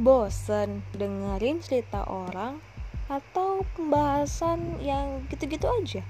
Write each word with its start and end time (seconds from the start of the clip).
Bosen 0.00 0.80
dengerin 0.96 1.60
cerita 1.60 2.08
orang 2.08 2.56
atau 3.12 3.68
pembahasan 3.76 4.80
yang 4.80 5.28
gitu-gitu 5.28 5.68
aja? 5.68 6.00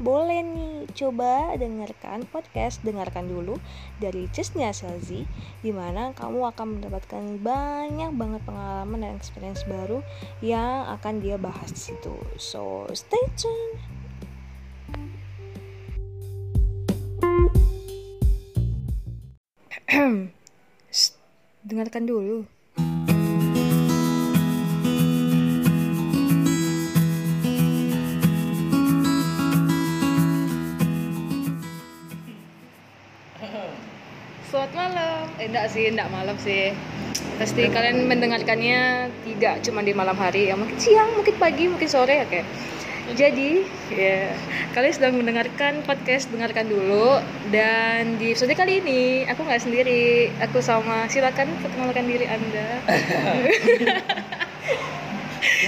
Boleh 0.00 0.40
nih, 0.40 0.88
coba 0.96 1.52
dengarkan 1.58 2.24
podcast 2.32 2.80
Dengarkan 2.86 3.28
dulu 3.28 3.60
dari 3.98 4.30
Cisnya 4.32 4.72
Selzi 4.72 5.28
Di 5.60 5.74
mana 5.74 6.16
kamu 6.16 6.54
akan 6.54 6.80
mendapatkan 6.80 7.36
banyak 7.44 8.16
banget 8.16 8.40
pengalaman 8.48 9.04
dan 9.04 9.20
experience 9.20 9.60
baru 9.68 10.00
yang 10.40 10.88
akan 10.96 11.20
dia 11.20 11.36
bahas 11.36 11.68
di 11.68 11.92
situ. 11.92 12.16
So, 12.40 12.88
stay 12.96 13.28
tuned. 13.36 13.76
Dengarkan 21.68 22.08
dulu. 22.08 22.57
Selamat 34.58 34.90
malam. 34.90 35.22
Eh, 35.38 35.46
enggak 35.46 35.70
sih, 35.70 35.86
enggak 35.86 36.10
malam 36.10 36.34
sih. 36.42 36.74
Pasti 37.38 37.70
kalian 37.70 38.10
mendengarkannya 38.10 39.06
tidak 39.22 39.62
cuma 39.62 39.86
di 39.86 39.94
malam 39.94 40.18
hari, 40.18 40.50
ya 40.50 40.58
mungkin 40.58 40.74
siang, 40.82 41.14
mungkin 41.14 41.38
pagi, 41.38 41.70
mungkin 41.70 41.86
sore 41.86 42.10
ya 42.10 42.26
kayak. 42.26 42.42
Jadi, 43.14 43.62
ya, 43.94 44.34
kalian 44.74 44.94
sedang 44.98 45.14
mendengarkan 45.14 45.86
podcast 45.86 46.34
dengarkan 46.34 46.66
dulu 46.66 47.22
dan 47.54 48.18
di 48.18 48.34
episode 48.34 48.50
kali 48.58 48.82
ini 48.82 49.30
aku 49.30 49.46
nggak 49.46 49.62
sendiri, 49.62 50.34
aku 50.42 50.58
sama 50.58 51.06
silakan 51.06 51.54
perkenalkan 51.62 52.10
diri 52.10 52.26
Anda. 52.26 52.82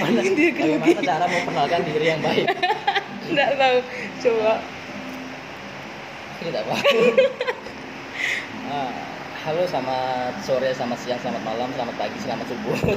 Mana, 0.03 0.19
Dia 0.19 0.51
bagaimana 0.51 0.99
cara 0.99 1.25
memperkenalkan 1.31 1.81
diri 1.87 2.05
yang 2.11 2.19
baik? 2.19 2.43
Enggak 3.31 3.55
tahu. 3.55 3.77
Coba. 4.19 4.53
Tidak 6.43 6.63
paham. 6.67 7.39
Ah, 8.51 8.91
halo, 9.47 9.63
selamat 9.63 10.43
sore, 10.43 10.75
selamat 10.75 10.99
siang, 10.99 11.19
selamat 11.23 11.43
malam, 11.47 11.71
selamat 11.71 11.95
pagi, 11.95 12.17
selamat 12.19 12.45
subuh. 12.51 12.75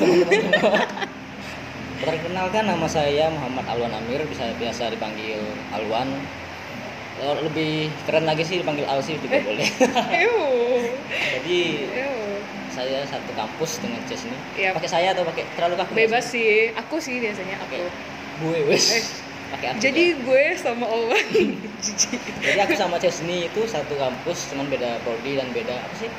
Perkenalkan 2.05 2.67
nama 2.67 2.87
saya 2.91 3.31
Muhammad 3.31 3.63
Alwan 3.71 3.95
Amir, 3.95 4.27
bisa 4.27 4.51
biasa 4.59 4.91
dipanggil 4.91 5.39
Alwan. 5.71 6.11
Lebih 7.23 7.87
keren 8.11 8.27
lagi 8.27 8.43
sih 8.43 8.59
dipanggil 8.59 8.83
Al 8.91 8.99
sih 8.99 9.15
juga 9.23 9.39
boleh. 9.47 9.69
Jadi 11.39 11.61
saya 12.75 13.07
satu 13.07 13.31
kampus 13.39 13.79
dengan 13.79 14.03
Ches 14.11 14.27
ini. 14.27 14.35
Pakai 14.75 14.91
saya 14.91 15.15
atau 15.15 15.23
pakai 15.23 15.47
terlalu 15.55 15.79
kaku? 15.79 15.95
Bebas 15.95 16.27
sih. 16.27 16.75
Aku 16.75 16.99
sih 16.99 17.23
biasanya 17.23 17.63
Oke. 17.63 17.79
aku. 17.79 17.87
Gue 18.43 18.59
wes. 18.67 19.23
Pakai 19.55 19.67
aku. 19.71 19.79
Jadi 19.81 20.05
gue 20.19 20.45
sama 20.59 20.85
Owen. 20.85 21.27
Jadi 22.43 22.59
aku 22.59 22.75
sama 22.75 22.97
Chesney 22.99 23.47
itu 23.47 23.61
satu 23.65 23.95
kampus, 23.95 24.51
cuman 24.51 24.67
beda 24.67 24.99
prodi 25.01 25.39
dan 25.39 25.49
beda 25.51 25.79
apa 25.79 25.95
sih? 25.95 26.11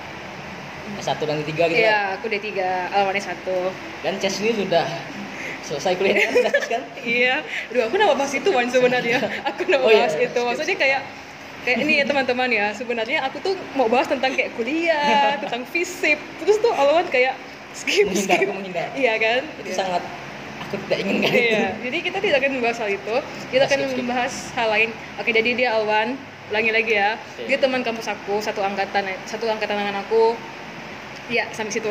S1 0.95 1.19
dan 1.19 1.44
D3 1.44 1.52
gitu. 1.67 1.75
Iya, 1.75 2.16
aku 2.16 2.31
D3, 2.31 2.47
lawannya 2.88 3.19
satu. 3.19 3.73
Dan 4.00 4.16
Chesney 4.17 4.56
sudah 4.56 4.88
selesai 5.61 5.97
kuliahnya 5.97 6.30
kan, 6.47 6.53
kan? 6.69 6.81
Iya. 7.02 7.44
Aduh, 7.73 7.89
aku 7.89 7.95
nama 7.97 8.13
bahas 8.13 8.31
itu 8.31 8.47
Wan 8.47 8.69
sebenarnya. 8.69 9.17
Aku 9.52 9.66
nama 9.66 9.81
Oh, 9.81 9.91
iya, 9.91 10.06
bahas 10.06 10.16
iya. 10.16 10.30
itu. 10.30 10.39
Maksudnya 10.39 10.78
kayak 10.78 11.02
kayak 11.66 11.78
ini 11.81 11.94
ya 12.00 12.06
teman-teman 12.06 12.47
ya. 12.47 12.67
Sebenarnya 12.72 13.25
aku 13.25 13.41
tuh 13.41 13.58
mau 13.73 13.89
bahas 13.89 14.06
tentang 14.06 14.31
kayak 14.31 14.53
kuliah, 14.53 15.36
tentang 15.41 15.66
fisip. 15.66 16.22
Terus 16.39 16.61
tuh 16.61 16.69
Alwan 16.72 17.09
kayak 17.09 17.33
skip 17.73 18.06
Menghindar, 18.06 18.38
skip. 18.38 18.47
menghindar. 18.47 18.88
Iya 18.94 19.13
kan? 19.17 19.41
Itu 19.59 19.69
Iya. 19.73 19.75
sangat 19.75 20.03
tidak 20.78 21.00
inginkan 21.00 21.31
itu. 21.31 21.41
Iya, 21.46 21.66
jadi 21.80 21.97
kita 22.02 22.18
tidak 22.19 22.38
akan 22.40 22.52
membahas 22.53 22.78
hal 22.80 22.90
itu. 22.91 23.16
Kita 23.50 23.63
akan 23.66 23.78
Skip, 23.78 23.90
skip. 23.90 24.00
membahas 24.00 24.34
hal 24.53 24.68
lain. 24.69 24.90
Oke, 25.16 25.30
jadi 25.30 25.50
dia 25.52 25.69
Alwan. 25.74 26.09
Ulangi 26.46 26.72
lagi 26.72 26.94
ya. 26.94 27.18
Oke. 27.18 27.46
Dia 27.46 27.58
teman 27.58 27.81
kampus 27.81 28.06
aku, 28.06 28.38
satu 28.38 28.62
angkatan, 28.62 29.02
satu 29.25 29.46
angkatan 29.46 29.75
dengan 29.75 30.00
aku. 30.00 30.38
Ya, 31.25 31.50
sampai 31.50 31.74
situ. 31.74 31.90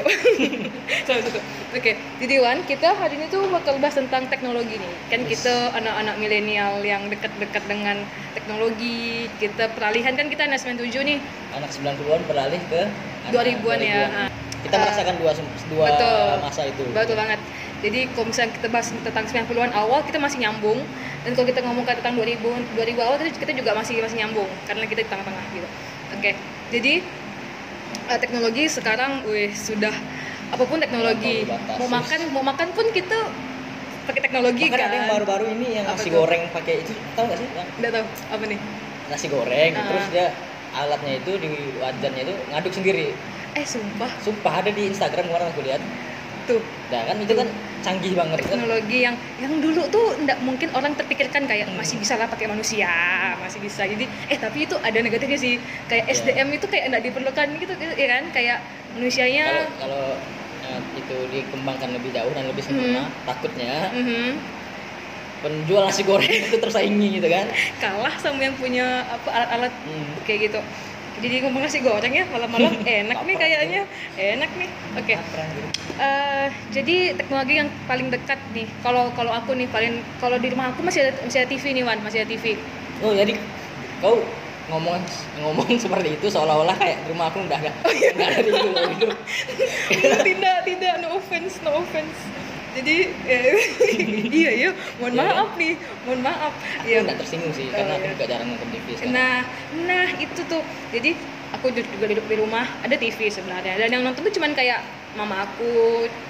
sampai 1.07 1.23
situ. 1.23 1.41
Oke, 1.75 1.93
jadi 2.17 2.35
Wan, 2.39 2.63
kita 2.63 2.95
hari 2.95 3.19
ini 3.19 3.27
tuh 3.27 3.51
bakal 3.51 3.83
bahas 3.83 3.99
tentang 3.99 4.31
teknologi 4.31 4.79
nih. 4.79 4.93
Kan 5.11 5.27
Yes. 5.27 5.43
kita 5.43 5.75
anak-anak 5.75 6.15
milenial 6.17 6.79
yang 6.81 7.11
dekat-dekat 7.11 7.67
dengan 7.67 7.99
teknologi. 8.31 9.27
Kita 9.43 9.75
peralihan 9.75 10.15
kan 10.15 10.31
kita 10.31 10.47
anak 10.47 10.63
97 10.63 11.03
nih. 11.03 11.19
Anak 11.51 11.67
90-an 11.69 12.23
beralih 12.25 12.63
ke 12.71 12.81
anak 13.27 13.31
2000-an 13.35 13.81
ya. 13.83 14.03
Ah. 14.07 14.29
Kita 14.63 14.75
Ah. 14.77 14.83
merasakan 14.87 15.15
dua 15.19 15.31
dua 15.69 15.85
Betul. 15.91 16.31
masa 16.41 16.63
itu. 16.65 16.83
Betul 16.89 17.17
banget. 17.19 17.41
Jadi 17.85 18.09
kalau 18.17 18.33
misalnya 18.33 18.57
kita 18.57 18.69
bahas 18.73 18.89
tentang 18.89 19.25
90-an 19.29 19.73
awal 19.77 20.01
kita 20.01 20.17
masih 20.17 20.41
nyambung 20.41 20.81
dan 21.21 21.31
kalau 21.37 21.45
kita 21.45 21.61
ngomong 21.61 21.85
tentang 21.85 22.17
2000 22.17 22.41
2000 22.41 23.05
awal 23.05 23.21
kita, 23.21 23.37
kita 23.37 23.53
juga 23.53 23.77
masih 23.77 24.01
masih 24.01 24.25
nyambung 24.25 24.49
karena 24.65 24.89
kita 24.89 25.05
di 25.05 25.09
tengah-tengah 25.13 25.45
gitu. 25.53 25.69
Oke. 26.17 26.31
Jadi 26.73 26.93
eh, 28.09 28.19
teknologi 28.19 28.65
sekarang 28.73 29.21
wih 29.29 29.53
sudah 29.53 29.93
apa 30.49 30.65
pun 30.65 30.81
teknologi. 30.81 31.45
Mau 31.77 31.89
makan 31.93 32.21
mau 32.33 32.41
makan 32.41 32.73
pun 32.73 32.89
kita 32.89 33.29
pakai 34.05 34.21
teknologi 34.21 34.65
Bahkan 34.69 34.81
kan. 34.81 34.89
ada 34.89 34.97
yang 34.97 35.09
baru-baru 35.13 35.45
ini 35.53 35.67
yang 35.77 35.85
Apa 35.85 36.01
nasi 36.01 36.09
goreng 36.09 36.43
pakai 36.53 36.75
itu 36.81 36.93
tahu 37.13 37.25
nggak 37.29 37.39
sih? 37.41 37.49
Yang 37.53 37.69
Nggak 37.81 37.93
tahu 37.93 38.05
apa 38.33 38.45
nih. 38.49 38.59
nasi 39.05 39.27
goreng 39.29 39.71
Ah. 39.77 39.85
terus 39.85 40.07
dia 40.09 40.27
alatnya 40.73 41.13
itu 41.21 41.33
di 41.37 41.53
wajannya 41.77 42.23
itu 42.25 42.35
ngaduk 42.49 42.73
sendiri. 42.73 43.07
Eh 43.55 43.65
sumpah 43.65 44.09
Sumpah 44.21 44.53
ada 44.65 44.71
di 44.73 44.89
Instagram 44.89 45.29
kemarin 45.29 45.53
aku 45.53 45.61
lihat. 45.61 45.85
Tuh 46.45 46.61
Nah 46.85 47.03
kan 47.03 47.17
itu 47.17 47.33
kan 47.33 47.49
canggih 47.81 48.13
banget 48.13 48.39
kan. 48.39 48.57
teknologi 48.57 48.99
yang 49.01 49.13
yang 49.37 49.59
dulu 49.59 49.85
tuh 49.89 50.17
nggak 50.17 50.39
mungkin 50.41 50.69
orang 50.73 50.93
terpikirkan 50.95 51.45
kayak 51.45 51.67
Hmm. 51.67 51.77
masih 51.77 51.97
bisa 51.97 52.15
lah 52.15 52.25
pakai 52.25 52.47
manusia 52.47 52.89
masih 53.37 53.59
bisa. 53.59 53.83
Jadi 53.83 54.05
eh 54.27 54.37
tapi 54.37 54.65
itu 54.65 54.77
ada 54.79 54.97
negatifnya 54.97 55.37
sih. 55.37 55.55
Kayak 55.85 56.05
Iya. 56.07 56.15
SDM 56.15 56.49
itu 56.53 56.67
kayak 56.67 56.85
nggak 56.89 57.03
diperlukan 57.05 57.49
gitu 57.57 57.73
ya 57.95 58.09
kan? 58.11 58.25
Kayak 58.31 58.59
manusianya 58.93 59.45
kalau 59.45 59.65
kalau 59.81 60.05
eh, 60.65 60.81
itu 60.95 61.17
dikembangkan 61.31 61.89
lebih 61.93 62.11
jauh 62.11 62.33
dan 62.33 62.45
lebih 62.47 62.63
sempurna 62.63 63.05
takutnya 63.25 63.91
mhm, 63.91 64.41
penjual 65.41 65.85
nasi 65.85 66.03
goreng 66.03 66.25
itu 66.49 66.57
tersaingi 66.57 67.21
gitu 67.21 67.29
kan? 67.29 67.47
Kalah 67.77 68.15
sama 68.17 68.41
yang 68.41 68.57
punya 68.57 69.05
apa 69.05 69.29
alat-alat 69.31 69.73
Hmm. 69.85 70.09
kayak 70.23 70.49
gitu 70.49 70.61
jadi 71.23 71.47
ngomong 71.47 71.63
nasi 71.63 71.79
goreng 71.83 72.15
ya 72.15 72.25
malam-malam. 72.31 72.75
Enak 73.05 73.19
nih 73.23 73.37
kayaknya. 73.39 73.83
Enak 74.17 74.51
nih. 74.59 74.69
Oke. 74.99 75.15
Keren 75.15 75.49
gitu. 75.55 75.69
Eh, 75.95 76.47
jadi 76.75 76.97
teknologi 77.15 77.55
yang 77.63 77.71
paling 77.87 78.11
dekat 78.11 78.41
nih. 78.51 78.67
Kalau 78.83 79.15
kalau 79.15 79.31
aku 79.31 79.55
nih 79.55 79.71
paling 79.71 80.03
kalau 80.19 80.41
di 80.43 80.51
rumah 80.51 80.75
aku 80.75 80.83
masih 80.83 81.07
ada 81.07 81.13
masih 81.23 81.39
ada 81.45 81.49
TV 81.51 81.65
nih 81.71 81.85
Wan. 81.87 81.99
Masih 82.03 82.25
ada 82.25 82.31
TV 82.31 82.59
oh 83.03 83.13
jadi 83.13 83.35
kau 83.99 84.23
ngomong 84.71 84.97
ngomong 85.43 85.69
seperti 85.83 86.17
itu 86.17 86.27
seolah-olah 86.31 86.77
kayak 86.79 87.05
di 87.05 87.09
rumah 87.13 87.29
aku 87.29 87.43
udah 87.45 87.59
ada 87.59 87.73
Oh, 87.85 87.93
iya. 87.93 88.11
nggak 88.15 88.29
ada 88.31 88.41
di 88.41 88.51
itu 88.55 88.69
loh, 88.71 88.85
gitu 88.95 89.07
tidak 90.25 90.59
tidak. 90.65 90.95
No 91.03 91.21
offense 91.21 91.59
no 91.61 91.83
offense 91.83 92.17
jadi 92.77 92.95
eh, 93.25 93.57
iya 94.43 94.51
iya. 94.61 94.71
Mohon 94.99 95.13
Iya, 95.15 95.23
maaf 95.23 95.51
nih 95.61 95.73
mohon 96.05 96.21
maaf. 96.23 96.53
Aku 96.83 96.89
ya 96.91 96.99
nggak 97.05 97.19
tersinggung 97.21 97.55
sih 97.55 97.67
Oh, 97.71 97.77
karena 97.77 97.93
aku 97.99 98.07
iya. 98.07 98.13
juga 98.15 98.25
jarang 98.33 98.49
nonton 98.53 98.69
TV 98.75 98.87
sekarang. 98.99 99.15
nah 99.17 99.37
nah 99.71 100.07
itu 100.19 100.41
tuh. 100.45 100.63
Jadi 100.95 101.11
aku 101.55 101.67
ju- 101.71 101.87
juga 101.87 102.07
duduk 102.11 102.27
di 102.27 102.37
rumah 102.43 102.65
ada 102.85 102.97
TV 102.99 103.21
sebenarnya. 103.31 103.75
Dan 103.81 103.89
yang 103.95 104.03
nonton 104.03 104.23
tuh 104.27 104.35
cuman 104.35 104.53
kayak 104.59 104.81
mama 105.15 105.47
aku 105.47 105.71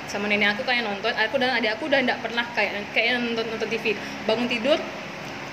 sama 0.07 0.29
nenek 0.29 0.55
aku 0.59 0.63
kayak 0.69 0.85
nonton. 0.85 1.13
Aku 1.17 1.35
dan 1.41 1.57
adik 1.57 1.71
aku 1.77 1.89
udah 1.91 2.01
nggak 2.05 2.21
pernah 2.25 2.45
kayak 2.53 2.73
kayak 2.93 3.21
nonton 3.21 3.45
nonton 3.49 3.69
TV 3.69 3.87
bangun 4.25 4.47
tidur 4.49 4.79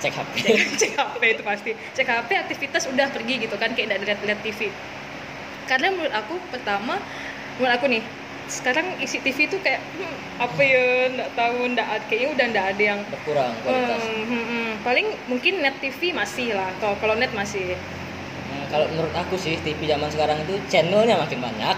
cek 0.02 0.14
HP 0.18 0.34
cek, 0.50 0.68
cek 0.82 0.92
HP 0.98 1.22
itu 1.38 1.44
pasti. 1.46 1.72
Cek 1.96 2.08
HP 2.10 2.30
aktivitas 2.44 2.84
udah 2.90 3.08
pergi 3.14 3.34
gitu 3.46 3.56
kan 3.62 3.72
kayak 3.78 4.02
nggak 4.02 4.20
lihat 4.26 4.40
TV 4.44 4.74
karena 5.70 5.88
menurut 5.94 6.14
aku 6.14 6.36
pertama 6.52 7.00
menurut 7.56 7.74
aku 7.78 7.86
nih 7.88 8.04
sekarang 8.52 8.88
isi 9.00 9.24
TV 9.24 9.48
itu 9.48 9.58
kayak 9.64 9.80
hmm, 9.80 10.44
apa 10.44 10.62
ya 10.62 10.84
nggak 11.16 11.30
tahu 11.40 11.60
nggak 11.72 11.88
ada 11.88 12.04
kayaknya 12.12 12.30
udah 12.36 12.46
nggak 12.52 12.68
ada 12.76 12.84
yang 12.84 13.00
berkurang 13.08 13.52
kualitas 13.64 14.04
hmm, 14.04 14.26
hmm, 14.28 14.44
hmm. 14.44 14.70
paling 14.84 15.08
mungkin 15.32 15.54
net 15.64 15.76
TV 15.80 16.12
masih 16.12 16.52
lah 16.54 16.70
kalau 16.84 16.96
kalau 17.00 17.16
net 17.16 17.32
masih 17.32 17.80
Nah, 18.52 18.68
kalau 18.68 18.84
menurut 18.92 19.16
aku 19.16 19.40
sih 19.40 19.56
TV 19.64 19.88
zaman 19.88 20.12
sekarang 20.12 20.44
itu 20.44 20.60
channelnya 20.68 21.16
makin 21.16 21.40
banyak 21.40 21.72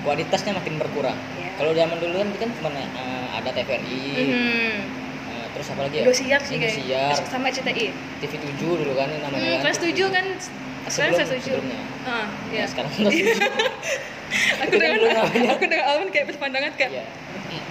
kualitasnya 0.00 0.56
makin 0.56 0.80
berkurang 0.80 1.12
Iya. 1.12 1.50
kalau 1.60 1.72
zaman 1.76 1.96
dulu 2.00 2.14
kan 2.24 2.28
kan 2.40 2.50
cuma 2.56 2.70
eh, 2.72 3.26
ada 3.36 3.50
TVRI 3.52 4.00
hmm. 4.16 5.05
Terus 5.56 5.72
apa 5.72 5.88
lagi 5.88 5.96
ya? 5.96 6.04
Indosiar 6.04 6.40
sih 6.44 6.56
kayak 6.60 6.74
Indosiar, 6.76 7.16
sama 7.32 7.48
CTI 7.48 7.86
TV 8.20 8.32
7 8.36 8.60
dulu 8.60 8.92
kan 8.92 9.08
namanya 9.08 9.40
hmm, 9.40 9.52
kan. 9.56 9.60
kelas 9.64 9.78
7 9.80 9.96
kan 10.12 10.24
sekarang 10.86 11.12
kelas 11.16 11.30
7 11.32 11.40
sebelumnya. 11.40 11.80
ah 12.04 12.26
Ya, 12.52 12.60
ya 12.60 12.64
sekarang 12.68 12.90
kelas 12.92 13.08
7 13.08 13.24
aku 14.62 14.74
kan 14.76 14.90
dengan 14.92 15.16
aku 15.48 15.64
dengan 15.64 15.84
Alvin 15.88 16.08
kayak 16.10 16.26
berpandangan 16.30 16.72
kayak 16.76 16.92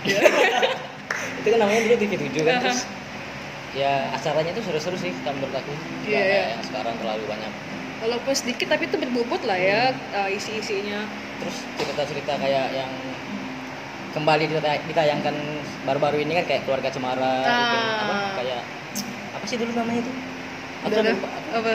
Iya. 0.06 0.20
itu 1.40 1.48
kan 1.48 1.60
namanya 1.60 1.80
dulu 1.84 1.96
TV 1.96 2.12
7 2.18 2.42
kan 2.42 2.54
Aha. 2.54 2.62
terus 2.66 2.80
ya 3.76 3.92
acaranya 4.10 4.50
itu 4.50 4.62
seru-seru 4.64 4.98
sih 4.98 5.12
kalau 5.22 5.38
menurut 5.38 5.54
aku 5.54 5.72
Iya, 6.04 6.10
kayak 6.10 6.26
iya. 6.26 6.44
yang 6.56 6.64
sekarang 6.64 6.96
terlalu 6.98 7.24
banyak. 7.28 7.52
Walaupun 7.96 8.34
sedikit 8.34 8.68
tapi 8.68 8.88
itu 8.88 8.98
berbobot 8.98 9.42
lah 9.44 9.56
ya 9.56 9.82
uh, 10.12 10.28
isi-isinya. 10.28 11.04
Terus 11.38 11.58
cerita-cerita 11.76 12.34
kayak 12.36 12.66
yang 12.72 12.92
kembali 14.16 14.44
ditay- 14.48 14.84
ditayangkan 14.86 15.36
baru-baru 15.84 16.18
ini 16.20 16.34
kan 16.34 16.46
kayak 16.46 16.62
keluarga 16.64 16.88
cemara 16.88 17.36
Ah. 17.38 17.60
gitu. 17.62 17.78
apa 18.02 18.16
kayak 18.36 18.62
apa 19.30 19.46
sih 19.46 19.58
dulu 19.58 19.72
namanya 19.74 20.00
itu 20.00 20.12
aku 20.82 20.88
Udah, 20.88 20.96
udah 20.96 21.04
udah. 21.04 21.14
lupa 21.14 21.30
apa 21.54 21.74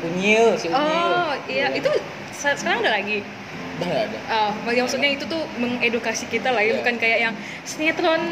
Unyil 0.00 0.46
si 0.56 0.66
Unyil 0.66 0.80
oh 0.80 1.32
iya 1.46 1.66
itu 1.70 1.90
sa- 2.32 2.56
sekarang 2.56 2.80
ada 2.80 2.96
lagi 2.96 3.20
udah 3.76 3.86
nggak 3.86 4.04
ada 4.06 4.18
Oh, 4.30 4.50
maksudnya 4.66 5.10
itu 5.10 5.24
tuh 5.24 5.40
mengedukasi 5.56 6.24
kita 6.26 6.48
lah 6.50 6.60
ya, 6.60 6.72
Iya. 6.72 6.76
bukan 6.80 6.94
kayak 6.96 7.18
yang 7.20 7.34
sinetron 7.62 8.22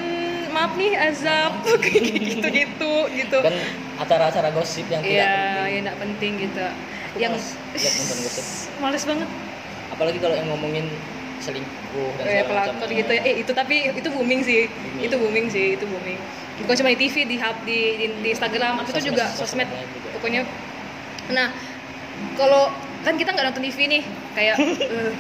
maaf 0.49 0.73
nih 0.75 0.93
azab 0.95 1.61
kayak 1.85 2.03
gitu-gitu 2.09 2.93
gitu. 3.11 3.39
dan 3.39 3.53
acara-acara 3.97 4.49
gosip 4.51 4.89
yang 4.89 5.01
tidak 5.01 5.13
Iya, 5.21 5.29
penting 5.29 5.69
yang 5.69 5.83
nggak 5.85 5.99
penting 5.99 6.33
gitu. 6.39 6.65
Aku 7.09 7.17
yang 7.19 7.33
males 7.33 7.49
lihat 7.75 7.93
nonton 7.95 8.19
gosip. 8.23 8.45
males 8.79 9.05
banget 9.05 9.29
apalagi 9.89 10.19
kalau 10.19 10.35
yang 10.35 10.49
ngomongin 10.49 10.87
selingkuh 11.41 12.11
dan 12.19 12.25
segala 12.25 12.45
pelakor 12.47 12.75
macam. 12.87 12.99
gitu 12.99 13.13
ya. 13.13 13.23
Eh 13.25 13.35
itu 13.41 13.53
tapi 13.53 13.77
itu 13.91 14.09
booming 14.11 14.41
sih. 14.43 14.61
Booming. 14.67 15.05
Itu 15.07 15.15
booming 15.19 15.47
sih, 15.49 15.67
itu 15.75 15.85
booming. 15.85 16.19
Bukan 16.59 16.75
cuma 16.75 16.89
di 16.91 16.99
TV, 16.99 17.15
di 17.25 17.37
hub, 17.39 17.57
di, 17.63 17.79
di, 17.95 18.07
di 18.19 18.29
Instagram, 18.35 18.83
itu 18.83 18.91
Sosmed- 18.91 19.07
juga 19.07 19.25
sosmed 19.31 19.69
sosmed. 19.69 19.69
juga. 19.95 20.09
Pokoknya 20.19 20.43
nah 21.29 21.53
kalau 22.35 22.73
kan 23.05 23.15
kita 23.15 23.31
nggak 23.31 23.53
nonton 23.53 23.63
TV 23.63 23.79
nih 23.87 24.03
kayak 24.33 24.57
eh, 24.97 25.13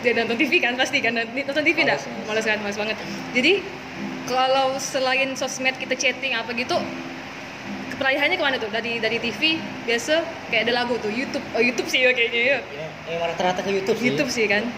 dia 0.00 0.12
nonton 0.14 0.38
TV 0.38 0.62
kan 0.62 0.72
pasti 0.78 1.02
kan 1.02 1.12
nonton 1.12 1.62
TV 1.66 1.78
enggak 1.82 2.00
Males, 2.24 2.46
kan 2.46 2.58
males 2.62 2.78
banget 2.78 2.96
jadi 3.34 3.60
kalau 4.30 4.78
selain 4.78 5.34
sosmed 5.34 5.74
kita 5.76 5.98
chatting 5.98 6.38
apa 6.38 6.54
gitu 6.54 6.78
perayaannya 7.96 8.36
ke 8.36 8.44
mana 8.44 8.56
tuh 8.60 8.68
dari 8.68 9.00
dari 9.00 9.16
TV 9.18 9.56
biasa 9.88 10.20
kayak 10.52 10.68
ada 10.68 10.72
lagu 10.84 11.00
tuh 11.00 11.08
YouTube 11.08 11.42
oh 11.56 11.62
YouTube 11.64 11.88
sih 11.88 12.04
ya 12.04 12.12
kayaknya 12.12 12.40
ya 12.40 12.58
ya, 13.08 13.16
rata-rata 13.24 13.64
ke 13.64 13.70
YouTube 13.72 13.98
sih 13.98 14.06
YouTube 14.12 14.30
sih 14.30 14.44
kan 14.46 14.68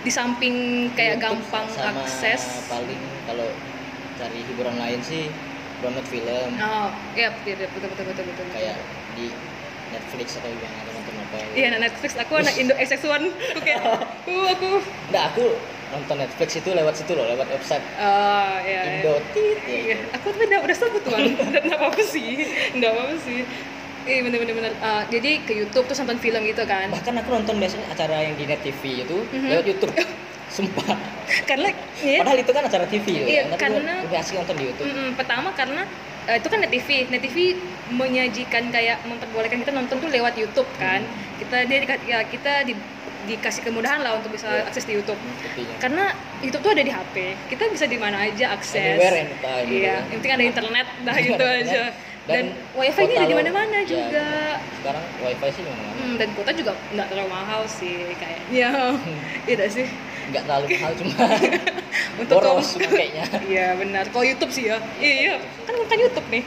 di 0.00 0.10
samping 0.10 0.54
kayak 0.92 1.18
YouTube 1.18 1.42
gampang 1.42 1.64
sama 1.68 2.00
akses. 2.00 2.66
paling 2.66 2.98
kalau 3.24 3.48
cari 4.14 4.40
hiburan 4.44 4.76
lain 4.76 5.00
sih 5.00 5.26
download 5.78 6.06
film. 6.06 6.50
Oh 6.58 6.88
iya 7.12 7.30
iya, 7.44 7.54
betul 7.54 7.86
betul 7.86 8.04
betul 8.06 8.24
betul. 8.26 8.44
Kayak 8.50 8.76
di 9.14 9.26
Netflix 9.88 10.36
atau 10.36 10.50
gimana 10.50 10.84
nonton 10.86 11.14
apa 11.16 11.36
iya 11.54 11.66
anak 11.72 11.80
Netflix 11.88 12.12
aku 12.14 12.32
anak 12.36 12.54
Indo 12.54 12.74
XX1 12.74 13.24
aku 13.24 13.60
kayak 13.62 13.80
uh 14.30 14.46
aku. 14.52 14.70
Nggak, 15.08 15.24
aku 15.32 15.44
nonton 15.88 16.16
Netflix 16.20 16.50
itu 16.54 16.68
lewat 16.68 16.94
situ 16.94 17.12
loh 17.16 17.24
lewat 17.24 17.48
website. 17.48 17.80
Ah 17.96 18.60
iya, 18.60 18.80
iya. 18.84 18.92
Indo 19.00 19.14
Tit 19.32 19.58
ya 19.60 19.70
Iya, 19.70 19.80
gitu. 19.96 20.04
aku 20.12 20.26
tuh 20.28 20.40
udah 20.44 20.60
udah 20.60 20.76
sebut 20.76 21.00
tuh 21.00 21.12
nggak 21.64 21.78
apa-apa 21.78 22.02
sih, 22.04 22.44
nggak 22.76 22.90
apa-apa 22.92 23.16
sih. 23.22 23.40
Iya 24.08 24.20
bener 24.24 24.38
bener 24.40 24.54
bener. 24.56 24.72
Ah, 24.80 25.04
jadi 25.06 25.44
ke 25.44 25.52
YouTube 25.52 25.84
terus 25.84 26.00
nonton 26.00 26.16
film 26.16 26.40
gitu 26.42 26.64
kan. 26.64 26.88
bahkan 26.88 27.12
aku 27.14 27.28
nonton 27.30 27.54
biasanya 27.56 27.86
acara 27.88 28.24
yang 28.24 28.34
di 28.34 28.44
Net 28.44 28.60
TV 28.60 29.04
itu 29.04 29.16
Mhm. 29.28 29.48
lewat 29.52 29.64
YouTube 29.66 29.92
sumpah 30.48 30.96
Karena 31.50 31.68
ya, 32.00 32.18
padahal 32.18 32.40
itu 32.40 32.50
kan 32.50 32.62
acara 32.64 32.84
TV 32.88 33.04
ya 33.06 33.24
Iya, 33.28 33.42
tapi 33.46 33.60
karena- 33.60 34.00
lebih 34.00 34.16
asik 34.18 34.34
nonton 34.34 34.56
di 34.56 34.64
YouTube 34.64 34.88
mm-mm, 34.88 35.10
pertama 35.12 35.52
karena 35.52 35.82
eh, 36.24 36.36
itu 36.36 36.48
kan 36.48 36.58
net 36.58 36.68
TV, 36.70 36.88
net 37.06 37.20
TV 37.20 37.36
menyajikan 37.90 38.64
kayak 38.68 38.96
memperbolehkan 39.02 39.60
kita 39.60 39.72
nonton 39.72 39.96
tuh 39.98 40.08
lewat 40.08 40.34
YouTube 40.34 40.68
kan. 40.74 41.04
Kita 41.36 41.64
dia 41.64 41.78
ya 42.02 42.18
kita 42.22 42.64
di, 42.64 42.72
dikasih 43.26 43.60
kemudahan 43.62 44.00
lah 44.00 44.16
untuk 44.16 44.32
bisa 44.32 44.44
Iya. 44.46 44.64
akses 44.64 44.84
di 44.84 44.92
YouTube. 44.94 45.20
sepertinya 45.36 45.74
Karena 45.78 46.04
YouTube 46.40 46.62
tuh 46.62 46.72
ada 46.72 46.80
di 46.80 46.88
HP, 46.90 47.16
kita 47.46 47.68
bisa 47.68 47.84
di 47.84 47.96
mana 47.96 48.20
aja 48.22 48.52
akses. 48.52 48.96
Anywhere, 48.96 49.16
anytime, 49.22 49.64
gitu 49.64 49.76
Iya, 49.78 49.92
kan. 49.94 50.00
yang 50.02 50.18
penting 50.18 50.32
ada 50.32 50.44
internet, 50.46 50.86
dah 51.04 51.16
gitu 51.28 51.44
aja. 51.44 51.82
Dan, 52.28 52.52
Dan 52.52 52.76
wifi 52.76 53.02
nya 53.08 53.24
ada 53.24 53.26
di 53.26 53.36
mana-mana 53.40 53.76
iya, 53.80 53.88
juga. 53.88 54.26
sekarang 54.84 55.04
wifi 55.24 55.48
sih 55.48 55.62
memang 55.64 55.86
Hmm, 55.96 56.14
dan 56.20 56.28
kuota 56.36 56.52
juga 56.52 56.72
nggak 56.92 57.06
terlalu 57.08 57.30
mahal 57.32 57.60
sih 57.64 58.12
kayaknya. 58.20 58.68
Iya 59.48 59.66
sih. 59.72 59.88
nggak 60.28 60.42
terlalu 60.44 60.66
mahal 60.76 60.92
cuma 60.92 61.16
Untuk 62.20 62.36
boros 62.36 62.76
kayaknya 62.76 63.24
Iya 63.56 63.66
benar. 63.80 64.04
Kalau 64.12 64.24
YouTube 64.28 64.52
sih 64.52 64.68
ya. 64.68 64.76
Iya, 65.00 65.14
iya. 65.24 65.34
kan 65.64 65.72
bukan 65.72 65.96
YouTube 66.04 66.28
nih. 66.28 66.44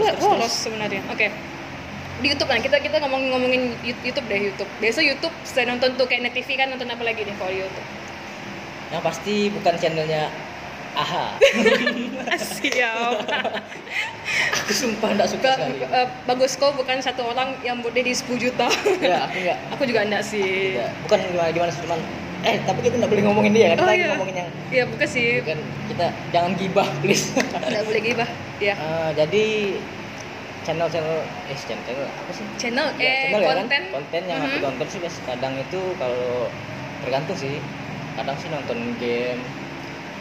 Gua 0.00 0.08
Terus, 0.16 0.24
boros 0.24 0.54
sebenarnya. 0.56 1.02
Oke. 1.12 1.28
Di 2.18 2.26
YouTube 2.32 2.48
lah 2.48 2.58
kita 2.58 2.76
kita 2.80 2.96
ngomong 3.04 3.22
ngomongin 3.30 3.76
YouTube 3.84 4.24
deh 4.24 4.40
YouTube. 4.40 4.70
Biasa 4.80 5.04
YouTube 5.04 5.34
saya 5.44 5.68
nonton 5.68 6.00
tuh 6.00 6.08
kayak 6.08 6.26
Net 6.26 6.34
TV 6.34 6.56
kan 6.56 6.72
nonton 6.72 6.88
apa 6.88 7.04
lagi 7.04 7.28
nih 7.28 7.36
kalau 7.36 7.52
YouTube? 7.52 7.86
yang 8.88 9.04
pasti 9.04 9.52
bukan 9.52 9.76
channelnya 9.76 10.32
Aha 10.98 11.38
Siap. 12.58 13.14
aku 14.52 14.72
sumpah 14.72 15.14
nggak 15.14 15.30
suka 15.30 15.50
sekali 15.54 15.78
eh, 15.80 16.06
bagus 16.26 16.52
kok 16.54 16.74
bukan 16.74 16.98
satu 16.98 17.22
orang 17.24 17.54
yang 17.60 17.78
buat 17.78 17.94
di 17.94 18.02
10 18.04 18.18
juta. 18.36 18.66
ya 18.98 19.24
aku 19.24 19.36
nggak 19.38 19.58
Aku 19.72 19.82
juga 19.84 20.00
enggak 20.02 20.22
sih. 20.22 20.74
nggak. 20.74 20.90
bukan 21.06 21.18
gimana 21.24 21.50
gimana 21.50 21.70
sih 21.70 21.82
cuman 21.86 22.00
eh 22.40 22.56
tapi 22.62 22.78
kita 22.82 22.94
nggak 22.96 23.10
boleh 23.10 23.24
ngomongin 23.24 23.52
dia 23.52 23.66
kan 23.68 23.76
kita 23.76 23.84
Oh, 23.84 23.94
iya. 23.94 24.08
ngomongin 24.12 24.36
yang 24.36 24.50
Iya 24.68 24.84
bukan 24.86 25.08
sih. 25.08 25.28
bukan 25.40 25.58
kita 25.86 26.06
jangan 26.28 26.50
gibah 26.54 26.88
please 27.00 27.30
Enggak 27.32 27.82
boleh 27.84 28.02
gibah. 28.02 28.28
Ya. 28.58 28.74
Eh, 28.74 29.10
jadi 29.16 29.44
channel 30.60 30.88
channel 30.88 31.18
eh 31.46 31.56
channel, 31.56 31.84
channel 31.84 32.04
apa 32.04 32.30
sih 32.34 32.44
Channel 32.58 32.86
Ya, 32.98 33.06
eh 33.06 33.18
channel 33.24 33.40
ya 33.40 33.48
kan? 33.48 33.56
konten. 33.62 33.82
konten 33.94 34.22
yang 34.26 34.40
aku 34.42 34.56
Mhm. 34.58 34.64
tonton 34.66 34.86
sih 34.88 34.98
biasa 34.98 35.18
kadang 35.24 35.54
itu 35.56 35.80
kalau 35.96 36.50
tergantung 36.98 37.36
sih 37.36 37.54
kadang 38.14 38.34
sih 38.36 38.50
nonton 38.50 38.78
game 38.96 39.40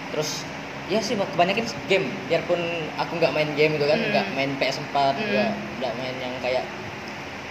terus 0.07 0.45
ya 0.87 0.99
sih 0.99 1.13
kebanyakan 1.13 1.63
game 1.85 2.07
biarpun 2.25 2.59
aku 2.95 3.11
nggak 3.15 3.31
main 3.31 3.49
game 3.53 3.75
gitu 3.75 3.85
kan 3.85 3.97
Hmm. 3.97 4.09
nggak 4.09 4.25
main 4.33 4.51
PS4 4.55 4.95
Hmm. 5.13 5.25
nggak 5.25 5.49
nggak 5.77 5.93
main 5.95 6.15
yang 6.17 6.33
kayak 6.39 6.63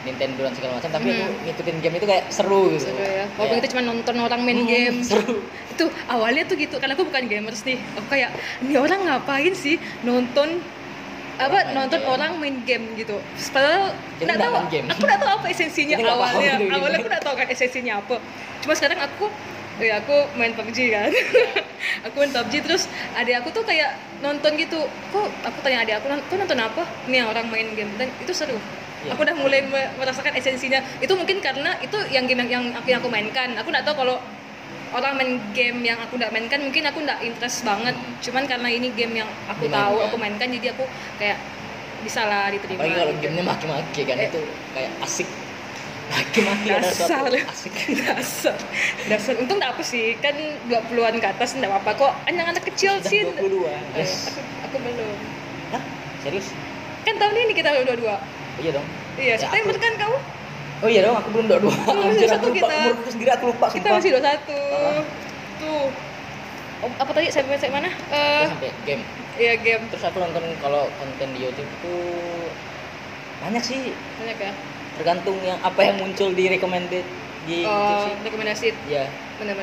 Nintendo 0.03 0.41
dan 0.41 0.55
segala 0.55 0.79
macam 0.79 0.89
tapi 0.89 1.07
aku 1.11 1.25
Hmm. 1.27 1.43
ngikutin 1.45 1.77
game 1.81 1.95
itu 1.97 2.07
kayak 2.07 2.25
seru 2.31 2.71
gitu 2.71 2.87
Seru 2.87 3.03
ya. 3.03 3.27
Walaupun 3.29 3.43
Kayak, 3.43 3.59
kita 3.59 3.69
cuma 3.71 3.83
nonton 3.85 4.15
orang 4.17 4.41
main 4.41 4.61
hmm, 4.63 4.71
game. 4.71 4.99
seru 5.03 5.43
Itu 5.69 5.85
awalnya 6.07 6.47
tuh 6.47 6.57
gitu. 6.57 6.79
Karena 6.79 6.95
aku 6.95 7.05
bukan 7.05 7.27
gamers 7.27 7.61
nih. 7.61 7.77
Aku 7.93 8.07
kayak 8.07 8.31
ini 8.63 8.75
orang 8.77 9.01
ngapain 9.03 9.51
sih 9.53 9.77
nonton 10.01 10.63
apa 11.37 11.69
nonton 11.75 12.01
game. 12.01 12.09
orang 12.09 12.33
main 12.39 12.57
game 12.63 12.97
gitu. 12.97 13.19
Padahal 13.51 13.93
nggak 14.17 14.39
tahu. 14.39 14.55
game. 14.71 14.87
Aku 14.89 15.03
nggak 15.03 15.21
tahu 15.21 15.33
apa 15.35 15.47
esensinya 15.51 15.97
awalnya. 16.01 16.55
itu 16.55 16.63
game. 16.63 16.73
Awalnya 16.73 16.97
aku 16.97 17.09
nggak 17.11 17.25
tahu 17.27 17.35
kan 17.35 17.47
esensinya 17.51 17.93
apa. 17.99 18.17
Cuma 18.63 18.73
sekarang 18.73 18.99
aku 19.03 19.27
ya 19.79 20.01
aku 20.01 20.17
main 20.35 20.53
PUBG 20.53 20.79
kan. 20.89 21.11
aku 22.07 22.15
main 22.17 22.31
PUBG 22.31 22.55
terus 22.63 22.89
adik 23.13 23.41
aku 23.41 23.53
tuh 23.53 23.63
kayak 23.63 23.93
nonton 24.19 24.57
gitu. 24.57 24.81
Kok 25.11 25.27
aku 25.43 25.59
tanya 25.61 25.83
adik 25.83 25.95
aku, 25.99 26.09
kok 26.09 26.37
nonton 26.37 26.59
apa? 26.59 26.83
Nih 27.07 27.21
yang 27.21 27.29
orang 27.29 27.47
main 27.47 27.69
game 27.73 27.93
dan 27.95 28.09
itu 28.17 28.33
seru. 28.33 28.57
Iya. 29.05 29.13
Aku 29.13 29.23
udah 29.23 29.37
mulai 29.37 29.61
me- 29.63 29.93
merasakan 29.97 30.33
esensinya. 30.33 30.81
Itu 30.99 31.13
mungkin 31.15 31.39
karena 31.39 31.77
itu 31.79 31.95
yang 32.09 32.25
game 32.25 32.43
yang, 32.43 32.51
yang 32.51 32.65
aku 32.75 32.89
yang 32.89 32.99
aku 32.99 33.09
mainkan. 33.09 33.53
Aku 33.55 33.69
nggak 33.69 33.85
tahu 33.85 34.03
kalau 34.03 34.17
orang 34.91 35.13
main 35.15 35.31
game 35.53 35.85
yang 35.85 36.01
aku 36.01 36.17
nggak 36.17 36.33
mainkan 36.33 36.59
mungkin 36.59 36.83
aku 36.85 36.99
nggak 37.01 37.21
interest 37.21 37.63
banget. 37.63 37.93
Hmm. 37.93 38.17
Cuman 38.21 38.45
karena 38.47 38.69
ini 38.69 38.89
game 38.91 39.21
yang 39.21 39.29
aku 39.47 39.69
Dimainkan. 39.69 39.85
tahu, 39.85 39.97
aku 40.03 40.17
mainkan 40.17 40.49
jadi 40.49 40.73
aku 40.73 40.85
kayak 41.17 41.39
bisa 42.01 42.23
lah 42.23 42.49
diterima. 42.49 42.79
apalagi 42.79 42.95
kalau 42.95 43.13
gitu. 43.13 43.23
gamenya 43.25 43.45
maki-maki 43.45 44.01
kan 44.07 44.17
Eh. 44.17 44.29
itu 44.31 44.41
kayak 44.73 44.91
asik 45.03 45.27
maki-maki 46.07 46.69
ada 46.69 46.87
suatu 46.87 47.35
asik. 47.35 47.75
Dasar. 48.01 48.57
Dasar. 49.07 49.35
Untung 49.37 49.59
nggak 49.59 49.75
apa 49.75 49.83
sih. 49.83 50.15
Kan 50.17 50.35
20-an 50.65 51.17
ke 51.17 51.27
atas 51.27 51.53
nggak 51.53 51.67
apa-apa. 51.69 51.91
Kok 51.97 52.13
anak-anak 52.27 52.63
kecil 52.65 52.99
sih 53.03 53.27
22 53.27 53.67
Eh, 53.67 53.81
yes. 53.97 54.31
aku, 54.31 54.41
aku 54.65 54.77
belum. 54.79 55.17
Hah? 55.69 55.83
serius? 56.21 56.49
Kan 57.03 57.15
tahun 57.17 57.35
ini 57.41 57.55
kita 57.55 57.71
udah 57.73 57.97
dua 57.97 58.17
oh, 58.17 58.21
iya 58.59 58.71
dong. 58.73 58.87
Iya 59.17 59.27
Ya, 59.29 59.37
September 59.37 59.73
aku- 59.73 59.83
kan 59.83 59.95
kamu? 59.97 60.17
Oh 60.77 60.89
iya 60.89 61.01
dong, 61.03 61.17
aku 61.17 61.29
belum 61.33 61.47
dua 61.47 61.59
dua. 61.59 61.73
Belum 61.73 62.11
Anjir, 62.11 62.29
aku 62.29 62.47
lupa. 62.47 62.59
kita. 62.59 62.77
Umurku 62.85 63.11
sendiri 63.11 63.31
aku 63.33 63.45
lupa. 63.49 63.67
kita 63.69 63.79
sumpah. 63.81 63.97
masih 63.97 64.11
dua 64.13 64.23
satu 64.23 64.59
Ah. 64.75 65.03
tuh. 65.57 65.87
Oh, 66.77 66.91
apa 66.93 67.11
tadi? 67.11 67.27
Sampai 67.31 67.57
sampai 67.57 67.75
mana? 67.75 67.89
Aku 67.89 68.13
eh. 68.13 68.47
sampai 68.47 68.71
game. 68.85 69.03
iya 69.37 69.55
game. 69.57 69.83
Terus 69.89 70.05
aku 70.05 70.19
nonton 70.19 70.45
kalau 70.59 70.91
konten 70.95 71.29
di 71.33 71.41
YouTube 71.41 71.65
itu 71.65 71.95
banyak 73.39 73.63
sih. 73.63 73.95
banyak 74.17 74.37
ya 74.37 74.53
Tergantung 74.97 75.37
yang 75.41 75.59
apa 75.61 75.81
yang 75.83 75.97
muncul 75.99 76.33
di 76.33 76.49
recommended 76.49 77.05
di 77.45 77.63
oh 77.63 78.03
sih. 78.03 78.15
rekomendasi 78.23 78.67
Ya, 78.87 79.07
bener. 79.37 79.55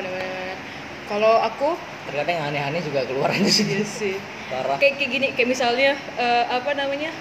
kalau 1.04 1.36
aku 1.38 1.76
terkadang 2.04 2.34
yang 2.34 2.46
aneh-aneh 2.48 2.80
juga 2.80 3.04
keluar 3.04 3.28
aja 3.28 3.44
sih. 3.44 3.64
iya 3.66 3.82
sih 3.82 4.16
Parah. 4.46 4.76
kayak 4.76 4.96
kayak 4.96 5.10
gini 5.10 5.26
kayak 5.32 5.48
misalnya 5.50 5.92
eh, 6.14 6.44
apa 6.46 6.72
namanya 6.72 7.12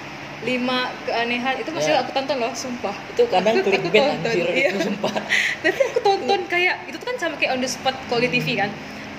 lima 0.42 0.88
keanehan 1.04 1.56
itu 1.58 1.68
masih 1.70 1.92
Ya. 1.92 2.00
aku 2.00 2.12
tonton 2.12 2.36
loh 2.38 2.52
sumpah 2.54 2.92
Itu 3.10 3.28
kadang 3.28 3.56
Aku- 3.58 3.72
aku 3.72 3.90
tonton, 3.90 4.24
anjir 4.24 4.46
iya. 4.50 4.70
itu 4.70 4.80
sumpah. 4.86 5.14
tapi 5.60 5.80
aku 5.86 6.00
tonton 6.00 6.40
kayak 6.48 6.76
itu 6.86 6.96
tuh 6.96 7.08
kan 7.08 7.18
sama 7.18 7.36
kayak 7.36 7.52
on 7.52 7.60
the 7.60 7.68
spot 7.68 7.96
kalau 8.06 8.20
di 8.20 8.30
TV 8.30 8.48
kan 8.54 8.70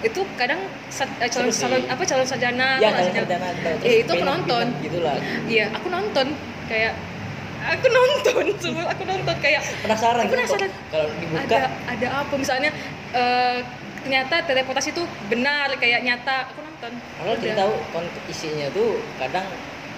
itu 0.00 0.20
kadang 0.36 0.60
sa- 0.88 1.08
eh, 1.16 1.26
calon 1.26 1.48
Seru 1.48 1.64
calon 1.72 1.82
apa 1.88 2.02
calon 2.02 2.24
sarjana 2.24 2.76
Ya, 2.76 2.92
sarjana? 2.94 3.12
sarjana 3.18 3.48
gitu. 3.50 3.68
Iya, 3.82 3.96
itu 3.98 4.10
aku 4.10 4.24
nonton. 4.26 4.64
bingung 4.70 4.84
Gitu 4.84 4.98
lah. 5.00 5.16
iya 5.46 5.64
aku 5.72 5.86
nonton 5.88 6.26
kayak 6.66 6.92
aku 7.64 7.86
nonton 7.88 8.44
cuma 8.60 8.82
aku 8.92 9.02
nonton 9.08 9.36
kayak 9.40 9.62
Penasaran 9.80 10.28
Aku 10.28 10.34
penasaran. 10.36 10.70
Kalau 10.92 11.06
dibuka. 11.16 11.40
Ada 11.48 11.60
ada 11.88 12.08
apa? 12.20 12.34
Misalnya 12.36 12.70
eh, 13.16 13.58
ternyata 14.04 14.34
teleportasi 14.44 14.92
itu 14.92 15.02
benar 15.32 15.72
kayak 15.80 16.04
nyata. 16.04 16.52
Aku 16.52 16.60
nonton. 16.60 16.92
Kalau 17.00 17.34
kita 17.40 17.54
tahu 17.56 17.72
isinya 18.28 18.68
tuh 18.76 19.00
kadang 19.16 19.46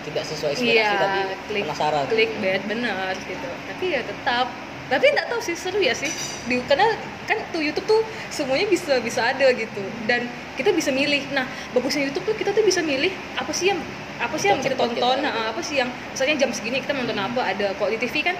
tidak 0.07 0.23
sesuai 0.23 0.55
ekspektasi 0.55 0.79
iya 0.79 0.91
tapi 1.03 1.21
klik 1.51 1.63
penasaran. 1.67 2.05
clickbait 2.07 2.63
benar 2.71 3.13
gitu. 3.27 3.49
Tapi 3.67 3.85
ya 3.91 4.01
tetap 4.07 4.47
tapi 4.87 5.05
nggak 5.11 5.27
tahu 5.31 5.41
sih 5.43 5.55
seru 5.59 5.83
ya 5.83 5.95
sih. 5.95 6.11
Di, 6.47 6.63
karena 6.71 6.95
kan 7.27 7.43
tuh 7.51 7.59
YouTube 7.59 7.87
tuh 7.91 8.01
semuanya 8.31 8.71
bisa 8.71 9.03
bisa 9.03 9.35
ada 9.35 9.51
gitu. 9.51 9.83
Dan 10.07 10.31
kita 10.55 10.71
bisa 10.71 10.95
milih. 10.95 11.27
Nah 11.35 11.47
bagusnya 11.75 12.07
YouTube 12.07 12.27
tuh 12.31 12.37
kita 12.39 12.55
tuh 12.55 12.63
bisa 12.63 12.81
milih 12.83 13.11
apa 13.35 13.51
sih 13.51 13.75
yang 13.75 13.81
apa 14.17 14.35
sih 14.41 14.49
yang 14.49 14.63
kita 14.63 14.79
tonton. 14.79 15.21
nah, 15.21 15.53
apa 15.53 15.61
sih 15.61 15.77
yang 15.77 15.91
misalnya 16.15 16.47
jam 16.47 16.51
segini 16.55 16.81
kita 16.81 16.97
nonton 16.97 17.19
apa 17.19 17.41
ada 17.43 17.75
kok 17.75 17.91
di 17.91 17.99
TV 17.99 18.23
kan? 18.23 18.37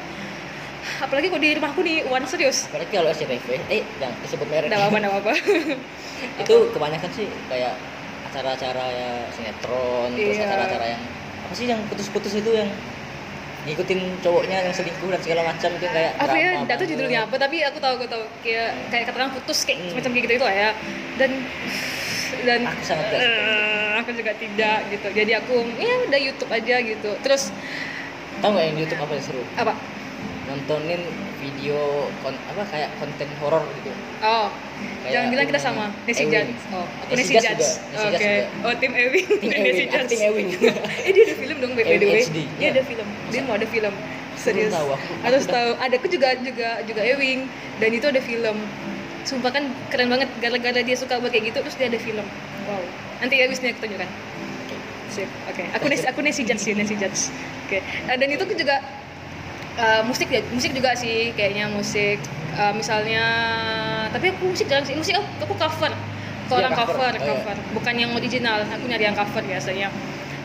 Apalagi 1.03 1.29
kok 1.29 1.43
di 1.43 1.51
rumahku 1.59 1.83
nih 1.83 2.07
one 2.07 2.25
serius. 2.31 2.71
Apalagi 2.71 2.95
kalau 2.95 3.11
SCTV 3.11 3.49
eh 3.69 3.83
jangan 3.99 4.17
disebut 4.23 4.47
merek. 4.47 4.69
Nggak 4.71 4.87
apa 4.87 4.99
apa 5.19 5.33
itu 6.43 6.55
kebanyakan 6.73 7.11
sih 7.13 7.29
kayak 7.51 7.75
acara-acara 8.33 8.85
ya 8.93 9.11
sinetron 9.33 10.13
terus 10.13 10.37
Iya. 10.37 10.45
acara-acara 10.49 10.87
yang 10.97 11.03
apa 11.47 11.55
sih 11.55 11.67
yang 11.71 11.81
putus-putus 11.89 12.33
itu 12.37 12.51
yang 12.53 12.69
ngikutin 13.67 14.01
cowoknya 14.23 14.63
yang 14.63 14.75
selingkuh 14.75 15.11
dan 15.11 15.21
segala 15.21 15.43
macam 15.43 15.71
itu 15.75 15.87
kayak 15.91 16.13
apa 16.17 16.37
ya 16.39 16.51
nggak 16.63 16.77
tahu 16.79 16.87
judulnya 16.87 17.21
apa 17.27 17.35
tapi 17.35 17.57
aku 17.67 17.79
tahu 17.83 17.93
aku 17.99 18.07
tahu. 18.07 18.25
Kayak 18.41 18.71
kayak 18.89 19.05
katakan 19.11 19.31
putus 19.35 19.59
kayak 19.67 19.79
Hmm. 19.83 19.89
semacam 19.91 20.11
kayak 20.15 20.25
gitu 20.25 20.35
itu 20.39 20.45
lah 20.47 20.57
ya. 20.57 20.71
Dan 21.19 21.31
dan 22.47 22.61
Aku 22.67 22.83
sangat 22.83 23.05
tidak 23.11 23.21
eh, 23.23 23.91
aku 23.99 24.11
juga 24.15 24.33
tidak 24.39 24.79
gitu. 24.91 25.09
Jadi 25.11 25.33
aku 25.35 25.55
ya 25.83 25.95
udah 26.07 26.21
YouTube 26.21 26.51
aja 26.51 26.77
gitu. 26.79 27.11
Terus 27.23 27.43
tahu 28.39 28.51
nggak 28.55 28.65
yang 28.71 28.77
YouTube 28.79 29.01
apa 29.03 29.13
yang 29.15 29.25
seru? 29.25 29.43
apa? 29.59 29.73
Nontonin 30.47 31.03
video 31.47 31.79
kon 32.21 32.35
apa 32.51 32.63
kayak 32.67 32.91
konten 32.99 33.29
horor 33.39 33.63
gitu. 33.79 33.91
Oh 34.19 34.51
Kayak 35.03 35.13
jangan 35.15 35.27
bilang 35.31 35.47
kita 35.47 35.61
sama. 35.63 35.85
Nesi. 36.05 36.27
Judge. 36.27 36.51
Oh 36.75 36.83
aku 36.83 37.13
Nesi 37.15 37.33
Nesi 37.39 37.79
oke. 37.95 38.33
oh 38.67 38.73
tim 38.77 38.93
Ewing 38.93 39.27
Tim 39.39 39.51
Nesi 39.67 39.85
Judge. 39.87 40.11
Tim 40.11 40.21
Ewing. 40.27 40.49
eh 41.07 41.11
dia 41.15 41.23
ada 41.23 41.35
film 41.39 41.57
dong 41.63 41.73
by 41.79 41.83
the 41.87 42.07
way. 42.11 42.23
Dia 42.59 42.69
ada 42.75 42.83
film. 42.83 43.07
Dia 43.31 43.41
mau 43.47 43.55
ada 43.55 43.67
film. 43.71 43.95
Serius. 44.37 44.75
tahu, 44.75 44.93
aku- 44.93 45.19
harus 45.23 45.45
tahu. 45.47 45.71
Ada 45.79 45.95
aku 45.97 46.07
juga 46.11 46.29
juga 46.43 46.69
juga 46.83 47.01
Ewing. 47.07 47.47
Dan 47.79 47.91
itu 47.95 48.07
ada 48.11 48.19
film. 48.21 48.57
Sumpah 49.23 49.51
kan 49.55 49.65
keren 49.89 50.11
banget. 50.11 50.29
Gara-gara 50.43 50.81
dia 50.83 50.97
suka 50.99 51.23
buat 51.23 51.31
kayak 51.31 51.55
gitu 51.55 51.59
terus 51.63 51.77
dia 51.79 51.87
ada 51.87 52.01
film. 52.03 52.27
Wow. 52.67 52.83
Nanti 53.23 53.39
habis 53.39 53.63
ini 53.63 53.73
aku 53.73 53.87
tunjukkan 53.87 54.11
sip. 55.09 55.31
Oke. 55.49 55.65
Aku 55.73 55.87
Nesi 55.89 56.05
aku 56.05 56.21
Nesi 56.21 56.43
Judge 56.45 56.61
sih 56.61 56.73
Nesi 56.75 56.99
Judge. 56.99 57.33
Oke. 57.65 57.81
Dan 58.05 58.29
itu 58.29 58.43
aku 58.43 58.53
juga 58.53 58.83
eh, 59.77 60.03
musik 60.03 60.29
ya 60.29 60.41
musik 60.51 60.73
juga 60.73 60.93
sih 60.93 61.33
kayaknya 61.33 61.69
musik. 61.69 62.19
Eh, 62.57 62.73
misalnya 62.73 63.25
tapi 64.09 64.33
aku 64.33 64.49
musik 64.49 64.67
jarang 64.67 64.85
sih. 64.85 64.97
Musik 64.97 65.15
aku, 65.15 65.29
aku 65.45 65.55
cover. 65.57 65.93
Kalau 66.47 66.57
Iya, 66.57 66.63
orang 66.63 66.75
cover. 66.79 66.95
cover 66.95 67.15
Oh, 67.19 67.37
iya. 67.43 67.55
bukan 67.75 67.95
yang 67.97 68.11
original 68.15 68.63
aku 68.63 68.85
nyari 68.87 69.05
yang 69.05 69.19
cover 69.19 69.43
biasanya. 69.43 69.89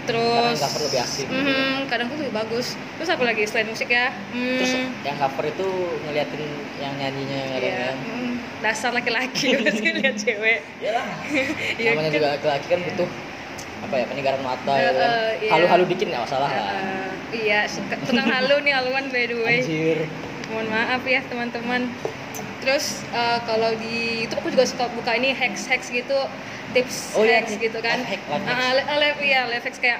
Kadang 0.01 0.09
terus 0.09 0.57
cover 0.59 0.81
lebih 0.89 0.99
asik. 1.05 1.27
Mhm, 1.29 1.85
kadang 1.85 2.09
tuh 2.09 2.17
lebih 2.17 2.33
bagus. 2.33 2.73
Terus 2.97 3.09
apa 3.13 3.21
lagi 3.21 3.45
selain 3.45 3.69
musik 3.69 3.85
ya? 3.85 4.09
Hmm, 4.33 4.57
terus 4.57 4.73
yang 5.05 5.17
cover 5.21 5.45
itu 5.45 5.67
ngeliatin 6.03 6.41
yang 6.81 6.93
nyanyinya 6.97 7.41
kadang 7.53 7.75
kan 7.77 7.95
hmm, 8.01 8.31
dasar 8.65 8.91
laki-laki 8.91 9.53
pasti 9.61 9.87
lihat 9.93 10.15
cewek. 10.17 10.59
Iyalah. 10.81 11.05
Iya, 11.79 11.89
namanya 11.93 12.09
kan? 12.09 12.17
juga 12.17 12.27
laki-laki 12.33 12.65
kan 12.65 12.79
butuh 12.81 13.09
apa 13.81 13.95
ya 13.97 14.05
peninggalan 14.05 14.41
mata 14.41 14.73
gitu 14.73 14.93
kan. 14.95 15.09
eh, 15.09 15.31
iya. 15.41 15.51
halu-halu 15.51 15.83
dikit 15.89 16.05
nggak 16.07 16.23
masalah 16.23 16.49
lah. 16.49 16.61
Eh, 16.69 17.09
iya 17.41 17.59
suka, 17.65 17.95
tukang 17.99 18.29
halu 18.29 18.55
nih 18.61 18.73
haluan 18.73 19.05
by 19.09 19.25
the 19.25 19.37
way. 19.41 19.59
Anjir. 19.59 19.97
Mohon 20.47 20.67
maaf 20.69 21.03
ya 21.03 21.19
teman-teman. 21.25 21.81
Terus 22.61 22.85
eh, 23.09 23.39
kalau 23.43 23.71
di 23.75 23.97
itu 24.23 24.33
aku 24.33 24.47
juga 24.49 24.65
suka 24.65 24.85
buka 24.93 25.17
ini 25.17 25.33
hacks 25.33 25.65
hacks 25.65 25.89
gitu 25.89 26.17
tips 26.71 27.17
Oh, 27.17 27.25
iya, 27.25 27.41
hacks 27.41 27.57
tips- 27.57 27.63
gitu 27.63 27.79
kan. 27.81 27.97
life 27.99 28.21
hack, 28.21 28.21
life 28.95 29.17
le- 29.17 29.25
iya 29.25 29.41
life 29.49 29.65
hacks 29.65 29.81
kayak 29.81 29.99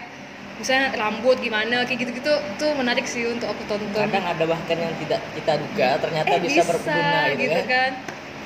misalnya 0.55 0.93
rambut 0.93 1.41
gimana 1.41 1.81
kayak 1.83 2.05
gitu 2.05 2.11
gitu 2.13 2.31
tuh 2.55 2.71
menarik 2.77 3.03
sih 3.03 3.25
untuk 3.25 3.49
aku 3.49 3.65
tonton. 3.65 3.97
Kadang 3.97 4.25
ada 4.29 4.45
bahkan 4.45 4.77
yang 4.77 4.93
tidak 5.01 5.21
kita 5.33 5.57
duga 5.57 5.97
ternyata 5.97 6.29
eh 6.29 6.39
bisa, 6.39 6.61
berguna 6.61 7.33
gitu, 7.33 7.41
gitu 7.41 7.61
kan. 7.65 7.65
kan 7.65 7.91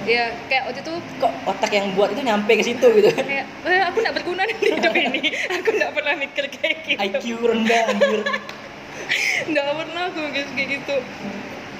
ya 0.03 0.27
kayak 0.51 0.67
waktu 0.67 0.83
itu 0.83 0.93
kok 1.17 1.31
otak 1.47 1.71
yang 1.71 1.87
buat 1.95 2.11
itu 2.11 2.21
nyampe 2.21 2.51
ke 2.59 2.63
situ 2.67 2.87
gitu? 2.99 3.09
Kayak 3.15 3.47
eh, 3.63 3.81
aku 3.87 3.97
nggak 4.03 4.15
berguna 4.19 4.43
di 4.43 4.55
hidup 4.59 4.91
ini. 4.91 5.23
Aku 5.63 5.69
nggak 5.71 5.91
pernah 5.95 6.13
mikir 6.19 6.45
kayak 6.51 6.77
gitu. 6.83 6.99
IQ 6.99 7.25
rendah 7.39 7.81
anjir. 7.89 8.21
Nggak 9.51 9.65
pernah 9.69 10.01
aku 10.09 10.17
mikir 10.31 10.45
kayak 10.57 10.69
gitu. 10.81 10.95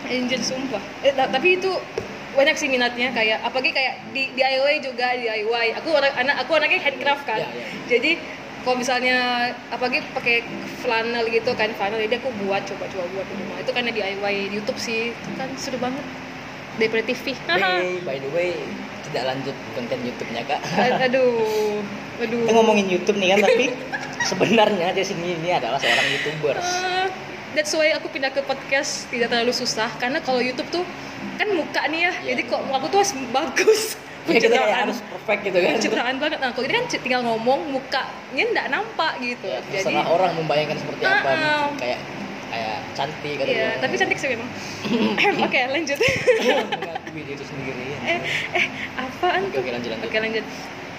Anjir 0.05 0.41
sumpah. 0.45 0.84
Eh, 1.01 1.10
ta- 1.17 1.31
tapi 1.31 1.57
itu 1.57 1.72
banyak 2.36 2.55
sih 2.60 2.67
minatnya 2.67 3.10
kayak 3.15 3.41
apalagi 3.41 3.72
kayak 3.72 4.03
di 4.12 4.27
DIY 4.36 4.84
juga 4.84 5.15
DIY 5.15 5.79
aku 5.79 5.89
orang 5.95 6.12
anak 6.19 6.36
aku 6.43 6.51
anaknya 6.60 6.84
handcraft 6.84 7.24
kan. 7.24 7.39
Iya, 7.41 7.48
iya. 7.50 7.65
jadi 7.88 8.12
kalau 8.67 8.75
misalnya 8.81 9.17
apalagi 9.72 10.03
pakai 10.12 10.43
flanel 10.84 11.25
gitu 11.31 11.53
kan 11.55 11.72
flanel 11.79 12.01
jadi 12.01 12.19
aku 12.19 12.29
buat 12.43 12.62
coba-coba 12.67 13.05
buat 13.15 13.25
di 13.25 13.36
rumah. 13.39 13.57
Itu 13.63 13.72
karena 13.72 13.89
DIY 13.95 14.36
di 14.51 14.55
YouTube 14.60 14.77
sih. 14.77 15.15
Itu 15.15 15.34
kan 15.39 15.50
seru 15.57 15.79
banget 15.81 16.03
daripada 16.75 17.03
TV 17.08 17.25
Hey, 17.48 18.00
by 18.03 18.17
the 18.20 18.29
way 18.32 18.53
tidak 19.05 19.32
lanjut 19.32 19.55
konten 19.77 20.00
YouTube-nya 20.03 20.44
kak. 20.44 20.60
Aduh 21.08 21.79
aduh. 22.20 22.41
Kita 22.48 22.51
ngomongin 22.55 22.88
YouTube 22.91 23.17
nih 23.20 23.36
kan 23.36 23.48
tapi 23.48 23.65
sebenarnya 24.24 24.88
dia 24.91 25.05
sini 25.05 25.36
ini 25.39 25.50
adalah 25.55 25.79
seorang 25.79 26.08
youtubers 26.10 26.63
Ah, 26.63 27.08
that's 27.53 27.72
why 27.72 27.91
aku 27.96 28.12
pindah 28.12 28.32
ke 28.32 28.41
podcast 28.44 29.08
tidak 29.08 29.32
terlalu 29.32 29.53
susah 29.55 29.88
karena 30.00 30.20
kalau 30.20 30.39
YouTube 30.44 30.67
tuh 30.72 30.84
kan 31.36 31.48
muka 31.51 31.84
nih 31.91 32.08
ya 32.08 32.12
Iya. 32.12 32.34
jadi 32.36 32.41
kok 32.50 32.60
aku 32.65 32.86
tuh 32.91 33.00
harus 33.03 33.13
bagus. 33.32 33.84
Ya 34.25 34.41
kita 34.41 34.58
kayak 34.58 34.65
pencitraan. 34.65 34.86
harus 34.89 35.00
perfect 35.05 35.41
gitu 35.46 35.58
kan. 35.62 35.74
Pencitraan 35.77 36.15
banget. 36.17 36.38
Nah 36.41 36.50
kalau 36.50 36.65
ini 36.65 36.74
kan 36.74 36.86
tinggal 36.89 37.22
ngomong 37.22 37.60
mukanya 37.70 38.44
nggak 38.58 38.67
nampak 38.74 39.13
gitu. 39.22 39.46
Ya, 39.46 39.62
jadi 39.70 40.01
orang 40.01 40.34
membayangkan 40.34 40.82
seperti 40.82 41.05
apa. 41.05 41.29
Ah, 41.29 41.38
ah. 41.38 41.65
kayak 41.77 42.00
kayak 42.50 42.77
cantik 42.96 43.34
kata 43.36 43.46
iya 43.46 43.70
tapi 43.78 43.94
cantik 43.96 44.16
sih 44.16 44.30
memang. 44.32 44.48
Oke 45.46 45.60
lanjut. 45.68 46.00
Mengakui 46.00 47.22
diri 47.22 47.44
sendiri. 47.44 47.86
Eh 48.06 48.20
eh 48.54 48.66
apaan 48.96 49.50
oke 49.50 49.60
lanjut 49.62 49.92
lanjut. 49.92 50.08
Oke 50.08 50.18
lanjut. 50.18 50.46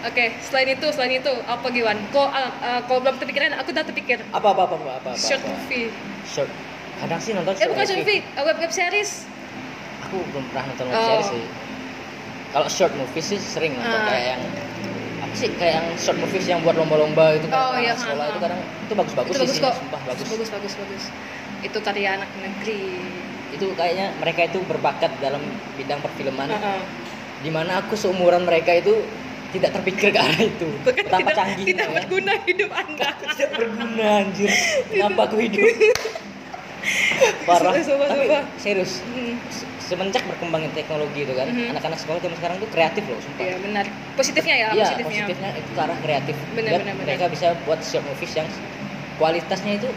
Oke 0.03 0.25
selain 0.41 0.69
itu 0.71 0.87
selain 0.93 1.13
itu 1.17 1.33
apa 1.45 1.67
Giwan? 1.69 1.99
Kok 2.11 2.29
ah, 2.29 2.51
ah, 2.61 2.81
kalau 2.85 3.01
belum 3.01 3.17
terpikiran 3.17 3.57
aku 3.57 3.73
udah 3.73 3.85
terpikir. 3.85 4.19
Apa 4.29 4.53
apa 4.53 4.63
apa 4.65 4.75
apa 4.75 4.91
apa, 4.93 5.09
apa? 5.09 5.11
Short 5.17 5.41
apa. 5.41 5.51
movie. 5.51 5.89
Short. 6.25 6.51
Kadang 6.97 7.21
sih 7.21 7.33
nonton 7.33 7.53
eh 7.55 7.67
bukan 7.67 7.85
short 7.85 8.01
movie. 8.01 8.21
ah, 8.35 8.43
web 8.45 8.59
web 8.59 8.71
series. 8.71 9.25
Aku 10.05 10.21
belum 10.31 10.45
pernah 10.53 10.65
nonton 10.69 10.85
web 10.87 10.95
Oh. 10.95 11.07
series 11.09 11.29
sih. 11.33 11.45
Kalau 12.49 12.69
short 12.69 12.93
movie 12.95 13.25
sih 13.25 13.39
sering 13.39 13.73
nonton 13.75 13.97
Ah. 13.97 14.07
kayak 14.07 14.27
yang 14.33 14.43
apa 15.17 15.35
sih 15.35 15.49
kayak 15.55 15.75
yang 15.77 15.87
short 15.97 16.19
movies 16.19 16.45
yang 16.45 16.61
buat 16.61 16.75
lomba-lomba 16.75 17.35
itu 17.35 17.47
kayak 17.47 17.57
Oh, 17.57 17.75
iya, 17.75 17.95
sekolah 17.95 18.21
ha, 18.21 18.31
itu 18.31 18.39
ha. 18.39 18.45
kadang 18.45 18.61
itu 18.61 18.93
bagus-bagus 18.95 19.33
itu 19.33 19.35
sih 19.35 19.43
bagus 19.43 19.57
sih, 19.57 19.65
kok. 19.65 19.75
sumpah 19.75 20.01
bagus. 20.05 20.27
Bagus 20.29 20.49
bagus 20.51 20.73
bagus 20.77 21.05
itu 21.61 21.79
karya 21.79 22.09
anak 22.15 22.31
negeri. 22.37 22.83
Itu 23.49 23.73
kayaknya 23.73 24.13
mereka 24.17 24.45
itu 24.45 24.59
berbakat 24.63 25.17
dalam 25.17 25.41
bidang 25.75 26.01
perfilman. 26.01 26.51
Heeh. 26.51 26.81
di 27.37 27.53
mana 27.53 27.79
aku 27.79 27.93
seumuran 27.95 28.43
mereka 28.43 28.73
itu 28.73 28.97
tidak 29.53 29.71
terpikir 29.71 30.09
ke 30.09 30.19
arah 30.19 30.41
itu. 30.41 30.67
Itu 30.67 30.89
kan 30.89 31.05
betapa 31.05 31.21
tidak, 31.23 31.37
canggihnya 31.37 31.69
tidak 31.69 31.87
ya. 31.87 31.95
berguna 31.95 32.33
hidup 32.43 32.71
anda. 32.73 33.09
Tidak 33.31 33.51
berguna 33.53 34.05
anjir. 34.19 34.51
Kenapa 34.89 35.21
aku 35.23 35.37
hidup? 35.39 35.61
Parah. 37.47 37.73
Sumpah, 37.77 38.07
tapi 38.07 38.25
sumpah. 38.25 38.43
serius 38.57 38.93
Hmm, 39.05 39.35
se- 39.49 39.67
semenjak 39.85 40.23
berkembangnya 40.25 40.71
teknologi 40.73 41.23
itu 41.23 41.35
kan 41.35 41.47
Mhm. 41.47 41.75
anak-anak 41.75 41.99
sekolah 41.99 42.19
zaman 42.19 42.37
sekarang 42.37 42.57
tuh 42.59 42.69
kreatif 42.71 43.05
loh 43.05 43.21
sumpah. 43.21 43.43
Iya 43.43 43.57
benar. 43.61 43.85
Positifnya 44.17 44.55
ya 44.55 44.67
Iya, 44.67 44.83
positifnya, 44.83 45.07
positifnya 45.23 45.51
itu 45.55 45.71
ke 45.71 45.81
arah 45.81 45.99
kreatif. 46.01 46.37
Benar, 46.51 46.71
dan 46.73 46.81
benar, 46.81 46.95
benar. 46.95 47.07
mereka 47.07 47.25
bisa 47.29 47.47
buat 47.63 47.81
short 47.81 48.03
movies 48.03 48.33
yang 48.35 48.49
kualitasnya 49.17 49.73
itu 49.77 49.89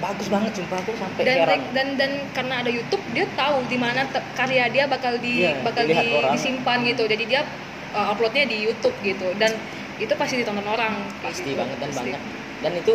bagus 0.00 0.26
banget 0.32 0.52
sumpah 0.56 0.80
aku 0.80 0.92
sampai 0.96 1.22
dan 1.28 1.36
heran. 1.44 1.60
dan 1.76 1.88
dan 2.00 2.10
karena 2.32 2.54
ada 2.64 2.70
YouTube 2.72 3.04
dia 3.12 3.28
tahu 3.36 3.60
di 3.68 3.76
mana 3.76 4.08
karya 4.32 4.64
dia 4.72 4.84
bakal 4.88 5.20
di 5.20 5.44
Iya, 5.44 5.60
bakal 5.60 5.84
di- 5.84 5.92
orang. 6.16 6.32
disimpan 6.32 6.78
gitu. 6.88 7.04
Jadi 7.04 7.24
dia 7.28 7.44
uh, 7.92 8.08
uploadnya 8.08 8.48
di 8.48 8.64
YouTube 8.64 8.96
gitu. 9.04 9.36
Dan 9.36 9.52
itu 10.00 10.12
pasti 10.16 10.40
ditonton 10.40 10.64
orang. 10.64 11.04
Pasti 11.20 11.52
gitu. 11.52 11.60
banget 11.60 11.76
dan 11.76 11.88
Pasti. 11.92 12.00
banyak. 12.08 12.22
Dan 12.64 12.72
itu 12.80 12.94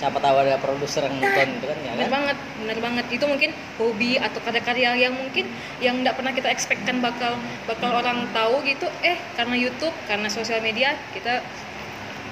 siapa 0.00 0.16
tahu 0.16 0.32
ada 0.40 0.56
produser 0.56 1.04
yang 1.04 1.20
nonton 1.20 1.60
gitu 1.60 1.66
kan 1.68 1.78
ya 1.84 1.92
bener 1.92 2.08
kan? 2.08 2.12
banget 2.16 2.36
bener 2.56 2.78
banget. 2.80 3.04
Itu 3.12 3.24
mungkin 3.28 3.50
hobi 3.76 4.16
atau 4.16 4.40
karya-karya 4.40 4.90
yang 4.96 5.12
mungkin 5.12 5.44
yang 5.84 6.00
nggak 6.00 6.16
pernah 6.16 6.32
kita 6.32 6.48
expectkan 6.48 7.04
bakal 7.04 7.36
bakal 7.68 7.92
orang 7.92 8.24
tahu 8.32 8.64
gitu. 8.64 8.88
Eh 9.04 9.20
karena 9.36 9.60
YouTube 9.60 9.92
karena 10.08 10.32
sosial 10.32 10.64
media 10.64 10.96
kita 11.12 11.44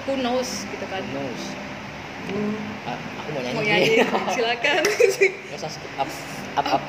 who 0.09 0.17
knows 0.17 0.65
gitu 0.73 0.89
kan. 0.89 1.05
Who 1.05 1.13
knows 1.13 1.45
Ah, 2.85 2.97
aku 3.19 3.29
mau 3.31 3.41
nyanyi, 3.41 3.55
mau 3.55 3.63
nyanyi. 3.63 3.89
Silakan. 4.35 4.83
Nggak 4.85 5.59
usah 5.59 5.71
skip. 5.71 5.91
Up 5.97 6.09
up 6.57 6.69
up. 6.75 6.83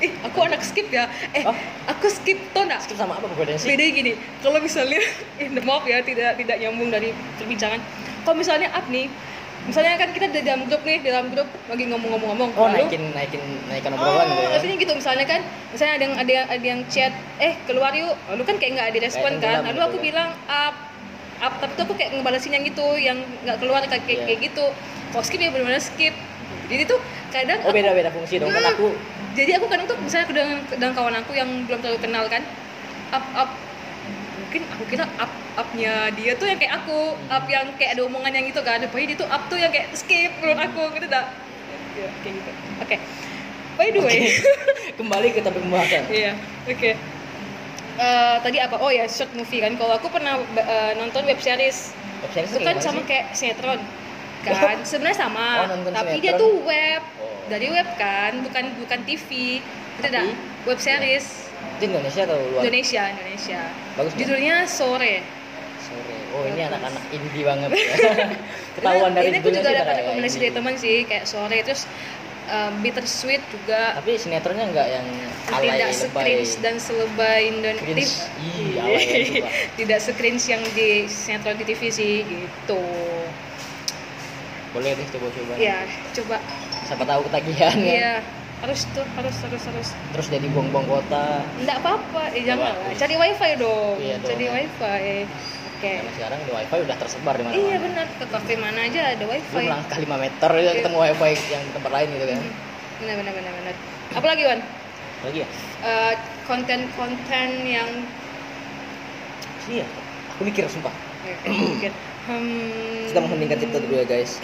Ih 0.00 0.12
aku 0.22 0.38
anak 0.42 0.60
skip 0.60 0.88
ya. 0.88 1.04
Eh 1.30 1.44
Oh. 1.44 1.52
aku 1.86 2.08
skip 2.08 2.38
nggak? 2.50 2.80
Skip 2.80 2.96
sama 2.96 3.14
apa 3.14 3.28
bedanya 3.30 3.56
sih? 3.56 3.68
Bedanya 3.68 3.92
gini 3.92 4.12
kalau 4.40 4.58
misalnya 4.58 5.00
eh 5.36 5.48
maaf 5.60 5.84
ya 5.84 6.00
tidak 6.00 6.36
tidak 6.36 6.56
nyambung 6.58 6.88
dari 6.88 7.10
perbincangan. 7.36 7.80
Kalau 8.22 8.36
misalnya 8.36 8.68
up 8.70 8.88
nih 8.88 9.12
misalnya 9.60 9.92
kan 9.94 10.08
kita 10.10 10.32
di 10.32 10.40
dalam 10.40 10.64
grup 10.64 10.80
nih 10.82 11.04
di 11.04 11.12
dalam 11.12 11.28
grup 11.28 11.44
lagi 11.68 11.84
ngomong-ngomong-ngomong. 11.86 12.48
Oh 12.56 12.64
lalu 12.64 12.80
naikin 12.80 13.02
naikin 13.12 13.42
naikan 13.68 13.92
obrolan 13.92 14.24
gitu 14.26 14.40
Oh, 14.40 14.48
ya. 14.48 14.56
artinya 14.56 14.76
gitu 14.80 14.92
misalnya 14.96 15.26
kan, 15.28 15.40
misalnya 15.68 15.92
ada 15.92 16.04
yang 16.08 16.14
ada 16.16 16.32
yang, 16.32 16.46
ada 16.48 16.64
yang 16.64 16.80
chat, 16.88 17.12
eh 17.36 17.52
keluar 17.68 17.92
yuk, 17.92 18.16
lalu 18.26 18.42
kan 18.42 18.56
kayak 18.56 18.72
nggak 18.72 18.88
ada 18.88 18.98
respon 19.04 19.32
Kayak 19.36 19.44
kan, 19.44 19.56
lalu 19.62 19.76
gitu 19.76 19.84
aku 19.84 19.96
ya. 20.00 20.04
bilang 20.08 20.30
up, 20.48 20.74
up, 21.40 21.56
tapi 21.58 21.72
tuh 21.74 21.84
aku 21.88 21.94
kayak 21.96 22.10
ngebalesin 22.14 22.52
yang 22.52 22.64
gitu, 22.64 22.86
yang 22.96 23.18
nggak 23.42 23.56
keluar 23.58 23.80
kayak 23.82 24.04
kayak, 24.04 24.28
Iya. 24.28 24.44
gitu, 24.44 24.64
kalau 25.10 25.24
skip 25.24 25.40
ya 25.40 25.48
benar-benar 25.48 25.80
skip, 25.80 26.14
jadi 26.68 26.82
tuh 26.86 27.00
kadang 27.30 27.58
oh 27.62 27.74
beda 27.74 27.90
beda 27.94 28.10
fungsi 28.10 28.38
dong 28.38 28.50
kan 28.50 28.62
Hmm. 28.62 28.74
aku 28.74 28.86
jadi 29.34 29.58
aku 29.58 29.66
kadang 29.70 29.86
tuh 29.86 29.98
misalnya 30.02 30.26
aku 30.26 30.34
dengan, 30.34 30.58
dengan 30.66 30.92
kawan 30.92 31.14
aku 31.22 31.32
yang 31.34 31.48
belum 31.66 31.78
terlalu 31.78 31.98
kenal 32.02 32.24
kan 32.26 32.42
up 33.10 33.26
up. 33.34 33.50
Mungkin 34.42 34.66
aku 34.66 34.82
kira 34.90 35.06
up 35.14 35.30
upnya 35.54 36.10
dia 36.10 36.34
tuh 36.34 36.50
yang 36.50 36.58
kayak 36.58 36.82
aku 36.82 37.14
up 37.30 37.46
yang 37.46 37.70
kayak 37.78 37.94
ada 37.94 38.02
omongan 38.02 38.34
yang 38.34 38.46
gitu 38.50 38.62
kan. 38.66 38.82
Pokoknya 38.82 39.14
dia 39.14 39.18
tuh 39.22 39.28
up 39.30 39.42
tuh 39.46 39.58
yang 39.58 39.70
kayak 39.70 39.94
skip 39.94 40.34
menurut 40.42 40.58
aku 40.58 40.82
gitu 40.98 41.06
tak 41.06 41.30
ya, 41.94 42.10
kayak 42.22 42.34
gitu. 42.42 42.50
Oke. 42.82 42.96
By 43.78 43.88
the 43.94 44.00
way. 44.02 44.34
Kembali 44.98 45.26
ke 45.30 45.40
topik 45.40 45.62
pembahasan. 45.62 46.02
Iya, 46.10 46.34
oke. 46.66 46.90
Eh, 48.00 48.36
tadi 48.40 48.56
apa? 48.56 48.80
Oh 48.80 48.88
ya, 48.88 49.04
short 49.04 49.28
movie 49.36 49.60
kan. 49.60 49.76
Kalau 49.76 50.00
aku 50.00 50.08
pernah 50.08 50.40
eh, 50.56 50.92
nonton 50.96 51.28
web 51.28 51.36
series. 51.36 51.92
Web 52.24 52.32
series 52.32 52.50
Itu 52.56 52.64
kan 52.64 52.76
sama 52.80 53.04
sih? 53.04 53.06
kayak 53.12 53.26
sinetron. 53.36 53.80
Kan, 54.40 54.80
sebenarnya 54.88 55.18
sama. 55.20 55.68
Oh, 55.68 55.92
tapi 55.92 56.16
sinetron. 56.16 56.24
dia 56.24 56.32
tuh 56.40 56.52
web. 56.64 57.02
Oh. 57.20 57.28
Dari 57.52 57.68
web 57.68 57.88
kan, 58.00 58.40
bukan 58.40 58.64
bukan 58.80 58.98
TV. 59.04 59.60
Dah 60.00 60.24
web 60.64 60.80
series 60.80 61.52
Itu 61.76 61.92
Indonesia 61.92 62.24
atau 62.24 62.40
luar? 62.40 62.60
Indonesia, 62.64 63.02
Indonesia. 63.12 63.60
Bagus? 64.00 64.12
Judulnya 64.16 64.56
Sore. 64.64 65.20
Sore. 65.76 66.16
Oh 66.30 66.42
ini 66.48 66.60
anak-anak 66.64 67.04
indie 67.12 67.44
banget 67.44 67.68
ya. 67.68 67.84
Ketahuan 68.80 69.12
dari 69.12 69.28
ini 69.28 69.44
aku 69.44 69.52
juga 69.52 69.70
dapat 69.76 69.94
rekomendasi 70.00 70.36
dari 70.40 70.52
teman 70.56 70.74
sih 70.80 71.04
kayak 71.04 71.24
Sore 71.28 71.58
terus 71.60 71.84
eh, 72.50 72.70
Bittersweet 72.82 73.42
juga. 73.54 73.94
Tapi 74.02 74.18
sinetronnya 74.18 74.66
nggak 74.74 74.88
yang 74.90 75.06
alay 75.54 75.68
tidak 75.78 75.90
se-cringe 75.94 76.52
dan 76.62 76.74
selebay 76.76 77.40
Indonesia 77.50 78.26
tidak 79.78 79.98
se-cringe 80.02 80.44
yang 80.50 80.62
di 80.74 81.06
sinetron 81.06 81.56
di 81.56 81.64
TV 81.64 81.82
sih 81.90 82.26
gitu. 82.26 82.82
Boleh 84.70 84.94
deh 84.94 85.06
coba-coba. 85.10 85.52
ya 85.58 85.82
coba. 86.14 86.36
Siapa 86.86 87.02
tahu 87.06 87.20
ketagihan 87.30 87.74
ya. 87.78 87.86
iya 87.86 88.14
harus 88.60 88.84
tuh 88.92 89.06
harus 89.16 89.36
harus 89.40 89.62
harus. 89.72 89.88
Terus 90.14 90.26
jadi 90.28 90.46
buang-buang 90.52 90.86
kota. 90.86 91.42
enggak 91.58 91.80
apa-apa 91.80 92.22
eh 92.36 92.44
jangan 92.44 92.76
Apa? 92.76 92.92
cari 92.94 93.14
wifi 93.16 93.50
dong. 93.56 93.96
Iya 93.98 94.16
dong. 94.20 94.28
cari 94.30 94.46
wifi 94.52 95.02
oke 95.80 95.92
Karena 95.96 96.12
sekarang 96.12 96.38
di 96.44 96.52
wifi 96.52 96.76
udah 96.78 96.96
tersebar 96.98 97.34
di 97.34 97.42
mana-mana. 97.42 97.62
iya 97.62 97.76
benar 97.78 98.06
ke 98.12 98.24
kafe 98.26 98.52
mana 98.54 98.80
aja 98.82 99.00
ada 99.10 99.24
Lu 99.24 99.32
wifi 99.32 99.56
melangkah 99.58 99.96
5 99.96 100.04
meter 100.18 100.50
ya 100.52 100.60
Iya. 100.60 100.72
ketemu 100.76 100.96
wifi 101.00 101.32
yang 101.48 101.62
di 101.64 101.72
tempat 101.72 101.90
lain 101.90 102.08
gitu 102.10 102.26
kan. 102.26 102.36
Hmm, 102.36 102.52
benar 103.00 103.14
benar 103.16 103.32
benar 103.32 103.52
benar 103.56 103.74
apa 104.10 104.26
lagi 104.26 104.42
Wan 104.44 104.60
Lagi 105.20 105.38
ya? 105.38 105.48
Eh, 105.80 106.14
konten-konten 106.44 107.48
yang 107.62 107.90
Iya. 109.66 109.86
Aku 110.30 110.42
mikir 110.42 110.64
sumpah. 110.66 110.92
eh, 111.22 111.36
mungkin 111.46 111.92
hmm, 112.26 113.08
Kita 113.08 113.20
mengheningkan 113.20 113.58
cipta 113.58 113.78
dulu 113.78 113.94
ya 113.94 114.04
guys. 114.04 114.40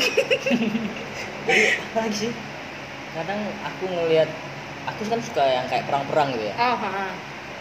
Jadi 1.46 1.62
apa 1.82 1.98
lagi 1.98 2.16
sih? 2.18 2.32
Kadang 3.12 3.40
aku 3.62 3.84
ngelihat 3.86 4.28
aku 4.86 5.02
kan 5.06 5.18
suka 5.18 5.42
yang 5.42 5.66
kayak 5.66 5.84
perang-perang 5.84 6.32
gitu 6.32 6.44
ya. 6.46 6.54
oh 6.54 6.76
ha, 6.76 6.88
ha. 6.90 7.06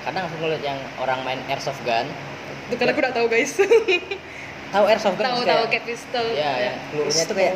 Kadang 0.03 0.27
aku 0.27 0.35
ngeliat 0.37 0.61
yang 0.61 0.77
orang 0.97 1.19
main 1.23 1.39
airsoft 1.47 1.79
gun. 1.81 2.05
Bukan 2.67 2.85
aku 2.87 2.99
udah 2.99 3.13
tahu 3.13 3.27
guys. 3.27 3.53
Tahu 4.73 4.85
airsoft 4.85 5.15
gun? 5.15 5.23
tahu 5.23 5.39
tahu 5.39 5.45
kayak- 5.47 5.69
kayak 5.71 5.85
pistol. 5.85 6.25
Iya, 6.29 6.51
ya. 6.59 6.73
Pelurunya 6.91 7.23
tuh 7.23 7.35
kayak 7.37 7.53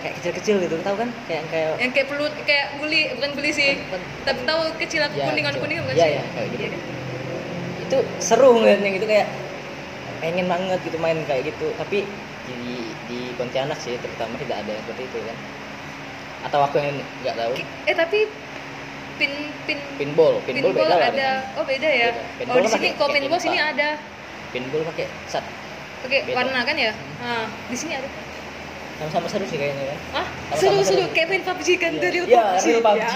kayak 0.00 0.14
kecil-kecil 0.16 0.56
gitu. 0.62 0.74
Tahu 0.80 0.96
kan? 0.96 1.08
Kayak 1.26 1.44
kayak 1.50 1.68
yang 1.76 1.92
kayak 1.92 2.06
peluru 2.08 2.32
kayak 2.42 2.66
guli 2.76 3.00
bukan 3.12 3.30
guli 3.34 3.50
sih. 3.50 3.70
Tapi 4.24 4.40
tahu 4.42 4.60
kecil 4.78 5.04
Ya, 5.04 5.26
kuning 5.26 5.44
kecil. 5.44 5.60
kuning 5.60 5.78
bukan 5.84 5.94
Iya, 5.94 6.00
sih? 6.02 6.12
iya, 6.12 6.22
kayak 6.30 6.48
gitu. 6.50 6.62
Iya 6.62 6.70
kan? 6.70 6.82
itu 7.80 7.98
seru 8.22 8.54
ngeliatnya 8.54 8.90
gitu 8.94 9.02
kayak 9.04 9.26
pengen 10.22 10.46
banget 10.46 10.78
gitu 10.80 10.94
main 10.96 11.18
kayak 11.26 11.42
gitu 11.44 11.74
tapi 11.74 12.06
di 12.46 12.60
di 13.04 13.34
Pontianak 13.34 13.74
sih 13.76 13.98
terutama 13.98 14.38
tidak 14.38 14.62
ada 14.62 14.70
yang 14.70 14.82
seperti 14.86 15.02
itu 15.04 15.18
kan 15.20 15.36
atau 16.40 16.58
aku 16.62 16.78
yang 16.78 16.94
nggak 17.18 17.34
tahu 17.34 17.52
Eh 17.82 17.94
tapi 17.96 18.30
pin 19.18 19.32
pin 19.66 19.78
pinball 19.98 20.38
pinball, 20.46 20.70
beda 20.70 20.86
lah 20.86 20.98
ada. 21.02 21.10
dengan 21.10 21.36
Oh 21.52 21.64
beda 21.66 21.88
ya. 21.90 22.08
Beda. 22.08 22.22
Oh 22.22 22.38
Pinball 22.38 22.56
di 22.56 22.62
kan 22.62 22.78
sini 22.78 22.88
pakai 22.94 23.14
pinball 23.18 23.40
sini 23.42 23.58
ada. 23.58 23.90
Pinball 24.50 24.82
pakai 24.86 25.06
sat 25.26 25.44
Oke 26.00 26.22
Beda. 26.22 26.32
warna 26.34 26.60
kan 26.62 26.74
ya. 26.74 26.92
Hmm. 26.92 27.20
Nah 27.20 27.44
di 27.66 27.76
sini 27.76 27.92
ada. 27.94 28.08
sama-sama 29.00 29.26
seru 29.26 29.44
sih 29.44 29.56
kayaknya 29.56 29.84
kan 29.86 29.98
Ah 30.14 30.26
seru 30.54 30.80
seru. 30.80 31.04
kayak 31.10 31.28
main 31.28 31.40
PUBG 31.40 31.68
kan 31.76 31.92
tuh 31.94 32.08
real 32.10 32.26
Iya, 32.26 32.44
PUBG. 32.52 32.64
real 32.66 32.80
PUBG. 32.82 33.00
Ya. 33.00 33.10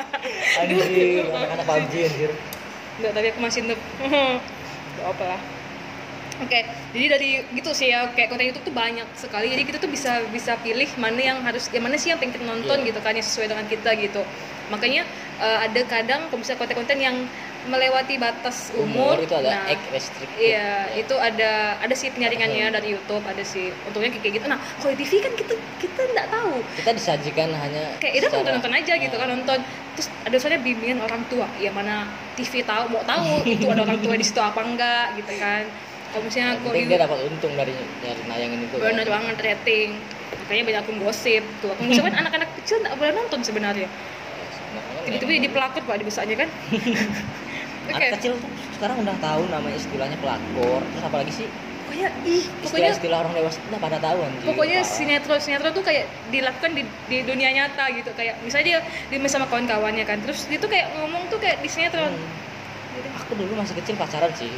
anjir 0.60 1.22
anak-anak 1.26 1.64
PUBG 1.64 1.94
anjir 2.04 2.30
Enggak, 2.92 3.12
tapi 3.14 3.26
aku 3.26 3.40
masih 3.40 3.60
noob. 3.64 3.80
Gak 4.94 5.06
apa 5.08 5.24
lah. 5.26 5.40
Oke, 6.38 6.60
jadi 6.90 7.06
dari 7.08 7.28
gitu 7.50 7.70
sih 7.70 7.88
ya 7.88 8.08
kayak 8.10 8.28
konten 8.28 8.44
YouTube 8.44 8.66
tuh 8.66 8.74
banyak 8.74 9.08
sekali. 9.14 9.48
Jadi 9.48 9.62
kita 9.62 9.78
tuh 9.78 9.88
bisa 9.88 10.20
bisa 10.28 10.52
pilih 10.58 10.88
mana 10.96 11.16
yang 11.16 11.38
harus, 11.40 11.70
yang 11.70 11.80
mana 11.80 11.94
sih 11.94 12.10
yang 12.10 12.18
pengen 12.18 12.34
kita 12.34 12.44
nonton 12.44 12.78
Iya. 12.78 12.92
gitu 12.92 12.98
kan 12.98 13.12
yang 13.12 13.22
sesuai 13.22 13.46
dengan 13.48 13.64
kita 13.64 13.90
gitu. 13.94 14.22
Makanya 14.68 15.02
eh, 15.38 15.58
ada 15.62 15.80
kadang 15.84 16.20
kalau 16.26 16.38
misalnya 16.38 16.60
konten-konten 16.60 16.98
yang 16.98 17.16
melewati 17.64 18.14
batas 18.16 18.74
umur, 18.74 19.14
umur 19.14 19.16
itu 19.20 19.34
ada 19.34 19.50
nah, 19.52 19.70
egg 19.70 19.78
restricted 19.88 20.34
Iya, 20.34 20.58
Ya. 20.88 20.98
itu 20.98 21.14
ada 21.14 21.50
ada 21.78 21.94
sih 21.94 22.10
penyaringannya 22.10 22.64
Hmm. 22.64 22.74
dari 22.74 22.88
YouTube, 22.90 23.22
ada 23.22 23.42
sih 23.42 23.70
untungnya 23.84 24.10
kayak 24.12 24.34
gitu. 24.34 24.46
Nah, 24.46 24.58
kalau 24.76 24.90
di 24.90 24.98
TV 25.00 25.12
kan 25.20 25.32
kita 25.32 25.54
kita 25.78 26.00
nggak 26.04 26.28
tahu. 26.28 26.54
kita 26.74 26.90
disajikan 26.92 27.48
hanya 27.52 27.84
Kayak 27.96 28.14
itu 28.14 28.26
secara- 28.26 28.38
nonton 28.40 28.52
nonton 28.58 28.72
aja 28.74 28.92
gitu 28.96 29.14
kan 29.14 29.26
Nah, 29.26 29.36
nonton. 29.36 29.58
Terus 29.92 30.08
ada 30.22 30.36
soalnya 30.36 30.60
bimbingan 30.60 30.98
orang 31.00 31.22
tua, 31.26 31.46
ya 31.56 31.70
mana 31.70 32.08
TV 32.34 32.62
tahu 32.62 32.84
mau 32.88 33.04
tahu 33.04 33.44
itu 33.46 33.66
ada 33.66 33.82
orang 33.82 34.00
tua 34.00 34.14
di 34.14 34.24
situ 34.24 34.40
apa 34.40 34.60
enggak 34.60 35.06
gitu 35.16 35.32
kan. 35.36 35.62
Kalau 36.08 36.22
misalnya 36.22 36.48
aku 36.54 36.66
dia 36.74 36.98
dapat 36.98 37.18
untung 37.24 37.52
dari 37.54 37.72
dari 37.98 38.22
nayangin 38.26 38.60
itu 38.62 38.74
kan. 38.74 38.84
bener 38.90 39.06
banget 39.06 39.36
rating, 39.38 39.88
makanya 40.38 40.62
banyak 40.66 40.80
akun 40.82 40.98
gosip 40.98 41.44
tuh. 41.60 41.68
Akun 41.70 41.88
gosip 41.88 42.02
kan 42.02 42.14
anak-anak 42.18 42.48
kecil 42.58 42.80
nggak 42.80 42.96
boleh 42.96 43.12
nonton 43.14 43.40
sebenarnya. 43.40 43.88
Tiba-tiba 45.02 45.28
memang- 45.30 45.42
di 45.42 45.50
pelakor 45.50 45.82
pak 45.82 45.96
dibesarnya 45.98 46.36
kan. 46.36 46.48
Oke, 47.82 47.94
anak 47.98 48.10
kecil 48.18 48.32
tuh 48.38 48.50
sekarang 48.78 48.96
udah 49.02 49.16
tahu 49.18 49.42
namanya 49.50 49.76
istilahnya 49.78 50.18
pelakor. 50.22 50.80
Terus 50.94 51.04
apalagi 51.04 51.32
sih? 51.34 51.48
Pokoknya 51.82 52.08
ih, 52.24 52.44
pokoknya 52.64 52.88
istilah-istilah 52.88 53.18
orang 53.20 53.32
dewasa 53.36 53.58
udah 53.68 53.80
pada 53.84 53.98
tahu 54.00 54.18
anjir 54.24 54.48
pokoknya 54.48 54.80
parah. 54.80 54.94
sinetron 54.96 55.40
sinetron 55.44 55.72
tuh 55.76 55.84
kayak 55.84 56.04
dilakukan 56.32 56.70
di, 56.72 56.82
di 57.10 57.18
dunia 57.20 57.50
nyata 57.52 57.84
gitu. 57.92 58.10
Kayak 58.16 58.40
misalnya 58.40 58.80
dia 59.12 59.18
main 59.20 59.28
sama 59.28 59.46
kawan-kawannya 59.50 60.04
kan. 60.08 60.18
Terus 60.24 60.48
dia 60.48 60.56
tuh 60.56 60.70
kayak 60.72 60.88
ngomong 60.96 61.28
tuh 61.28 61.36
kayak 61.42 61.60
di 61.60 61.68
sinetron. 61.68 62.08
Hmm. 62.08 62.40
Gitu. 62.92 63.08
aku 63.12 63.32
dulu 63.36 63.52
masih 63.60 63.74
kecil 63.76 63.94
pacaran 64.00 64.32
sih. 64.36 64.48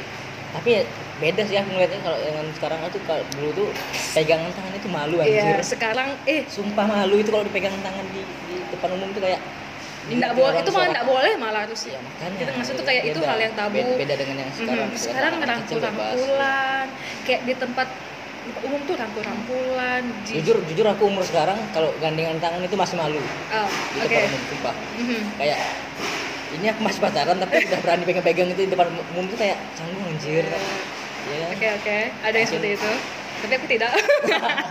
Tapi 0.55 0.69
ya 0.71 0.83
beda 1.19 1.43
sih 1.51 1.57
aku 1.59 1.69
ngeliatnya 1.75 2.01
kalau 2.07 2.19
dengan 2.23 2.47
sekarang 2.55 2.79
tuh 2.95 3.03
kalau 3.07 3.23
dulu 3.35 3.51
tuh 3.55 3.69
pegangan 4.15 4.51
tangan 4.55 4.73
itu 4.79 4.89
malu 4.91 5.17
iya 5.27 5.59
anjir. 5.59 5.75
sekarang 5.75 6.09
eh. 6.31 6.43
Sumpah 6.47 6.87
malu 6.87 7.19
itu 7.19 7.31
kalau 7.35 7.43
dipegang 7.43 7.75
tangan 7.83 8.07
di, 8.15 8.23
di 8.23 8.55
depan 8.71 8.95
umum 8.95 9.11
tuh 9.11 9.23
kayak 9.27 9.43
nggak 10.07 10.13
dilihatin 10.31 10.37
boleh. 10.37 10.61
itu 10.61 10.71
malah 10.71 10.89
nggak 10.91 11.07
boleh 11.07 11.33
malah 11.35 11.61
harus 11.65 11.81
Iya, 11.85 11.99
makanya 11.99 12.37
Kita 12.37 12.53
maksud 12.53 12.73
tuh 12.73 12.79
beda- 12.79 12.89
kayak 12.91 13.03
itu 13.05 13.19
beda. 13.19 13.29
hal 13.29 13.39
yang 13.41 13.55
tabu. 13.55 13.81
beda, 13.95 14.15
dengan 14.15 14.37
yang 14.39 14.51
sekarang. 14.53 14.87
Kan, 14.87 14.99
sekarang 14.99 15.33
rangkul-rangkulan. 15.41 16.87
kayak 17.25 17.41
di 17.43 17.55
tempat 17.55 17.89
umum 18.61 18.81
tuh 18.85 18.95
rangkul-rangkulan 18.95 20.03
ji- 20.23 20.37
jujur 20.39 20.57
jujur 20.63 20.87
aku 20.87 21.03
umur 21.07 21.23
sekarang 21.23 21.57
kalau 21.71 21.89
gandengan 21.99 22.37
tangan 22.37 22.61
itu 22.61 22.75
masih 22.75 22.95
malu. 22.95 23.17
Oh, 23.51 23.69
di 23.91 23.99
oke. 23.99 24.09
depan 24.11 24.29
umum 24.29 24.43
sumpah. 24.47 24.75
Mhm. 24.95 25.21
kayak 25.35 25.59
ini 26.53 26.67
aku 26.69 26.81
masih 26.83 27.01
pacaran 27.01 27.37
tapi 27.37 27.55
udah 27.63 27.81
berani 27.81 28.03
pegang-pegang 28.05 28.49
itu 28.51 28.61
di 28.61 28.71
depan 28.71 28.87
umum 29.11 29.25
tuh 29.27 29.39
kayak 29.39 29.57
canggung 29.75 30.05
anjir. 30.07 30.45
Ya 31.25 31.49
Oke 31.51 31.67
oke, 31.73 31.99
ada 32.21 32.37
yang 32.37 32.45
seperti 32.47 32.77
itu. 32.77 32.91
Tapi 33.41 33.53
aku 33.55 33.67
tidak. 33.67 33.91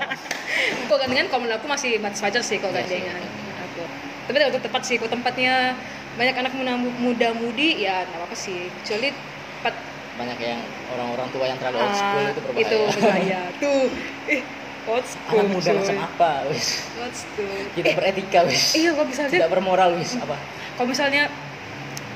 kok 0.88 0.96
gandengan 0.96 1.26
kalau 1.28 1.42
menurut 1.42 1.58
aku 1.58 1.68
masih 1.68 1.98
batas 1.98 2.22
wajar 2.22 2.42
sih 2.42 2.58
kalau 2.58 2.72
Iya 2.72 2.86
gandengan. 2.86 3.22
Aku. 3.66 3.84
Tapi 4.24 4.38
untuk 4.48 4.64
tempat 4.64 4.82
sih, 4.84 4.96
kalau 4.98 5.12
tempatnya. 5.12 5.76
Banyak 6.14 6.36
anak 6.38 6.54
muda- 6.54 6.78
muda-mudi 7.02 7.82
ya 7.82 8.06
nggak 8.06 8.22
apa-apa 8.22 8.38
sih. 8.38 8.70
Kecuali 8.86 9.10
tempat 9.10 9.74
banyak 10.14 10.38
yang 10.38 10.62
orang-orang 10.94 11.28
tua 11.34 11.46
yang 11.50 11.58
terlalu 11.58 11.78
old 11.82 11.96
school 11.98 12.22
ah, 12.22 12.30
itu 12.30 12.42
berbahaya. 12.46 12.62
itu 12.62 12.78
berbahaya. 12.86 13.42
Tuh, 13.66 13.84
ih, 14.30 14.42
old 14.86 15.06
school. 15.10 15.42
anak 15.42 15.48
muda 15.50 15.70
macam 15.74 15.98
apa 16.06 16.32
wis. 16.54 16.68
Old 17.02 17.16
school. 17.18 17.58
tidak 17.74 17.90
Eh, 17.90 17.96
beretika 17.98 18.40
wis. 18.46 18.64
Iya, 18.78 18.94
kalau 18.94 19.08
misalnya 19.10 19.32
tidak 19.34 19.50
bermoral 19.50 19.90
wis 19.98 20.12
apa. 20.22 20.38
Kalau 20.78 20.86
misalnya 20.86 21.24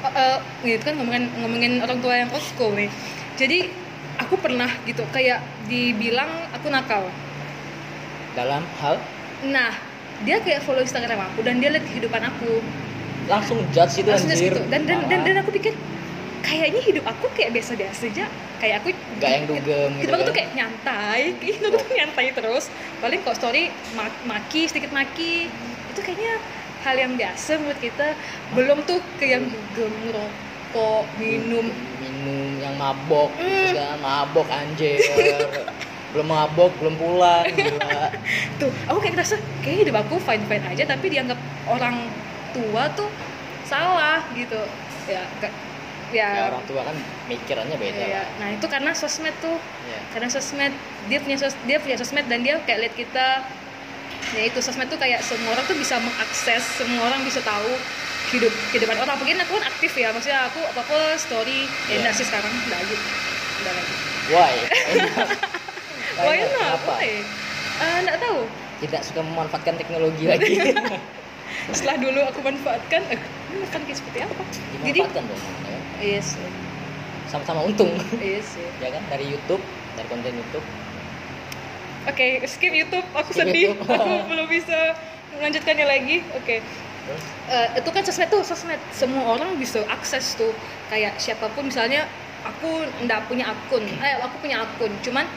eh, 0.06 0.14
eh, 0.14 0.38
gitu 0.62 0.84
kan 0.86 0.94
ngomongin 1.02 1.24
ngomongin 1.42 1.74
orang 1.82 1.98
tua 1.98 2.14
yang 2.14 2.30
old 2.30 2.46
school 2.46 2.70
nih. 2.78 2.94
Jadi 3.34 3.74
aku 4.22 4.38
pernah 4.38 4.70
gitu 4.86 5.02
kayak 5.10 5.42
dibilang 5.66 6.30
aku 6.54 6.70
nakal. 6.70 7.10
Dalam 8.38 8.62
hal? 8.78 9.02
Nah 9.42 9.74
dia 10.20 10.38
kayak 10.40 10.62
follow 10.62 10.80
instagram 10.80 11.20
aku 11.24 11.40
dan 11.42 11.58
dia 11.58 11.70
lihat 11.70 11.86
kehidupan 11.86 12.22
aku. 12.24 12.62
Langsung 13.26 13.60
judge 13.70 14.00
itu 14.00 14.08
langsung 14.08 14.32
anjir. 14.32 14.54
situ 14.54 14.62
dan 14.68 14.82
dan, 14.84 15.04
dan 15.04 15.20
Parah. 15.20 15.26
dan 15.28 15.36
aku 15.38 15.52
pikir 15.52 15.74
kayaknya 16.40 16.80
hidup 16.80 17.04
aku 17.06 17.28
kayak 17.34 17.52
biasa-biasa 17.52 18.08
aja. 18.08 18.26
Kayak 18.58 18.76
aku 18.82 18.88
Nggak 18.90 19.30
yang 19.30 19.46
dugem 19.46 19.90
gitu 20.00 20.08
aku 20.08 20.16
kan. 20.16 20.26
tuh 20.26 20.34
kayak 20.34 20.50
nyantai. 20.54 21.22
Gitu 21.44 21.66
tuh 21.68 21.90
nyantai 21.92 22.28
terus. 22.32 22.66
Paling 22.98 23.20
kok 23.22 23.36
story 23.36 23.64
ma- 23.94 24.20
maki 24.26 24.66
sedikit 24.66 24.90
maki. 24.90 25.52
Itu 25.92 26.00
kayaknya 26.00 26.42
hal 26.82 26.96
yang 26.96 27.14
biasa 27.14 27.60
menurut 27.60 27.78
kita. 27.78 28.16
Belum 28.52 28.82
tuh 28.82 28.98
ke 29.18 29.28
yang 29.28 29.46
dugem 29.46 29.92
ngerokok 30.04 31.04
minum. 31.18 31.68
Minum 31.98 32.58
yang 32.58 32.74
mabok 32.76 33.30
Mm. 33.36 33.74
kan 33.74 33.98
mabok 34.00 34.48
anjir 34.48 34.98
belum 36.08 36.28
mabok 36.28 36.72
belum 36.80 36.96
pulang 36.96 37.44
gila. 37.58 38.10
Tuh 38.58 38.72
aku 38.86 38.98
kayak 39.00 39.14
ngerasa 39.16 39.36
kayak 39.60 39.78
hidup 39.84 39.96
aku 40.00 40.16
fine 40.18 40.44
fine 40.46 40.66
aja 40.66 40.84
tapi 40.86 41.08
dianggap 41.08 41.36
orang 41.66 42.08
tua 42.52 42.88
tuh 42.94 43.12
salah 43.64 44.24
gitu. 44.32 44.60
Ya 45.06 45.24
ke- 45.38 45.56
ya, 46.10 46.28
ya 46.32 46.44
orang 46.48 46.64
tua 46.64 46.82
kan 46.82 46.96
mikirannya 47.26 47.76
beda 47.76 48.00
ya, 48.02 48.24
lah. 48.24 48.28
nah 48.40 48.48
itu 48.50 48.66
karena 48.66 48.92
sosmed 48.92 49.36
tuh. 49.38 49.60
Ya. 49.84 50.00
karena 50.12 50.28
sosmed 50.28 50.72
dia 51.08 51.20
punya 51.20 51.36
sos 51.36 51.52
dia 51.64 51.78
punya 51.78 51.96
sosmed 51.96 52.24
dan 52.26 52.40
dia 52.42 52.56
kayak 52.64 52.80
lihat 52.82 52.96
kita. 52.96 53.28
Ya 54.32 54.44
itu 54.44 54.60
sosmed 54.60 54.88
tuh 54.88 54.96
kayak 54.96 55.20
semua 55.22 55.52
orang 55.52 55.64
tuh 55.64 55.76
bisa 55.76 55.96
mengakses 55.98 56.64
semua 56.76 57.04
orang 57.06 57.24
bisa 57.24 57.40
tahu 57.40 57.72
hidup 58.32 58.52
kehidupan 58.72 58.96
orang. 58.98 59.16
Mungkin 59.16 59.40
aku 59.40 59.56
kan 59.56 59.66
aktif 59.66 59.92
ya 59.94 60.12
maksudnya 60.12 60.48
aku 60.48 60.60
apa 60.62 60.80
apa 60.82 60.98
story 61.16 61.64
ya 61.64 61.72
Iya. 61.90 61.96
enggak 62.02 62.14
sih 62.16 62.26
sekarang 62.26 62.52
enggak 62.52 62.82
gitu 62.86 63.06
enggak 63.60 63.74
lagi. 63.76 63.94
Why 64.28 64.54
why 66.22 66.38
not? 66.42 66.52
Kenapa? 66.52 66.92
why? 66.98 67.10
Eh, 67.78 67.98
enggak 68.02 68.18
tahu? 68.22 68.40
Tidak 68.78 69.02
suka 69.06 69.22
memanfaatkan 69.22 69.76
teknologi 69.78 70.26
lagi. 70.30 70.54
Setelah 71.76 71.98
dulu 72.00 72.20
aku 72.26 72.40
manfaatkan 72.46 73.02
eh, 73.12 73.20
manfaatkan 73.54 73.82
kayak 73.86 73.98
seperti 73.98 74.20
apa? 74.24 74.34
Jadi 74.84 74.98
dimanfaatkan 74.98 75.24
dong 75.26 75.42
ya. 75.42 75.80
iya 76.00 76.20
sih 76.22 76.42
sama-sama 77.28 77.68
untung. 77.68 77.92
Iya 78.18 78.40
sih 78.44 78.66
ya 78.80 78.90
kan? 78.92 79.04
Dari 79.12 79.26
YouTube 79.28 79.62
dari 80.00 80.08
konten 80.08 80.32
YouTube. 80.32 80.66
Oke 82.08 82.40
skip 82.48 82.72
YouTube. 82.72 83.04
Aku 83.12 83.32
Skip 83.36 83.52
sedih. 83.52 83.76
YouTube. 83.76 83.92
aku 83.92 84.14
belum 84.32 84.48
bisa 84.48 84.96
melanjutkannya 85.36 85.86
lagi. 85.86 86.18
Oke. 86.40 86.64
Terus? 87.08 87.24
Eh, 87.52 87.68
itu 87.84 87.90
kan 87.92 88.02
sosmed 88.08 88.30
tuh 88.32 88.42
sosmed. 88.48 88.80
Semua 88.96 89.36
orang 89.36 89.60
bisa 89.60 89.84
akses 89.92 90.40
tuh. 90.40 90.56
Kayak 90.88 91.20
siapa 91.20 91.52
pun 91.52 91.68
misalnya 91.68 92.08
aku 92.48 92.88
nggak 93.04 93.28
punya 93.28 93.52
akun. 93.52 93.84
Eh 93.84 94.16
aku 94.24 94.36
punya 94.40 94.64
akun. 94.64 94.92
Cuman 95.04 95.28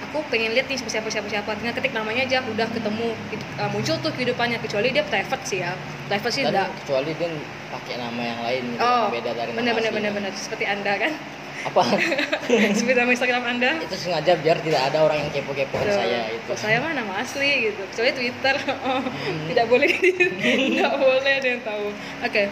aku 0.00 0.24
pengen 0.28 0.52
lihat 0.52 0.66
nih 0.66 0.80
siapa 0.80 1.08
siapa 1.08 1.28
siapa 1.28 1.50
tinggal 1.54 1.74
ketik 1.74 1.92
namanya 1.92 2.24
aja 2.24 2.38
udah 2.42 2.66
ketemu 2.66 3.12
Itu, 3.28 3.44
eh, 3.56 3.70
muncul 3.70 3.94
tuh 4.00 4.10
kehidupannya. 4.10 4.58
Kecuali 4.58 4.88
dia 4.90 5.04
private 5.04 5.44
sih 5.44 5.58
ya. 5.60 5.76
Private 6.06 6.32
sih 6.32 6.42
enggak 6.42 6.68
kecuali 6.80 7.10
dia 7.14 7.28
pakai 7.70 7.94
nama 7.96 8.18
yang 8.20 8.40
lain 8.42 8.62
gitu, 8.66 8.82
oh 8.82 9.06
yang 9.06 9.14
beda 9.14 9.30
dari 9.32 9.50
bener 9.54 9.72
bener 9.72 9.90
bener 9.94 10.10
bener 10.10 10.32
seperti 10.34 10.64
anda 10.66 10.92
kan? 10.96 11.12
Apa? 11.60 11.84
Seperti 12.72 12.96
nama 12.96 13.12
instagram 13.12 13.44
anda. 13.44 13.70
Itu 13.84 13.92
sengaja 13.92 14.32
biar 14.40 14.64
tidak 14.64 14.80
ada 14.80 15.04
orang 15.04 15.20
yang 15.20 15.30
kepo-kepoin 15.30 15.84
Tuh, 15.84 15.92
saya 15.92 16.32
itu 16.32 16.52
saya 16.56 16.80
mah 16.80 16.96
nama 16.96 17.20
asli 17.20 17.68
gitu. 17.68 17.84
Kecuali 17.92 18.10
twitter. 18.16 18.56
Oh, 18.88 19.04
Hmm. 19.04 19.44
tidak 19.44 19.68
boleh. 19.68 19.92
Nggak 20.72 20.92
boleh 20.96 21.32
ada 21.36 21.46
yang 21.46 21.60
tahu. 21.60 21.92
Oke. 22.24 22.48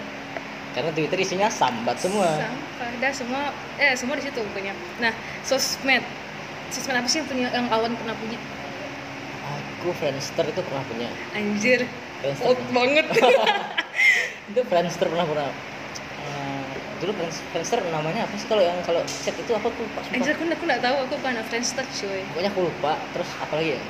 Karena 0.77 0.91
Twitter 0.93 1.19
isinya 1.19 1.49
sambat 1.49 1.97
semua. 1.97 2.29
Sampah 2.37 2.89
dah 3.01 3.11
semua 3.11 3.41
eh 3.81 3.97
semua 3.97 4.15
di 4.15 4.23
situ 4.23 4.39
pokoknya 4.39 4.77
nah 4.99 5.11
sosmed 5.41 6.05
sosmed 6.73 6.97
apa 7.01 7.09
sih 7.09 7.19
yang 7.21 7.29
punya 7.29 7.47
yang 7.53 7.67
awan 7.73 7.93
pernah 7.97 8.15
punya? 8.17 8.39
Aku 9.49 9.91
Friendster 9.97 10.45
itu 10.45 10.61
pernah 10.61 10.83
punya. 10.85 11.09
Anjir 11.33 11.81
Friendster 12.21 12.47
old 12.47 12.59
pernah. 12.59 12.75
banget. 12.75 13.07
Itu 14.51 14.61
Friendster 14.67 15.07
pernah 15.09 15.27
pernah 15.29 15.49
Eh, 16.19 16.65
dulu 16.99 17.13
Friends- 17.15 17.43
Friendster 17.55 17.79
namanya 17.95 18.27
apa 18.27 18.35
sih? 18.35 18.47
Kalau 18.51 18.63
yang 18.63 18.79
kalau 18.83 19.01
chat 19.07 19.37
itu 19.39 19.53
apa 19.55 19.71
tuh 19.71 19.87
lupa 19.87 20.01
anjir 20.11 20.35
aku 20.35 20.45
aku 20.51 20.65
nggak 20.67 20.83
tahu. 20.83 20.97
Aku 21.07 21.15
bukan 21.23 21.35
friendster 21.47 21.85
cuy. 21.87 22.21
Pokoknya 22.35 22.51
aku 22.51 22.61
lupa. 22.67 22.93
Terus 23.15 23.29
apa 23.39 23.55
lagi 23.55 23.71
ya? 23.79 23.81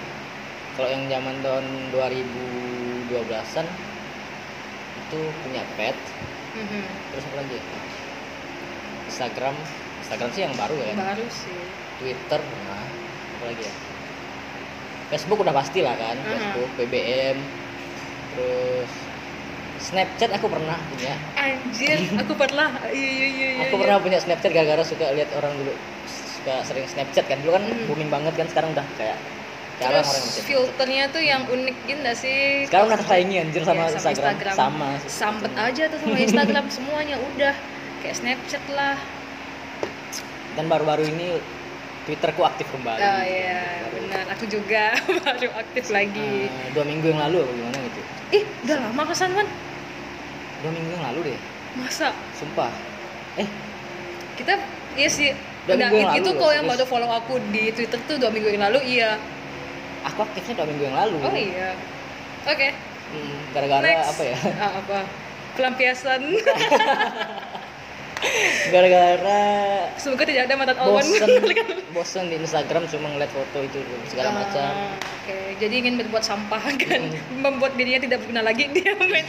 Kalau 0.76 0.88
yang 0.92 1.02
zaman 1.08 1.34
tahun 1.40 1.64
2012an 1.90 3.66
itu 5.08 5.18
punya 5.42 5.62
pet. 5.74 5.96
Mhm. 6.52 6.82
terus 7.10 7.24
apa 7.24 7.36
lagi 7.40 7.52
ya? 7.56 7.62
Instagram. 9.08 9.56
Instagram 10.04 10.28
sih 10.36 10.42
yang 10.44 10.54
baru 10.54 10.76
ya. 10.84 10.94
Baru 10.94 11.26
sih 11.32 11.87
Twitter 11.98 12.40
pernah 12.40 12.78
apa 12.78 13.44
lagi 13.46 13.62
ya? 13.62 13.74
Facebook 15.08 15.38
udah 15.40 15.52
pasti 15.52 15.80
lah 15.80 15.94
kan 15.94 16.16
Aha. 16.16 16.28
Facebook 16.28 16.70
BBM 16.78 17.36
terus 18.32 18.90
Snapchat 19.78 20.34
aku 20.34 20.50
pernah 20.50 20.74
punya. 20.90 21.14
Anjir 21.34 22.02
aku 22.22 22.34
pernah. 22.34 22.66
Iya 22.90 22.98
iya 23.08 23.28
iya 23.30 23.48
iya 23.54 23.64
aku 23.70 23.78
iya. 23.78 23.82
pernah 23.86 23.98
punya 24.02 24.18
Snapchat 24.18 24.50
gara-gara 24.50 24.82
suka 24.82 25.06
lihat 25.14 25.30
orang 25.32 25.54
dulu 25.54 25.70
suka 26.04 26.54
sering 26.66 26.84
Snapchat 26.84 27.24
kan. 27.24 27.38
Dulu 27.40 27.54
kan 27.54 27.62
Hmm. 27.62 27.86
booming 27.86 28.10
banget 28.10 28.34
kan 28.34 28.50
sekarang 28.50 28.74
udah 28.74 28.82
kayak 28.98 29.14
jarang 29.78 30.02
terus 30.02 30.10
orang 30.10 30.44
filternya 30.44 31.04
tuh 31.08 31.22
yang 31.22 31.42
unik 31.46 31.76
gitu 31.86 32.00
nggak 32.02 32.16
sih? 32.18 32.66
Sekarang 32.66 32.90
udah 32.90 32.98
tersaingi 32.98 33.36
anjir 33.38 33.62
sama, 33.62 33.86
Iya, 33.86 33.98
Instagram. 34.02 34.54
sama 34.58 34.88
sih. 34.98 35.08
Sambet 35.08 35.52
aja 35.54 35.82
tuh 35.86 35.98
sama 36.02 36.16
Instagram 36.26 36.64
semuanya 36.68 37.16
udah. 37.16 37.54
Kayak 38.02 38.16
Snapchat 38.18 38.64
lah. 38.74 38.98
Dan 40.58 40.66
baru-baru 40.66 41.06
ini 41.06 41.38
Twitterku 42.08 42.40
aktif 42.40 42.64
kembali. 42.72 43.04
Oh 43.04 43.20
iya 43.20 43.84
benar. 43.92 44.24
Aku 44.32 44.48
juga 44.48 44.96
baru 45.28 45.52
aktif 45.60 45.92
lagi. 45.92 46.48
Eh, 46.48 46.72
dua 46.72 46.88
minggu 46.88 47.12
yang 47.12 47.20
lalu 47.20 47.44
apa 47.44 47.52
gimana 47.52 47.78
gitu? 47.84 48.00
Ih 48.32 48.44
udah 48.64 48.76
lama 48.80 49.02
kesan 49.12 49.30
man 49.36 49.44
dua 50.64 50.72
minggu 50.72 50.90
yang 50.96 51.04
lalu 51.12 51.20
deh. 51.28 51.38
Masa? 51.76 52.16
Sumpah. 52.32 52.72
Eh. 53.36 53.44
Kita 54.40 54.56
iya 54.96 55.08
sih. 55.12 55.36
Dua 55.68 55.76
Enggak, 55.76 55.88
minggu 55.92 56.00
yang 56.00 56.16
itu 56.16 56.30
lalu, 56.32 56.40
kok 56.40 56.52
yang 56.56 56.64
baru 56.64 56.84
follow 56.88 57.10
aku 57.12 57.34
di 57.52 57.64
Twitter 57.76 58.00
tuh 58.08 58.16
dua 58.16 58.32
minggu 58.32 58.56
yang 58.56 58.64
lalu 58.72 58.80
iya. 58.88 59.20
Aku 60.08 60.24
aktifnya 60.24 60.64
dua 60.64 60.66
minggu 60.72 60.84
yang 60.88 60.96
lalu. 60.96 61.16
Oh 61.28 61.36
iya. 61.36 61.76
Oke. 62.48 62.72
Hmm, 63.12 63.36
gara-gara 63.52 63.84
apa 64.00 64.22
ya? 64.24 64.36
Ah, 64.56 64.72
apa? 64.80 64.98
Pelampiasan 65.60 66.24
gara-gara 68.68 69.40
semoga 69.96 70.22
tidak 70.22 70.42
ada 70.46 70.54
mantan 70.54 70.78
awan 70.78 71.00
bosen. 71.00 71.28
Bosen 71.96 72.24
di 72.28 72.36
Instagram 72.36 72.84
cuma 72.86 73.08
ngeliat 73.10 73.30
foto 73.30 73.58
itu 73.60 73.78
segala 74.06 74.28
Ah, 74.28 74.34
macam. 74.42 74.70
oke. 75.24 75.38
Jadi 75.56 75.74
ingin 75.76 75.94
berbuat 75.96 76.22
sampah 76.22 76.60
kan? 76.60 77.02
Hmm. 77.02 77.40
membuat 77.44 77.74
dirinya 77.74 78.00
tidak 78.00 78.18
berguna 78.20 78.42
lagi 78.42 78.68
dia 78.74 78.92
main 78.94 79.24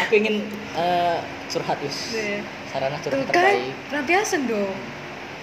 aku 0.00 0.12
ingin 0.14 0.46
eh, 0.74 1.18
curhat 1.50 1.78
Yus. 1.82 2.14
Nih. 2.14 2.40
sarana 2.70 2.96
tuh 2.98 3.10
curhat 3.10 3.28
kan 3.28 3.42
terbaik. 3.42 3.74
pelampiasan 3.90 4.40
dong. 4.46 4.74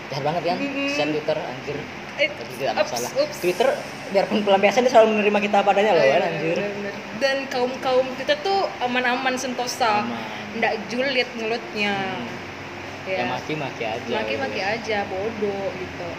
Jahat 0.09 0.23
banget 0.23 0.41
kan? 0.43 0.57
Share 0.91 1.09
Twitter 1.09 1.37
anjir 1.37 1.77
Eh, 2.21 2.29
tapi 2.29 2.51
tidak 2.55 2.73
ups, 2.77 2.91
masalah. 2.93 3.10
ups. 3.25 3.38
Twitter 3.41 3.67
biarpun 4.12 4.39
pelampiasan 4.43 4.86
dia 4.86 4.91
selalu 4.91 5.07
menerima 5.17 5.39
kita 5.41 5.55
apa 5.63 5.69
adanya 5.71 5.91
loh 5.95 6.01
Oh, 6.01 6.05
iya, 6.05 6.13
kan 6.13 6.23
anjir. 6.29 6.57
Bener. 6.62 6.93
dan 7.17 7.38
kaum 7.49 7.71
kaum 7.79 8.07
kita 8.17 8.34
tuh 8.41 8.65
aman-aman 8.79 9.34
sentosa. 9.36 10.05
Nggak 10.51 10.73
julid 10.88 11.29
mulutnya. 11.38 11.95
Hmm. 11.95 13.10
ya. 13.10 13.17
Ya 13.17 13.25
maki-maki 13.29 13.84
aja 13.84 14.13
maki-maki 14.13 14.60
gitu. 14.62 14.73
aja 14.77 14.97
bodoh 15.10 15.67
gitu. 15.73 16.10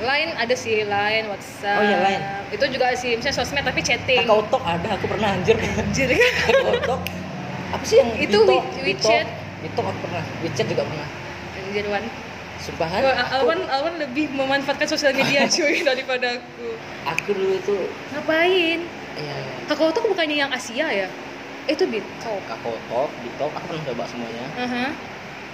Lain 0.00 0.32
ada 0.36 0.54
sih 0.56 0.84
lain 0.84 1.28
WhatsApp. 1.28 1.76
Oh, 1.76 1.84
iya, 1.84 1.96
Line. 2.00 2.22
itu 2.52 2.64
juga 2.72 2.92
sih 2.96 3.16
misalnya 3.16 3.36
sosmed 3.36 3.64
tapi 3.64 3.80
chatting. 3.80 4.24
Kakao 4.24 4.44
Talk 4.48 4.64
ada 4.64 4.96
aku 4.96 5.06
pernah 5.08 5.36
anjir. 5.36 5.56
Anjir. 5.56 6.08
Kakao 6.48 6.76
Talk 6.84 7.02
apa 7.70 7.84
sih 7.86 7.96
yang 8.00 8.10
Itu 8.16 8.42
WeChat. 8.80 9.28
Bitalk 9.60 9.86
aku 9.92 9.98
pernah. 10.08 10.24
WeChat 10.40 10.66
juga 10.66 10.82
pernah. 10.88 11.08
Anjir 11.60 11.84
Wan 11.86 12.04
sumpahan 12.60 13.02
aku, 13.02 13.32
Alwan 13.40 13.60
Alwan 13.66 13.94
lebih 14.04 14.26
memanfaatkan 14.36 14.88
sosial 14.88 15.12
media 15.16 15.48
cuy 15.56 15.80
daripada 15.80 16.28
aku. 16.36 16.68
Aku 17.08 17.30
dulu 17.32 17.56
tuh 17.64 17.80
ngapain? 18.12 18.80
Ya 19.16 19.36
kakao 19.68 19.90
tuh 19.92 20.04
bukannya 20.06 20.36
yang 20.46 20.52
Asia 20.52 20.86
ya? 20.92 21.08
Itu 21.68 21.84
Bitalk 21.86 22.44
Kakao 22.48 22.76
Talk 22.88 23.10
Bitalk 23.24 23.52
aku 23.56 23.66
pernah 23.70 23.84
coba 23.88 24.04
semuanya. 24.08 24.46
Aha. 24.56 24.84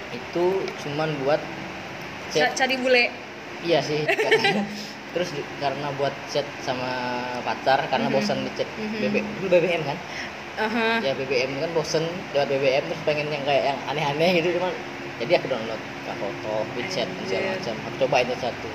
itu 0.07 0.63
cuman 0.83 1.19
buat 1.19 1.41
Ca- 2.31 2.47
chat. 2.47 2.49
cari 2.59 2.75
bule. 2.79 3.03
Iya 3.65 3.79
sih 3.81 4.01
terus 5.13 5.29
di- 5.33 5.47
karena 5.57 5.87
buat 5.97 6.13
chat 6.29 6.45
sama 6.61 6.89
pacar 7.41 7.79
karena 7.91 8.07
Mhm. 8.07 8.15
bosan 8.15 8.39
di 8.45 8.51
chat 8.57 8.69
Mhm. 8.77 8.99
BB 9.01 9.15
dulu 9.37 9.47
BBM 9.53 9.81
kan. 9.89 9.97
Aha. 10.57 11.01
ya 11.05 11.11
BBM 11.17 11.51
kan 11.63 11.71
bosen 11.77 12.03
lewat 12.33 12.47
BBM 12.51 12.83
terus 12.89 13.03
pengen 13.05 13.27
yang 13.35 13.43
kayak 13.49 13.63
yang 13.69 13.79
aneh-aneh 13.91 14.29
gitu 14.41 14.57
cuman 14.57 14.73
jadi 15.17 15.31
aku 15.41 15.45
download 15.49 15.81
Kakao 16.05 16.31
Talk, 16.45 16.65
WeChat 16.77 17.07
dan 17.09 17.23
segala 17.25 17.41
Anjir. 17.41 17.57
macam 17.57 17.75
aku 17.89 17.95
cobain 18.05 18.25
itu 18.29 18.37
satu 18.37 18.69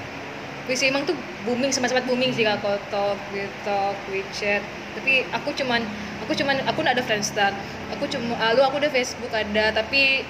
Wih 0.70 0.78
sih 0.78 0.94
emang 0.94 1.02
tuh 1.02 1.18
booming 1.42 1.74
sempat-sempat 1.74 2.06
booming 2.06 2.30
sih 2.30 2.46
Kakao 2.46 2.78
Talk, 2.86 3.96
WeChat. 4.14 4.62
Tapi 4.94 5.26
aku 5.34 5.50
cuman 5.58 5.82
aku 6.22 6.38
cuman 6.38 6.62
aku 6.70 6.86
ada 6.86 7.02
Friendster. 7.02 7.50
Aku 7.98 8.06
cuma 8.06 8.38
ah, 8.38 8.54
lu 8.54 8.62
aku 8.62 8.78
udah 8.78 8.92
Facebook 8.94 9.34
ada 9.34 9.74
tapi 9.74 10.22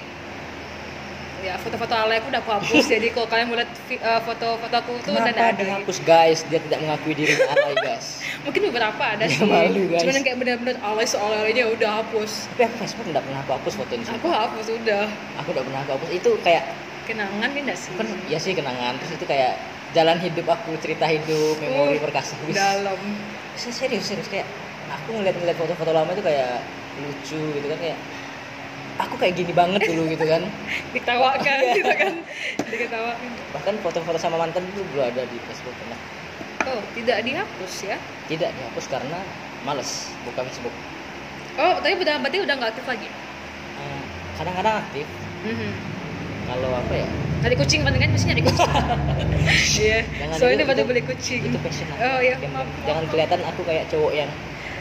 ya 1.43 1.59
foto-foto 1.59 1.91
alay 1.93 2.17
aku 2.17 2.31
udah 2.31 2.39
aku 2.39 2.51
hapus. 2.55 2.83
Jadi 2.95 3.07
kalau 3.11 3.27
kalian 3.27 3.45
mau 3.51 3.57
lihat 3.59 3.71
eh, 3.91 4.19
foto-foto 4.23 4.75
aku 4.79 4.91
tuh 5.03 5.11
udah 5.11 5.27
ada. 5.27 5.51
dihapus 5.53 5.97
guys? 6.01 6.39
Dia 6.47 6.59
tidak 6.63 6.79
mengakui 6.79 7.13
dirinya 7.13 7.47
alay 7.53 7.75
guys. 7.75 8.07
Mungkin 8.41 8.61
beberapa 8.71 9.03
ada 9.03 9.25
sih. 9.27 9.43
malu, 9.43 9.81
guys. 9.91 10.01
cuman 10.01 10.13
yang 10.15 10.25
kayak 10.25 10.37
bener-bener 10.39 10.75
alay 10.79 11.05
soal 11.05 11.29
alaynya 11.29 11.67
udah 11.67 11.89
hapus. 12.01 12.31
Tapi 12.49 12.61
aku 12.63 12.75
Facebook 12.79 13.05
tidak 13.11 13.21
pernah 13.21 13.39
aku 13.43 13.51
hapus 13.53 13.73
foto 13.75 13.91
ini. 13.93 14.03
Aku 14.07 14.27
hapus 14.31 14.65
udah. 14.71 15.03
Aku 15.43 15.49
tidak 15.51 15.63
pernah 15.67 15.79
aku 15.83 15.91
hapus. 15.99 16.09
Itu 16.15 16.29
kayak 16.41 16.63
kenangan 17.03 17.49
ya 17.51 17.61
nggak 17.67 17.79
sih? 17.79 17.91
Kan 17.93 18.07
ya 18.25 18.37
sih 18.39 18.51
kenangan. 18.55 18.93
Terus 19.03 19.11
itu 19.19 19.25
kayak 19.27 19.53
jalan 19.91 20.17
hidup 20.17 20.45
aku 20.47 20.71
cerita 20.79 21.05
hidup 21.05 21.59
memori 21.59 21.99
Uh, 21.99 22.47
Wis. 22.47 22.55
dalam. 22.55 22.99
Se- 23.53 23.75
serius 23.75 24.07
serius. 24.07 24.31
Kayak 24.31 24.47
aku 24.89 25.19
ngeliat-ngeliat 25.19 25.57
foto-foto 25.59 25.91
lama 25.91 26.09
itu 26.11 26.23
kayak 26.23 26.63
lucu 26.93 27.41
gitu 27.57 27.65
kan 27.67 27.79
kayak 27.81 27.97
aku 28.95 29.15
kayak 29.15 29.33
gini 29.35 29.51
banget 29.51 29.81
dulu 29.83 30.05
gitu 30.07 30.23
kan 30.23 30.41
ditawakan 30.95 31.59
Iya. 31.59 31.73
gitu 31.75 31.91
kan 31.91 32.13
diketawakan 32.63 33.29
bahkan 33.51 33.75
foto-foto 33.79 34.17
sama 34.17 34.37
mantan 34.37 34.63
itu 34.65 34.81
belum 34.85 35.05
ada 35.05 35.23
di 35.23 35.37
Facebook 35.41 35.73
pernah 35.75 35.99
oh 36.65 36.81
tidak 36.91 37.17
dihapus 37.21 37.73
ya 37.83 37.97
tidak 38.25 38.49
dihapus 38.51 38.85
karena 38.87 39.19
males 39.61 39.91
buka 40.23 40.43
Facebook 40.43 40.73
oh 41.55 41.75
tapi 41.77 41.93
udah 41.95 42.15
berarti 42.17 42.37
udah 42.39 42.55
nggak 42.55 42.71
aktif 42.71 42.87
lagi 42.87 43.09
Eh, 43.73 44.01
kadang-kadang 44.35 44.75
aktif 44.79 45.07
Mhm. 45.43 45.71
kalau 46.45 46.71
apa 46.71 46.93
ya 46.95 47.07
Nyari 47.43 47.55
kucing 47.57 47.83
paling 47.83 47.99
kan 47.99 48.07
mesti 48.07 48.25
nyari 48.25 48.39
kucing. 48.41 48.63
Iya. 49.83 49.99
Jangan 50.07 50.35
Soalnya 50.39 50.63
baru 50.63 50.87
beli 50.87 51.03
kucing. 51.03 51.43
itu 51.43 51.57
passion 51.59 51.87
aku 51.89 51.99
Oh 51.99 52.19
iya, 52.21 52.39
Jangan- 52.39 52.63
maaf, 52.63 52.67
jangan 52.81 53.03
maaf. 53.03 53.11
kelihatan 53.11 53.39
aku 53.43 53.61
kayak 53.63 53.83
cowok 53.91 54.11
yang 54.15 54.31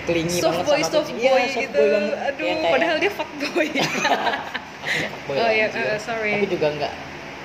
kelingi 0.03 0.35
soft 0.35 0.53
banget 0.57 0.67
boy, 0.67 0.79
sama 0.79 0.91
soft 0.91 1.07
kucing. 1.07 1.19
boy 1.21 1.31
Iya, 1.37 1.47
soft 1.49 1.63
gitu. 1.63 1.77
boy 1.77 1.89
banget. 1.89 2.17
Aduh, 2.19 2.43
Yang 2.43 2.59
kayak- 2.59 2.73
padahal 2.73 2.97
dia 2.99 3.13
fuck 3.13 3.31
boy. 3.41 3.69
Oh 5.33 5.49
iya, 5.49 5.67
anjir. 5.67 5.87
eh, 5.87 5.97
sorry. 5.97 6.33
tapi 6.37 6.49
juga 6.51 6.69
nggak 6.73 6.93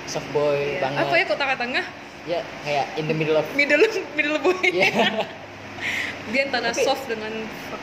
soft 0.04 0.26
boy 0.28 0.58
banget 0.76 1.00
Apa 1.00 1.14
ya 1.14 1.24
kok 1.24 1.38
tengah-tengah? 1.38 1.84
ya 2.26 2.40
kayak 2.60 2.86
in 2.94 3.06
the 3.06 3.14
middle 3.14 3.34
of 3.34 3.46
Middle 3.54 3.80
middle 4.12 4.36
boy. 4.38 4.58
Iya. 4.60 4.90
Dia 6.28 6.44
antara 6.44 6.68
Tapi- 6.68 6.82
soft 6.82 7.06
dengan 7.06 7.30
fuck. 7.64 7.80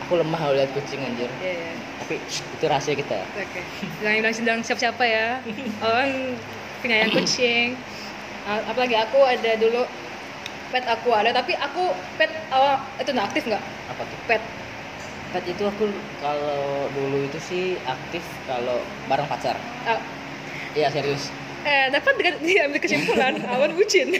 aku 0.00 0.12
lemah 0.16 0.36
kalau 0.36 0.54
lihat 0.54 0.68
kucing 0.70 1.00
anjir 1.00 1.32
Iya, 1.40 1.54
iya. 1.56 1.72
tapi 1.96 2.20
shh, 2.22 2.44
itu 2.44 2.64
rahasia 2.64 2.92
kita 2.92 3.16
Oke. 3.34 3.64
Jangan 3.98 4.16
bilang 4.20 4.36
sedang 4.36 4.58
siapa-siapa 4.60 5.00
ya. 5.02 5.40
Orang 5.82 6.36
penyayang 6.78 7.10
kucing. 7.10 7.74
Apalagi 8.70 8.94
aku 8.94 9.16
ada 9.18 9.56
dulu 9.56 9.88
pet 10.74 10.84
aku 10.84 11.08
ada, 11.10 11.30
tapi 11.30 11.54
aku 11.54 11.86
pet 12.14 12.26
awal 12.50 12.74
itu 12.98 13.06
nggak 13.08 13.30
aktif 13.30 13.46
nggak? 13.46 13.62
apa 13.62 14.02
tuh 14.02 14.18
Pet. 14.26 14.42
pet 15.30 15.44
itu 15.46 15.62
aku 15.62 15.86
kalau 16.18 16.62
dulu 16.90 17.22
itu 17.22 17.38
sih 17.40 17.64
aktif 17.80 18.22
kalau 18.44 18.78
bareng 19.06 19.26
pacar 19.26 19.54
Ah, 19.84 20.02
iya 20.72 20.90
serius 20.90 21.30
eh 21.62 21.88
dapat 21.88 22.12
dengan 22.18 22.34
diambil 22.44 22.76
kesimpulan 22.76 23.38
awan 23.54 23.72
bucin. 23.72 24.10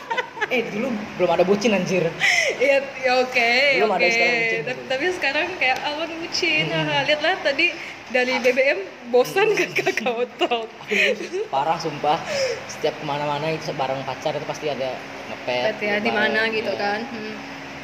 eh 0.54 0.62
dulu 0.68 0.88
belum 1.16 1.30
ada 1.30 1.42
bucin 1.42 1.72
anjir 1.72 2.06
Iya, 2.54 2.78
ya 2.96 3.12
oke, 3.18 3.52
Belum 3.76 3.90
oke. 3.90 3.98
ada 3.98 4.06
bucin. 4.06 4.62
Tapi, 4.86 5.04
sekarang 5.10 5.48
kayak 5.58 5.78
awan 5.82 6.06
bucin. 6.14 6.70
Hmm. 6.70 7.02
Lihatlah 7.02 7.34
tadi 7.42 7.74
dari 8.14 8.38
BBM 8.38 8.78
bosan 9.10 9.50
otot. 9.50 10.70
aku 10.70 10.94
dulu 10.94 11.42
parah 11.50 11.74
sumpah 11.82 12.22
setiap 12.70 12.94
ke 12.94 13.04
mana-mana 13.04 13.50
itu 13.50 13.74
bareng 13.74 13.98
pacar 14.06 14.38
itu 14.38 14.46
pasti 14.46 14.70
ada 14.70 14.94
ngepet 15.34 15.74
Pet 15.74 15.78
ya 15.82 15.96
di 15.98 16.10
mana 16.14 16.46
gitu 16.54 16.70
ya, 16.70 16.78
kan. 16.78 17.00
Hmm. 17.10 17.34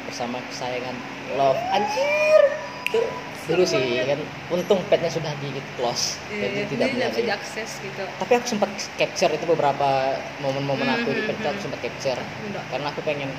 bersama 0.07 0.39
kesayangan 0.47 0.95
love 1.35 1.59
anjir 1.75 2.41
itu 2.87 2.99
dulu 3.51 3.63
sih 3.67 3.83
kan 4.07 4.19
untung 4.53 4.79
petnya 4.87 5.11
sudah 5.11 5.33
di 5.43 5.51
close 5.75 6.15
Iya, 6.31 6.47
jadi 6.47 6.59
iya. 6.63 6.65
tidak 6.71 6.87
Jadi 6.87 6.95
bisa 7.11 7.21
diakses 7.27 7.69
gitu. 7.83 8.03
tapi 8.21 8.31
aku 8.39 8.47
sempat 8.47 8.69
capture 8.95 9.31
itu 9.35 9.45
beberapa 9.49 10.15
momen-momen 10.39 10.87
Hmm, 10.87 11.03
aku 11.03 11.09
di 11.11 11.21
hmm, 11.25 11.27
pet 11.27 11.43
aku 11.43 11.59
hmm. 11.59 11.65
sempat 11.67 11.79
capture 11.83 12.19
Enggak. 12.47 12.63
karena 12.71 12.87
aku 12.95 13.01
pengen 13.03 13.29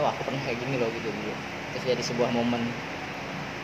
oh 0.00 0.08
aku 0.08 0.20
pernah 0.24 0.40
kayak 0.48 0.58
gini 0.62 0.80
loh 0.80 0.88
gitu 0.96 1.08
dulu 1.12 1.32
terus 1.76 1.84
jadi 1.84 2.02
sebuah 2.02 2.30
momen 2.32 2.62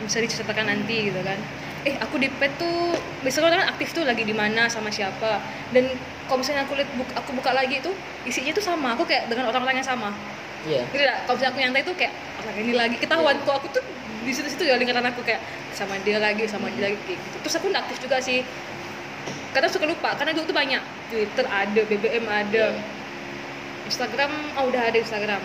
bisa 0.05 0.17
diceritakan 0.21 0.65
nanti 0.69 0.95
gitu 1.09 1.21
kan 1.25 1.37
eh 1.81 1.97
aku 1.97 2.21
di 2.21 2.29
pet 2.29 2.53
tuh 2.61 2.93
biasanya 3.25 3.57
orang 3.57 3.65
aktif 3.73 3.89
tuh 3.97 4.05
lagi 4.05 4.21
di 4.21 4.35
mana 4.35 4.69
sama 4.69 4.93
siapa. 4.93 5.41
Dan 5.73 5.89
kalau 6.29 6.45
misalnya 6.45 6.63
aku 6.69 6.77
lihat 6.77 6.89
buka, 6.93 7.13
aku 7.17 7.29
buka 7.33 7.51
lagi 7.57 7.81
itu 7.81 7.91
isinya 8.25 8.53
tuh 8.53 8.61
sama. 8.61 8.93
Aku 8.93 9.03
kayak 9.05 9.29
dengan 9.29 9.49
orang-orang 9.49 9.81
yang 9.81 9.87
sama. 9.87 10.13
Iya. 10.69 10.85
Gitu 10.93 11.01
lah 11.01 11.25
kalau 11.25 11.41
misalnya 11.41 11.51
aku 11.57 11.59
nyantai 11.65 11.81
tuh 11.81 11.95
kayak 11.97 12.13
orang 12.37 12.55
ini 12.61 12.73
lagi. 12.77 12.95
Ketahuan 13.01 13.35
Iya. 13.41 13.45
kok 13.49 13.55
aku 13.57 13.67
tuh 13.73 13.83
di 14.21 14.29
situ-situ 14.29 14.63
ya 14.69 14.77
lingkaran 14.77 15.01
aku 15.09 15.25
kayak 15.25 15.41
sama 15.73 15.97
dia 16.05 16.21
lagi 16.21 16.45
sama 16.45 16.69
dia 16.69 16.93
lagi 16.93 16.97
kayak 17.09 17.17
gitu. 17.17 17.37
Terus 17.49 17.55
aku 17.57 17.65
nggak 17.73 17.81
aktif 17.89 17.97
juga 18.05 18.17
sih. 18.21 18.45
Kadang 19.51 19.71
suka 19.73 19.85
lupa 19.89 20.13
karena 20.13 20.31
dulu 20.37 20.45
tuh 20.45 20.57
banyak. 20.57 20.83
Twitter 21.09 21.45
ada 21.49 21.81
BBM 21.89 22.25
ada. 22.29 22.65
Iya. 22.77 22.81
Instagram 23.89 24.31
oh 24.61 24.69
udah 24.69 24.81
ada 24.85 24.97
Instagram. 25.01 25.41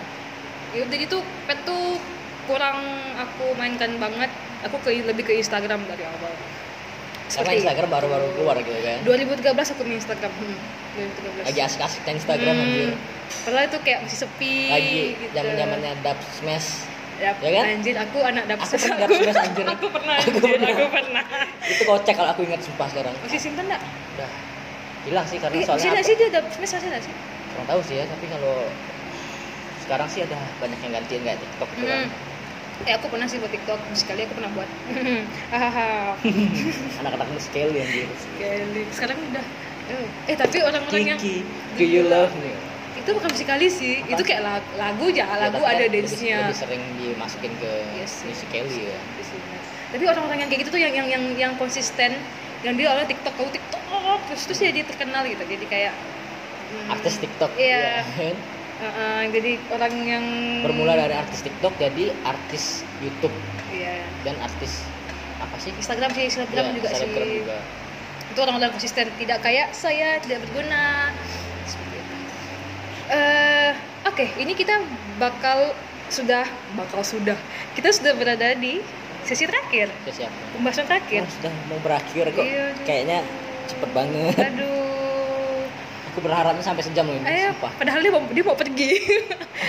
Ya 0.77 0.85
jadi 0.85 1.09
tuh 1.09 1.25
pet 1.49 1.57
tuh 1.65 1.97
kurang 2.45 2.79
aku 3.17 3.57
mainkan 3.57 3.97
banget 3.99 4.31
aku 4.59 4.75
ke 4.79 4.89
lebih 5.01 5.23
ke 5.23 5.33
Instagram 5.35 5.85
dari 5.85 6.03
awal 6.03 6.33
karena 7.27 7.51
Instagram 7.53 7.89
baru-baru 7.91 8.27
keluar 8.33 8.55
gitu 8.57 8.79
kan 8.79 8.99
2013 9.03 9.73
aku 9.75 9.81
main 9.83 9.99
Instagram 9.99 10.31
hmm, 10.33 10.57
2013 10.95 11.47
lagi 11.47 11.59
asik-asik 11.61 12.01
main 12.03 12.15
Instagram 12.15 12.55
Hmm, 12.55 12.63
anjir 12.63 12.89
padahal 13.43 13.65
itu 13.67 13.77
kayak 13.83 13.99
masih 14.01 14.17
sepi 14.17 14.53
lagi 14.67 14.99
gitu. 15.19 15.31
zaman-zamannya 15.33 15.91
dub 15.99 16.19
smash 16.31 16.69
Dap, 17.17 17.41
Ya 17.41 17.49
kan? 17.49 17.63
Anjir, 17.73 17.97
aku 17.97 18.21
anak 18.21 18.45
dapet 18.45 18.61
Aku 18.61 18.77
smash, 18.77 19.41
anjir. 19.41 19.65
aku 19.73 19.85
pernah 19.89 20.15
Aku 20.15 20.37
anjir, 20.37 20.53
pernah. 20.53 20.69
aku 20.69 20.85
pernah. 20.87 21.23
itu 21.65 21.81
kocak 21.83 22.13
kalau 22.13 22.29
aku 22.29 22.41
ingat 22.45 22.61
sumpah 22.61 22.85
sekarang 22.87 23.13
Masih 23.17 23.39
simpen 23.41 23.65
enggak? 23.65 23.81
udah 24.13 24.29
hilang 25.01 25.25
sih 25.25 25.41
karena 25.41 25.55
Eh, 25.55 25.59
masih 25.59 25.69
soalnya 25.81 25.91
apa- 25.95 26.05
sih 26.05 26.13
dia 26.13 26.29
dapet 26.29 26.51
smash 26.53 26.73
masih 26.77 26.87
enggak 26.87 27.03
sih? 27.03 27.13
kurang 27.49 27.65
tahu 27.65 27.81
sih 27.81 27.95
ya 27.95 28.05
tapi 28.05 28.25
kalau 28.27 28.55
sekarang 29.79 30.07
sih 30.07 30.21
ada 30.21 30.37
banyak 30.55 30.77
yang 30.77 30.91
gantiin 30.93 31.21
kayak 31.23 31.39
TikTok 31.41 31.69
gitu 31.73 31.85
kan 31.85 31.99
Hmm. 32.05 32.26
Eh, 32.85 32.93
aku 32.93 33.09
pernah 33.09 33.25
sih 33.25 33.41
buat 33.41 33.49
TikTok, 33.49 33.79
sekali 33.97 34.29
aku 34.29 34.37
pernah 34.37 34.51
buat. 34.53 34.69
Hahaha. 35.53 36.13
anak-anak 37.01 37.41
sekali 37.41 37.77
anjir 37.81 38.05
Sekali. 38.13 38.81
Sekarang 38.93 39.17
udah 39.23 39.45
eh, 40.27 40.35
tapi 40.37 40.57
orang-orang 40.61 41.15
yang 41.15 41.19
Kiki 41.19 41.41
do 41.73 41.83
you 41.83 42.03
love 42.05 42.35
me 42.37 42.53
itu 42.97 43.13
bukan 43.13 43.29
sekali 43.29 43.69
sih. 43.69 44.01
Apa? 44.03 44.17
Itu 44.17 44.21
kayak 44.25 44.41
lagu, 44.41 44.69
lagu 44.73 45.05
Ya, 45.13 45.29
lagu 45.37 45.61
ada 45.61 45.85
lebih- 45.85 46.01
dance-nya. 46.09 46.49
lebih 46.49 46.57
sering 46.57 46.83
dimasukin 46.97 47.53
ke 47.61 47.71
Yes, 47.93 48.25
sih. 48.25 48.33
Kelly 48.49 48.89
ya. 48.89 48.97
Tapi 49.93 50.03
orang-orang 50.09 50.37
yang 50.41 50.49
kayak 50.49 50.61
gitu 50.65 50.71
tuh 50.73 50.81
yang 50.81 50.93
yang 50.97 51.07
yang 51.07 51.23
yang 51.37 51.53
konsisten 51.61 52.09
yang 52.65 52.73
dia 52.73 52.89
awalnya 52.89 53.05
TikTok, 53.13 53.33
kalau 53.37 53.53
TikTok 53.53 53.81
terus 54.27 54.41
terus 54.49 54.57
dia, 54.59 54.71
dia 54.73 54.85
terkenal 54.85 55.29
gitu. 55.29 55.43
Jadi 55.45 55.65
kayak 55.69 55.93
hmm, 55.93 56.89
artis 56.89 57.15
TikTok 57.21 57.51
Iya. 57.53 58.01
ya 58.01 58.03
kan? 58.17 58.56
Uh-uh, 58.79 59.21
jadi 59.29 59.51
orang 59.69 59.93
yang 60.01 60.25
bermula 60.61 60.93
dari 60.95 61.13
artis 61.13 61.41
TikTok 61.41 61.73
jadi 61.75 62.13
artis 62.23 62.63
YouTube 62.99 63.33
Iya. 63.67 64.01
dan 64.23 64.35
artis 64.39 64.81
apa 65.37 65.53
sih 65.57 65.69
Instagram 65.71 66.09
sih, 66.11 66.23
Instagram 66.25 66.65
Ya, 66.65 66.73
juga 66.73 66.87
selebgram 66.91 67.25
sih. 67.25 67.37
juga. 67.41 67.57
Itu 68.27 68.39
orang-orang 68.41 68.71
konsisten, 68.71 69.05
tidak 69.15 69.39
kayak 69.39 69.69
saya 69.71 70.17
tidak 70.17 70.41
berguna. 70.43 71.13
Eh, 73.07 73.71
oke, 74.03 74.25
ini 74.35 74.51
kita 74.51 74.83
bakal 75.15 75.71
sudah 76.09 76.43
bakal 76.75 77.05
sudah. 77.07 77.39
Kita 77.71 77.87
sudah 77.89 78.11
berada 78.13 78.51
di 78.53 78.83
sesi 79.23 79.43
terakhir, 79.43 79.87
pembahasan 80.51 80.87
terakhir. 80.87 81.23
Oh, 81.23 81.31
sudah 81.31 81.51
mau 81.67 81.79
berakhir 81.79 82.31
kok 82.31 82.43
Iya, 82.43 82.65
kayaknya 82.83 83.19
cepet 83.67 83.89
banget 83.91 84.35
Aduh. 84.41 84.76
Aku 86.17 86.25
berharapnya 86.25 86.65
sampai 86.65 86.81
sejam 86.81 87.05
loh 87.05 87.13
ini 87.13 87.29
Ayo, 87.29 87.53
sumpah 87.53 87.71
padahal 87.77 88.01
dia 88.01 88.09
mau 88.09 88.25
dia 88.25 88.41
mau 88.41 88.57
pergi. 88.57 88.89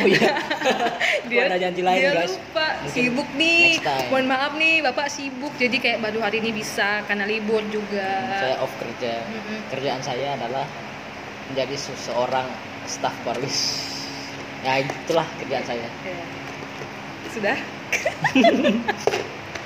oh 0.01 0.09
iya 0.09 0.33
dia 1.29 1.41
ada 1.45 1.61
janji 1.61 1.85
lain, 1.85 2.01
dia 2.01 2.17
guys. 2.17 2.33
lupa 2.41 2.67
Mungkin 2.81 3.05
sibuk 3.05 3.29
nih. 3.37 3.65
Mohon 4.09 4.27
maaf 4.33 4.53
nih, 4.57 4.75
Bapak 4.81 5.13
sibuk. 5.13 5.53
Jadi 5.61 5.77
kayak 5.77 6.01
baru 6.01 6.25
hari 6.25 6.41
ini 6.41 6.57
bisa 6.57 7.05
karena 7.05 7.29
libur 7.29 7.61
juga. 7.69 8.09
saya 8.41 8.57
off 8.65 8.73
kerja 8.81 9.21
Mm-mm. 9.29 9.59
kerjaan 9.69 10.01
saya 10.01 10.41
adalah 10.41 10.65
menjadi 11.53 11.77
seseorang 11.77 12.49
staf 12.89 13.13
parlis 13.29 13.85
ya 14.65 14.81
itulah 14.81 15.29
kerjaan 15.37 15.69
saya 15.69 15.85
Ya. 16.01 16.25
Sudah? 17.29 17.57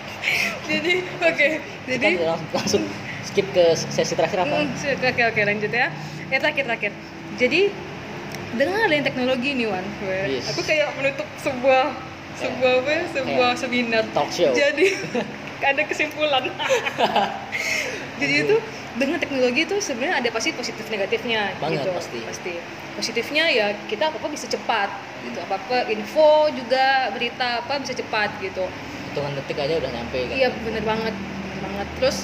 jadi 0.71 0.93
oke, 1.23 1.49
jadi 1.87 2.07
Kita 2.19 2.27
langsung, 2.27 2.51
langsung 2.51 2.85
skip 3.23 3.47
ke 3.51 3.65
sesi 3.75 4.13
terakhir 4.13 4.43
apa 4.43 4.57
Hmm, 4.61 4.75
oke 5.01 5.23
oke 5.25 5.41
lanjut 5.43 5.71
ya. 5.71 5.89
Ya 6.29 6.39
terakhir 6.39 6.65
terakhir. 6.65 6.93
Jadi 7.37 7.71
dengan 8.53 8.85
adanya 8.85 9.05
teknologi 9.07 9.55
nih 9.55 9.65
Wan, 9.65 9.85
gue, 9.99 10.37
Yes. 10.37 10.49
aku 10.49 10.61
kayak 10.63 10.93
menutup 10.95 11.25
sebuah 11.39 11.97
sebuah 12.35 12.73
apa? 12.79 12.91
ya, 12.91 13.03
Sebuah 13.11 13.49
Kayak 13.49 13.61
seminar. 13.61 14.03
talk 14.13 14.29
show 14.29 14.53
Jadi 14.53 14.87
ada 15.71 15.83
kesimpulan. 15.85 16.43
Jadi 18.21 18.35
itu 18.39 18.57
dengan 18.93 19.17
teknologi 19.17 19.65
itu 19.65 19.77
sebenarnya 19.81 20.21
ada 20.21 20.29
pasti 20.29 20.53
positif 20.53 20.85
negatifnya 20.87 21.57
Banget, 21.57 21.89
gitu. 21.89 21.91
pasti. 22.29 22.55
Positifnya 22.93 23.49
ya 23.49 23.67
kita 23.89 24.13
apa-apa 24.13 24.29
bisa 24.29 24.45
cepat 24.47 24.93
gitu. 25.23 25.39
Apa-apa 25.41 25.89
info 25.89 26.53
juga 26.53 27.09
berita 27.11 27.65
apa 27.65 27.81
bisa 27.81 27.95
cepat 27.95 28.37
gitu. 28.39 28.69
hitungan 29.09 29.37
detik 29.37 29.61
aja 29.61 29.77
udah 29.77 29.93
nyampe 29.93 30.19
kan 30.25 30.33
Iya 30.33 30.49
bener 30.59 30.83
banget, 30.83 31.13
bener 31.13 31.61
banget. 31.63 31.89
Terus 32.01 32.17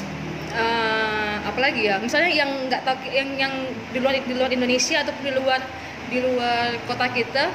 eh, 0.52 1.36
apalagi 1.48 1.80
ya, 1.88 1.96
misalnya 2.00 2.30
yang 2.32 2.50
nggak 2.68 2.82
tahu 2.84 2.96
yang 3.10 3.28
yang 3.36 3.52
di 3.92 3.98
luar 3.98 4.14
di 4.18 4.34
luar 4.34 4.50
Indonesia 4.52 5.02
ataupun 5.04 5.22
di 5.24 5.32
luar 5.34 5.60
di 6.08 6.18
luar 6.24 6.76
kota 6.88 7.06
kita, 7.12 7.52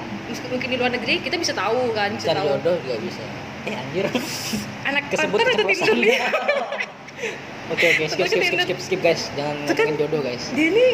mungkin 0.53 0.69
di 0.69 0.77
luar 0.77 0.91
negeri 0.93 1.21
kita 1.25 1.35
bisa 1.41 1.53
tahu 1.57 1.93
kan, 1.97 2.13
bisa 2.13 2.33
cari 2.33 2.39
tahu. 2.41 2.49
jodoh 2.57 2.75
juga 2.85 2.95
bisa. 3.01 3.23
Eh 3.65 3.73
anjir. 3.73 4.05
Anak 4.89 5.03
kesebut 5.09 5.37
keceplosan. 5.41 5.97
oke 7.73 7.85
oke 7.95 8.03
skip 8.11 8.27
skip 8.27 8.43
skip 8.43 8.59
skip 8.61 8.79
skip 8.79 8.99
guys. 9.01 9.31
Jangan 9.33 9.55
ngomongin 9.65 9.95
jodoh 9.97 10.21
guys. 10.21 10.43
Dia 10.53 10.67
ini 10.69 10.87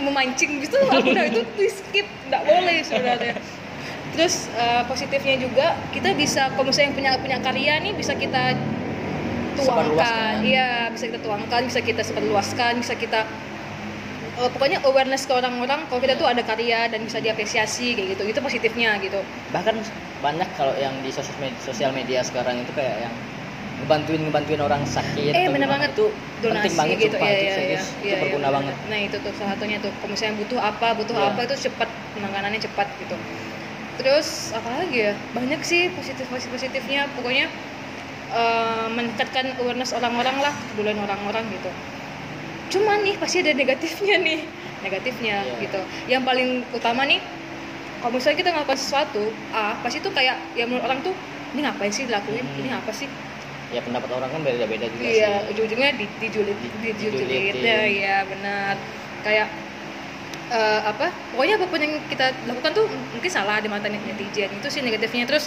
memancing 0.00 0.64
gitu, 0.64 0.80
aku 0.88 1.12
udah 1.12 1.28
itu 1.28 1.44
di 1.60 1.68
skip, 1.68 2.06
nggak 2.32 2.42
boleh 2.48 2.76
sebenarnya. 2.80 3.34
Terus 4.16 4.48
eh, 4.56 4.82
positifnya 4.88 5.36
juga 5.38 5.66
kita 5.94 6.16
bisa 6.16 6.50
kalau 6.56 6.72
misalnya 6.72 6.88
yang 6.90 6.96
punya 6.96 7.12
punya 7.20 7.38
karya 7.38 7.74
nih 7.84 7.92
bisa 7.94 8.16
kita 8.16 8.56
tuangkan, 9.62 10.34
iya 10.42 10.70
bisa 10.88 11.04
kita 11.06 11.20
tuangkan, 11.20 11.60
bisa 11.64 11.80
kita 11.80 12.02
sebarluaskan, 12.02 12.72
bisa 12.78 12.94
kita 12.94 13.20
eh, 14.36 14.48
pokoknya 14.48 14.78
awareness 14.82 15.24
ke 15.24 15.32
orang-orang 15.32 15.84
kalau 15.86 16.00
kita 16.00 16.14
tuh 16.14 16.26
ada 16.26 16.40
karya 16.40 16.88
dan 16.88 17.00
bisa 17.02 17.18
diapresiasi 17.18 17.92
kayak 17.92 18.08
gitu, 18.14 18.22
itu 18.26 18.38
positifnya 18.38 18.96
gitu. 18.98 19.20
bahkan 19.50 19.76
banyak 20.20 20.48
kalau 20.54 20.72
yang 20.76 20.92
di 21.00 21.10
sosial 21.10 21.36
media, 21.38 21.58
sosial 21.60 21.90
media 21.90 22.20
sekarang 22.20 22.60
itu 22.60 22.72
kayak 22.72 23.08
yang 23.08 23.14
ngebantuin 23.80 24.20
ngebantuin 24.20 24.60
orang 24.60 24.84
sakit 24.84 25.32
Eh, 25.32 25.48
bener 25.48 25.64
banget. 25.64 25.96
itu 25.96 26.12
donasi 26.44 26.68
penting 26.68 26.76
banget 26.76 26.96
gitu 27.00 27.16
sumpah, 27.16 27.28
ya, 27.28 27.32
itu 27.32 27.44
ya, 27.48 27.54
serius 27.56 27.80
ya, 27.80 27.96
itu 27.96 28.06
ya, 28.12 28.18
berguna 28.20 28.44
ya, 28.44 28.52
banget. 28.52 28.74
Nah 28.92 28.98
itu 29.00 29.16
tuh 29.16 29.32
salah 29.40 29.50
satunya 29.56 29.76
tuh 29.80 29.90
kalau 29.96 30.10
misalnya 30.12 30.34
butuh 30.36 30.58
apa 30.60 30.88
butuh 31.00 31.16
Iya. 31.16 31.28
apa 31.32 31.40
itu 31.48 31.54
cepat 31.64 31.88
penanganannya 32.12 32.60
cepat 32.60 32.88
gitu. 33.00 33.16
Terus 33.96 34.28
apa 34.52 34.68
lagi 34.76 34.98
ya? 35.00 35.12
Banyak 35.32 35.60
sih 35.60 35.88
positif 35.92 36.24
positif 36.28 36.52
positifnya 36.52 37.08
pokoknya 37.16 37.48
eh, 38.30 38.86
meningkatkan 38.88 39.54
awareness 39.56 39.90
orang-orang 39.90 40.36
lah 40.38 40.54
kepedulian 40.70 40.98
orang-orang 40.98 41.44
gitu 41.50 41.70
cuman 42.70 43.02
nih 43.02 43.18
pasti 43.18 43.42
ada 43.42 43.52
negatifnya 43.52 44.16
nih 44.18 44.40
negatifnya 44.80 45.36
Iya. 45.42 45.54
gitu 45.60 45.80
yang 46.06 46.22
paling 46.22 46.62
utama 46.70 47.02
nih 47.02 47.18
kalau 47.98 48.14
misalnya 48.14 48.38
kita 48.38 48.50
ngelakukan 48.50 48.78
sesuatu 48.78 49.22
A 49.50 49.76
pasti 49.78 49.98
tuh 49.98 50.08
kayak 50.10 50.38
ya 50.54 50.64
menurut 50.64 50.86
orang 50.86 51.02
tuh 51.02 51.12
ini 51.50 51.60
ngapain 51.60 51.90
sih 51.90 52.06
dilakuin 52.06 52.40
Hmm. 52.40 52.60
ini 52.60 52.70
apa 52.70 52.88
sih 52.90 53.10
ya 53.70 53.82
pendapat 53.82 54.10
orang 54.10 54.30
kan 54.30 54.40
beda-beda 54.40 54.86
juga 54.88 55.02
Iya, 55.02 55.30
sih 55.36 55.50
ujung-ujungnya 55.52 55.90
di, 55.94 56.06
dijulit, 56.18 56.58
Di- 56.58 56.90
dijulit, 56.90 57.54
ya, 57.54 57.86
iya 57.86 58.16
benar. 58.26 58.74
Kayak 59.22 59.46
eh, 60.50 60.80
apa? 60.82 61.06
Pokoknya 61.30 61.54
apa 61.54 61.66
pun 61.66 61.78
yang 61.78 61.94
kita 62.06 62.34
lakukan 62.46 62.70
tuh 62.74 62.86
mungkin 63.14 63.30
salah 63.30 63.62
di 63.62 63.70
mata 63.70 63.86
netizen 63.86 64.50
itu 64.50 64.66
sih 64.66 64.82
negatifnya. 64.82 65.22
Terus 65.22 65.46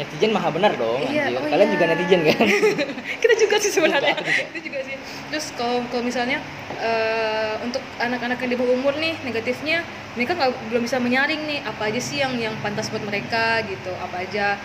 netizen 0.00 0.32
maha 0.32 0.48
benar 0.48 0.72
dong 0.74 1.04
Iya, 1.04 1.28
anjir. 1.28 1.36
oh 1.36 1.44
kalian 1.44 1.60
iya. 1.62 1.74
juga 1.76 1.84
netizen 1.86 2.20
kan 2.24 2.38
kita 3.22 3.34
juga 3.36 3.54
sih 3.58 3.70
sebenarnya. 3.70 4.14
Juga. 4.16 4.42
itu 4.48 4.58
juga 4.64 4.78
sih. 4.82 4.96
Terus 5.28 5.46
kalau 5.54 5.84
kalau 5.86 6.02
misalnya 6.02 6.38
eh, 6.74 7.54
untuk 7.60 7.78
anak-anak 7.98 8.38
yang 8.38 8.50
di 8.50 8.58
bawah 8.58 8.72
umur 8.72 8.94
nih 8.96 9.14
negatifnya 9.22 9.84
mereka 10.10 10.32
nggak 10.34 10.50
belum 10.68 10.82
bisa 10.82 10.96
menyaring 10.98 11.40
nih 11.44 11.60
apa 11.62 11.82
aja 11.86 12.00
sih 12.00 12.18
yang 12.18 12.32
yang 12.34 12.54
pantas 12.58 12.88
buat 12.88 13.02
mereka 13.02 13.60
gitu 13.62 13.92
apa 13.94 14.16
aja 14.20 14.56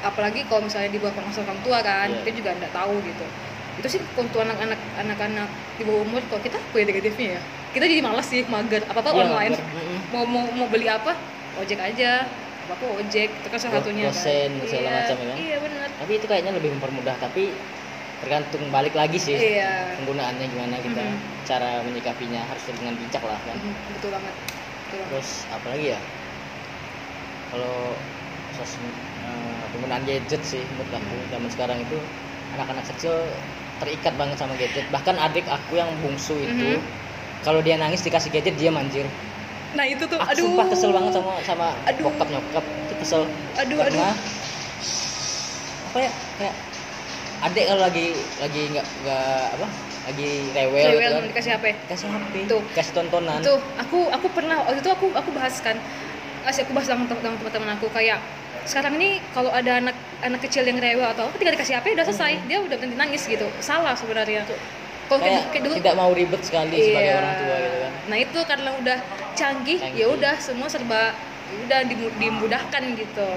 apalagi 0.00 0.44
kalau 0.46 0.62
misalnya 0.62 0.88
di 0.88 0.96
bawah 0.96 1.12
pengawasan 1.12 1.44
orang 1.44 1.60
tua 1.60 1.78
kan 1.80 2.08
Iya. 2.08 2.16
kita 2.22 2.30
juga 2.34 2.50
nggak 2.54 2.72
tahu 2.72 2.94
gitu 3.02 3.26
itu 3.74 3.86
sih 3.90 4.00
untuk 4.14 4.38
anak-anak 4.38 4.78
anak-anak 4.96 5.48
di 5.74 5.82
bawah 5.82 6.02
umur 6.02 6.22
kalau 6.24 6.40
kita 6.40 6.56
punya 6.70 6.84
negatifnya 6.86 7.28
ya 7.36 7.40
kita 7.72 7.84
jadi 7.84 8.00
malas 8.00 8.26
sih 8.26 8.46
mager 8.46 8.86
apa 8.86 9.02
apa 9.02 9.10
Iya, 9.10 9.18
online 9.24 9.52
bener. 9.52 9.66
Mm-mm. 9.74 9.98
mau 10.08 10.24
mau 10.24 10.44
mau 10.54 10.66
beli 10.68 10.86
apa 10.86 11.12
ojek 11.56 11.80
aja 11.80 12.22
apa 12.64 12.72
apa 12.80 12.86
ojek 13.00 13.28
itu 13.44 13.48
kan 13.52 13.60
salah 13.60 13.74
satunya 13.84 14.08
kan. 14.08 14.24
segala 14.64 14.88
iya, 14.88 14.96
macam 15.00 15.16
ya 15.22 15.26
kan? 15.32 15.38
iya 15.44 15.56
benar. 15.64 15.88
Tapi 16.00 16.12
itu 16.18 16.26
kayaknya 16.30 16.52
lebih 16.58 16.70
mempermudah 16.74 17.16
tapi 17.20 17.44
tergantung 18.22 18.72
balik 18.72 18.94
lagi 18.96 19.18
sih 19.20 19.36
iya. 19.36 19.92
penggunaannya 20.00 20.46
gimana 20.48 20.76
kita 20.80 21.04
Mhm. 21.04 21.44
cara 21.44 21.70
menyikapinya 21.86 22.40
harus 22.48 22.64
dengan 22.72 22.94
bijak 22.96 23.22
lah 23.22 23.40
kan. 23.44 23.58
Mhm, 23.60 23.94
betul 23.94 24.10
banget. 24.16 24.34
Betul 24.88 25.04
terus 25.08 25.28
apa 25.52 25.66
lagi 25.72 25.86
ya? 25.94 26.00
Kalau 27.50 28.00
sos 28.54 28.78
eh, 28.78 29.64
penggunaan 29.72 30.04
gadget 30.08 30.42
sih 30.46 30.64
menurut 30.72 30.92
aku 30.94 31.14
zaman 31.32 31.50
sekarang 31.50 31.78
itu 31.84 31.98
anak-anak 32.54 32.86
kecil 32.94 33.14
terikat 33.80 34.14
banget 34.20 34.36
sama 34.40 34.54
gadget. 34.60 34.86
Bahkan 34.94 35.16
adik 35.18 35.46
aku 35.50 35.74
yang 35.80 35.98
bungsu 36.02 36.38
itu 36.40 36.70
Mhm. 36.70 36.78
kalau 37.44 37.60
dia 37.66 37.76
nangis 37.76 38.00
dikasih 38.06 38.30
gadget 38.32 38.54
dia 38.56 38.70
manjir 38.72 39.06
nah 39.74 39.84
itu 39.84 40.04
tuh 40.04 40.18
aku 40.18 40.30
aduh 40.30 40.44
sumpah 40.44 40.66
kesel 40.66 40.90
banget 40.90 41.12
sama 41.12 41.32
sama 41.42 41.66
Aduh. 41.84 42.02
bokap 42.06 42.28
nyokap 42.30 42.64
itu 42.64 42.94
kesel 42.98 43.22
Aduh, 43.58 43.76
karena 43.76 44.08
apa 45.90 45.98
ya 46.00 46.10
kayak 46.38 46.54
adik 47.44 47.64
kalau 47.66 47.82
lagi 47.82 48.06
lagi 48.38 48.62
nggak 48.72 48.86
nggak 49.04 49.42
apa 49.52 49.66
lagi 50.04 50.28
rewel, 50.52 50.84
Rewel 50.84 51.00
gitu 51.00 51.16
kan 51.16 51.24
dikasih 51.32 51.50
HP 51.56 51.64
kasih 51.88 52.08
HP 52.08 52.34
Tuh. 52.44 52.62
kasih 52.72 52.92
tontonan 52.92 53.40
Tuh, 53.40 53.56
aku 53.74 53.98
aku 54.10 54.26
pernah 54.30 54.60
waktu 54.60 54.78
itu 54.78 54.90
aku 54.92 55.08
aku 55.10 55.30
bahas 55.32 55.56
kan. 55.58 55.80
Kasih 56.44 56.68
aku 56.68 56.76
bahas 56.76 56.84
sama 56.84 57.08
tem- 57.08 57.24
sama 57.24 57.40
teman-teman 57.40 57.72
aku 57.74 57.88
kayak 57.88 58.20
sekarang 58.64 59.00
ini 59.00 59.24
kalau 59.32 59.48
ada 59.48 59.80
anak 59.80 59.96
anak 60.20 60.44
kecil 60.44 60.60
yang 60.60 60.76
rewel 60.76 61.08
atau 61.08 61.24
apa 61.24 61.36
tinggal 61.40 61.56
dikasih 61.56 61.80
HP 61.80 61.96
udah 61.96 62.04
selesai. 62.04 62.36
Dia 62.44 62.60
udah 62.60 62.76
berhenti 62.76 62.96
nangis 63.00 63.24
gitu. 63.24 63.48
Salah 63.60 63.96
sebenarnya. 63.96 64.44
Kalau 65.04 65.20
kayak 65.20 65.52
kayak, 65.52 65.62
dulu 65.64 65.74
tidak 65.74 65.96
mau 65.96 66.12
ribet 66.12 66.40
sekali 66.42 66.76
sebagai 66.76 67.00
Iya. 67.02 67.16
orang 67.16 67.32
tua 67.34 67.56
gitu 67.58 67.76
kan 67.78 67.92
Nah, 68.04 68.16
itu 68.20 68.38
karena 68.44 68.70
udah 68.76 68.98
canggih, 69.34 69.78
Canggih. 69.78 70.00
ya 70.00 70.06
udah 70.08 70.34
semua 70.38 70.66
serba 70.66 71.12
ya 71.44 71.58
udah 71.60 71.80
dimu- 71.84 72.14
dimudahkan 72.16 72.82
gitu. 72.94 73.28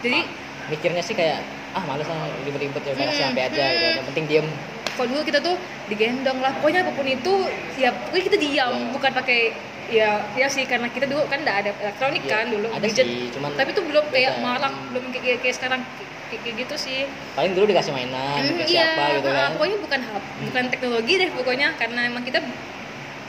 Jadi 0.00 0.20
mikirnya 0.66 1.00
sih 1.00 1.12
kayak 1.12 1.40
ah 1.70 1.84
males 1.84 2.04
lah 2.04 2.16
ribet-ribet 2.42 2.82
ya 2.82 2.92
udah 2.92 3.04
Hmm, 3.04 3.36
aja 3.38 3.64
gitu 3.70 3.84
hmm. 3.84 3.94
yang 3.94 4.06
penting 4.06 4.24
diem 4.26 4.46
kalau 4.90 5.08
dulu 5.08 5.22
kita 5.22 5.38
tuh 5.38 5.54
digendong 5.86 6.38
lah 6.38 6.50
pokoknya 6.54 6.80
apa 6.82 6.92
pun 6.92 7.06
itu 7.06 7.34
ya 7.76 7.88
pokoknya 7.94 8.24
kita 8.26 8.38
diam 8.38 8.72
Ya. 8.74 8.88
bukan 8.90 9.10
pakai 9.14 9.40
ya 9.88 10.08
ya 10.34 10.46
sih 10.46 10.64
karena 10.64 10.88
kita 10.88 11.06
dulu 11.06 11.24
kan 11.24 11.40
nggak 11.40 11.56
ada 11.58 11.70
elektronik 11.78 12.20
Iya, 12.20 12.30
kan 12.30 12.44
dulu 12.50 12.66
ada 12.68 12.82
gadget. 12.82 13.06
sih, 13.06 13.30
cuman 13.30 13.50
tapi 13.54 13.70
tuh 13.70 13.84
belum 13.84 14.04
kayak 14.08 14.32
beda. 14.34 14.42
marak 14.42 14.74
belum 14.90 15.04
kayak, 15.06 15.22
kayak, 15.22 15.38
kayak 15.40 15.54
sekarang 15.54 15.80
kayak, 16.28 16.40
kayak 16.42 16.54
gitu 16.58 16.74
sih 16.76 16.98
paling 17.32 17.52
dulu 17.54 17.64
dikasih 17.64 17.92
mainan 17.94 18.20
Hmm, 18.34 18.48
dikasih 18.50 18.74
iya, 18.74 18.88
apa 18.90 19.04
gitu 19.14 19.28
kan 19.30 19.48
pokoknya 19.54 19.76
bukan 19.78 20.00
hap 20.04 20.22
bukan 20.42 20.64
teknologi 20.68 21.12
deh 21.16 21.30
pokoknya 21.32 21.68
karena 21.74 22.00
emang 22.04 22.22
kita 22.22 22.38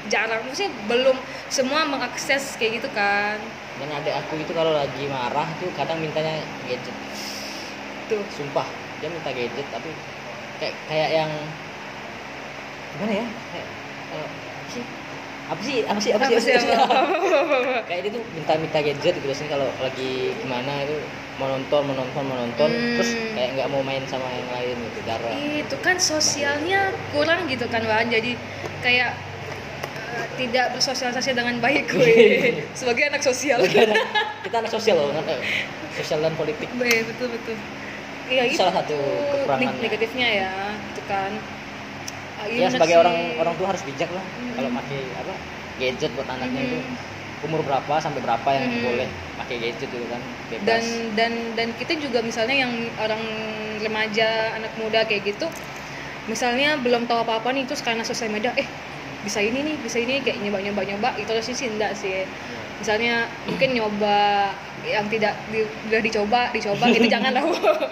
jarang. 0.07 0.47
Maksudnya 0.47 0.71
belum 0.87 1.17
semua 1.49 1.83
mengakses 1.83 2.55
kayak 2.55 2.79
gitu 2.79 2.89
kan. 2.95 3.37
Dan 3.75 3.89
adik 3.91 4.15
aku 4.15 4.39
itu 4.39 4.51
kalau 4.51 4.71
lagi 4.71 5.03
marah 5.07 5.47
tuh 5.57 5.67
kadang 5.75 5.99
mintanya 5.99 6.39
gadget. 6.63 6.95
Tuh. 8.07 8.23
Sumpah 8.31 8.67
dia 8.99 9.07
minta 9.07 9.31
gadget 9.31 9.67
tapi 9.67 9.91
kayak 10.59 10.75
kayak 10.87 11.09
yang 11.13 11.31
gimana 12.95 13.13
ya? 13.13 13.25
Kayak 13.51 13.67
eh, 14.11 14.27
sih? 14.67 14.83
Apa 15.49 15.61
sih? 15.65 15.77
Apa 15.81 15.99
sih? 15.99 16.11
Apa 16.13 16.23
sih, 16.27 16.35
apa 16.35 16.41
sih? 16.41 16.53
Apa 16.53 16.61
sih? 16.61 16.73
apa- 16.73 17.07
kayak 17.89 18.01
dia 18.05 18.11
tuh 18.13 18.23
minta 18.37 18.53
minta 18.55 18.79
gadget 18.79 19.13
gitu 19.17 19.25
biasanya 19.25 19.49
kalau 19.57 19.67
lagi 19.81 20.11
gimana 20.37 20.73
itu 20.85 20.93
mau 21.39 21.47
nonton 21.47 21.81
mau 21.87 21.95
nonton 21.95 22.23
mau 22.27 22.37
nonton 22.37 22.69
Hmm. 22.69 22.93
terus 22.99 23.11
kayak 23.33 23.49
nggak 23.55 23.67
mau 23.71 23.81
main 23.81 24.03
sama 24.05 24.27
yang 24.29 24.49
lain 24.51 24.75
gitu 24.91 24.99
jarang. 25.07 25.33
Itu 25.33 25.75
kan 25.79 25.97
sosialnya 25.97 26.91
kurang 27.15 27.47
gitu 27.47 27.65
kan 27.65 27.81
Wan. 27.87 28.11
Jadi 28.11 28.35
kayak 28.83 29.15
tidak 30.35 30.65
bersosialisasi 30.73 31.29
dengan 31.31 31.55
baik 31.57 31.89
gue 31.93 32.13
sebagai 32.73 33.03
anak 33.07 33.21
sosial 33.21 33.59
kita 33.61 34.57
anak, 34.57 34.71
sosial 34.75 34.97
loh 34.97 35.11
sosial 35.93 36.19
dan 36.19 36.33
politik 36.33 36.67
Be- 36.73 37.03
betul 37.05 37.27
betul 37.29 37.55
iya 38.27 38.43
Itu 38.43 38.53
itu 38.53 38.59
salah 38.59 38.75
satu 38.75 38.97
kekurangannya. 39.33 39.73
neg- 39.73 39.83
negatifnya 39.83 40.27
ya 40.29 40.51
itu 40.87 41.01
kan 41.05 41.31
Ah, 42.39 42.47
iya 42.47 42.65
ya 42.65 42.67
sebagai 42.71 42.95
sih. 42.95 43.01
orang 43.01 43.17
orang 43.37 43.53
tua 43.59 43.67
harus 43.67 43.83
bijak 43.83 44.07
lah 44.09 44.23
Hmm. 44.23 44.53
kalau 44.55 44.69
pakai 44.73 44.99
apa 45.13 45.33
gadget 45.75 46.11
buat 46.13 46.27
anaknya 46.29 46.61
itu 46.63 46.77
Mhm. 46.77 46.95
umur 47.41 47.61
berapa 47.61 47.93
sampai 47.97 48.19
berapa 48.19 48.49
yang 48.49 48.63
Hmm. 48.65 48.83
boleh 48.85 49.07
pakai 49.35 49.55
gadget 49.59 49.89
itu 49.89 50.07
kan 50.07 50.21
bebas 50.47 50.63
dan 50.63 50.83
dan 51.15 51.31
dan 51.55 51.67
kita 51.75 51.93
juga 51.97 52.19
misalnya 52.21 52.55
yang 52.57 52.71
orang 52.95 53.19
remaja 53.77 54.27
anak 54.55 54.71
muda 54.75 55.03
kayak 55.03 55.23
gitu 55.25 55.51
misalnya 56.25 56.77
belum 56.77 57.03
tahu 57.05 57.23
apa 57.23 57.39
apa 57.39 57.49
nih 57.51 57.65
terus 57.65 57.79
karena 57.79 58.03
sosial 58.03 58.29
media 58.29 58.55
eh 58.55 58.67
bisa 59.23 59.39
ini 59.43 59.59
nih 59.65 59.75
bisa 59.83 59.97
ini 59.99 60.23
kayak 60.23 60.39
nyoba 60.39 60.59
nyoba 60.63 60.81
nyoba 60.87 61.09
itu 61.19 61.31
sih 61.43 61.55
sih 61.55 61.67
enggak 61.67 61.91
sih 61.95 62.23
misalnya 62.79 63.27
mungkin 63.43 63.75
nyoba 63.75 64.49
yang 64.87 65.05
tidak 65.11 65.35
di, 65.51 65.67
udah 65.91 65.99
dicoba 65.99 66.41
dicoba 66.55 66.85
gitu 66.95 67.07
jangan 67.15 67.35
lah 67.35 67.43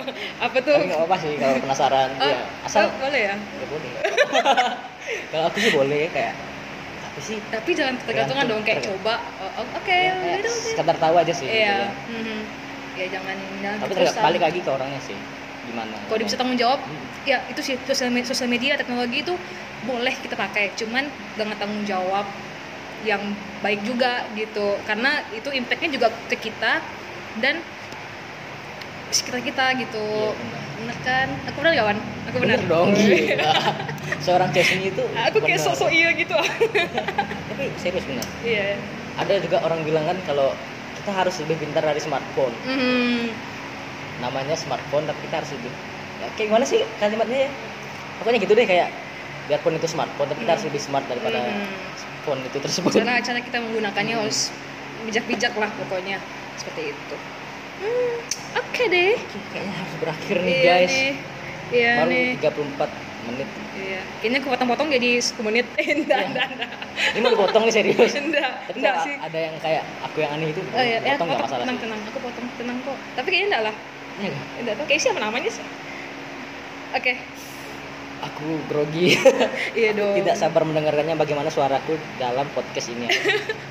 apa 0.48 0.58
tuh 0.64 0.80
nggak 0.80 1.04
apa 1.04 1.16
sih 1.20 1.32
kalau 1.36 1.56
penasaran 1.60 2.10
Oh, 2.16 2.28
ya 2.32 2.40
asal 2.64 2.88
oh, 2.88 2.92
boleh 3.04 3.22
ya 3.28 3.36
ya 3.36 3.66
boleh 3.68 3.92
kalau 5.32 5.44
aku 5.52 5.58
sih 5.60 5.72
boleh 5.76 6.08
kayak 6.16 6.34
tapi 7.04 7.20
sih 7.20 7.38
tapi 7.52 7.70
jangan 7.76 7.96
ketergantungan 8.00 8.46
Tergantung, 8.48 8.50
dong 8.50 8.62
kayak 8.64 8.80
tergantung. 8.80 9.04
coba 9.04 9.16
oh, 9.44 9.52
oh, 9.60 9.66
oke 9.76 9.92
ya, 9.92 10.14
kayak 10.16 10.40
deh, 10.46 10.52
oke. 10.52 10.70
sekedar 10.72 10.98
tahu 10.98 11.16
aja 11.20 11.34
sih 11.36 11.46
gitu 11.46 11.58
iya 11.60 11.78
kan. 11.92 12.16
mhm. 12.16 12.40
ya 12.96 13.06
jangan 13.12 13.36
jangan 13.60 13.78
tapi 13.84 13.94
terus 13.94 14.14
balik 14.16 14.42
lagi 14.42 14.60
ke 14.64 14.70
orangnya 14.72 15.02
sih 15.04 15.18
gimana 15.68 15.96
kalau 16.08 16.18
dia 16.24 16.28
bisa 16.32 16.38
tanggung 16.40 16.60
jawab 16.60 16.80
Hmm. 16.80 17.04
ya 17.28 17.44
itu 17.52 17.60
sih 17.60 17.76
sosial 17.84 18.08
media, 18.08 18.28
sosial 18.32 18.48
media 18.48 18.80
teknologi 18.80 19.20
itu 19.20 19.36
boleh 19.88 20.14
kita 20.20 20.36
pakai 20.36 20.76
cuman 20.76 21.08
dengan 21.40 21.56
tanggung 21.56 21.88
jawab 21.88 22.28
yang 23.08 23.22
baik 23.64 23.82
juga 23.88 24.28
gitu. 24.36 24.76
Karena 24.84 25.24
itu 25.32 25.50
impactnya 25.50 25.90
juga 25.96 26.08
ke 26.28 26.36
kita 26.36 26.84
dan 27.40 27.64
sekitar 29.10 29.40
kita 29.40 29.66
gitu. 29.80 30.04
Iya, 30.04 30.36
benar. 30.36 30.62
bener 30.78 30.98
kan? 31.02 31.28
Aku 31.50 31.58
benar 31.64 31.74
kawan 31.80 31.98
aku 32.28 32.38
benar 32.44 32.60
bener 32.60 32.70
dong 32.70 32.90
gila 32.92 33.52
seorang 34.26 34.50
Chesney 34.52 34.92
itu 34.92 35.04
aku 35.32 35.38
kayak 35.40 35.62
sosok 35.64 35.90
iya 35.90 36.12
gitu. 36.14 36.36
Tapi 37.50 37.66
serius 37.80 38.04
benar. 38.04 38.28
Iya. 38.44 38.76
Ada 39.18 39.34
juga 39.42 39.58
orang 39.64 39.82
bilang 39.88 40.06
kan 40.06 40.18
kalau 40.28 40.54
kita 41.00 41.12
harus 41.16 41.40
lebih 41.42 41.56
pintar 41.64 41.84
dari 41.88 42.02
smartphone. 42.04 42.54
Mhm. 42.68 43.56
namanya 44.18 44.58
smartphone 44.58 45.06
tapi 45.06 45.30
kita 45.30 45.46
harus 45.46 45.54
lebih 45.54 45.70
ya, 46.18 46.28
kayak 46.34 46.50
gimana 46.50 46.66
sih 46.66 46.82
kalimatnya 46.98 47.46
ya? 47.46 47.50
Pokoknya 48.18 48.40
gitu 48.42 48.54
deh 48.58 48.66
kayak 48.66 48.90
biarpun 49.48 49.74
itu 49.74 49.88
smartphone 49.88 50.28
tapi 50.28 50.44
kita 50.44 50.52
harus 50.54 50.66
lebih 50.68 50.82
smart 50.82 51.06
daripada 51.08 51.40
Mhm. 51.40 52.22
phone 52.22 52.42
itu 52.44 52.58
tersebut. 52.60 52.92
Cara 52.94 53.24
cara 53.24 53.40
kita 53.40 53.58
menggunakannya 53.64 54.16
harus 54.20 54.52
bijak-bijak 55.02 55.54
lah 55.56 55.72
pokoknya. 55.74 56.20
Seperti 56.54 56.82
itu. 56.92 57.16
Hmm, 57.78 58.16
oke 58.58 58.84
deh. 58.90 59.16
Kayaknya 59.48 59.74
harus 59.74 59.96
berakhir 59.98 60.36
nih 60.44 60.52
iya 60.54 60.74
guys. 60.76 60.92
nih. 60.92 61.12
Iya 61.68 61.92
baru 61.96 62.10
nih. 62.12 62.26
34 62.40 62.90
menit. 63.24 63.50
Iya. 63.72 64.02
Kayaknya 64.20 64.38
aku 64.40 64.48
potong-potong 64.52 64.88
jadi 64.92 65.10
10 65.22 65.46
menit. 65.48 65.66
Eh, 65.78 65.88
enggak 66.04 66.18
Iya. 66.18 66.28
enggak 66.28 66.48
enggak. 66.52 66.72
Ini 66.98 67.20
mau 67.24 67.32
dipotong 67.32 67.64
nih 67.70 67.74
serius. 67.74 68.12
Enggak 68.28 68.52
tapi 68.68 68.78
enggak 68.84 68.96
sih. 69.06 69.16
ada 69.16 69.38
yang 69.40 69.56
kayak 69.62 69.84
aku 70.02 70.18
yang 70.20 70.32
aneh 70.36 70.48
itu 70.52 70.60
oh 70.60 70.84
iya. 70.84 70.98
ya, 71.00 71.16
potong 71.16 71.28
nggak 71.30 71.40
potong, 71.40 71.46
masalah. 71.48 71.64
Tenang 71.64 71.78
sih 71.78 71.84
tenang. 71.88 72.02
Aku 72.10 72.20
potong 72.20 72.46
tenang 72.58 72.78
kok. 72.84 72.98
Tapi 73.16 73.28
kayaknya 73.32 73.48
enggak 73.48 73.64
lah. 73.64 73.76
Iya 74.18 74.28
nggak? 74.34 74.46
enggak 74.60 74.76
tahu. 74.76 74.86
Kayak 74.90 75.02
siapa 75.06 75.20
namanya 75.24 75.50
sih? 75.54 75.66
Oke. 76.92 77.14
Aku 78.20 78.48
grogi. 78.66 79.14
Iya 79.74 79.94
dong. 79.94 80.16
Tidak 80.16 80.34
sabar 80.34 80.64
mendengarkannya 80.64 81.14
bagaimana 81.14 81.48
suaraku 81.48 81.94
dalam 82.18 82.50
podcast 82.52 82.90
ini. 82.90 83.06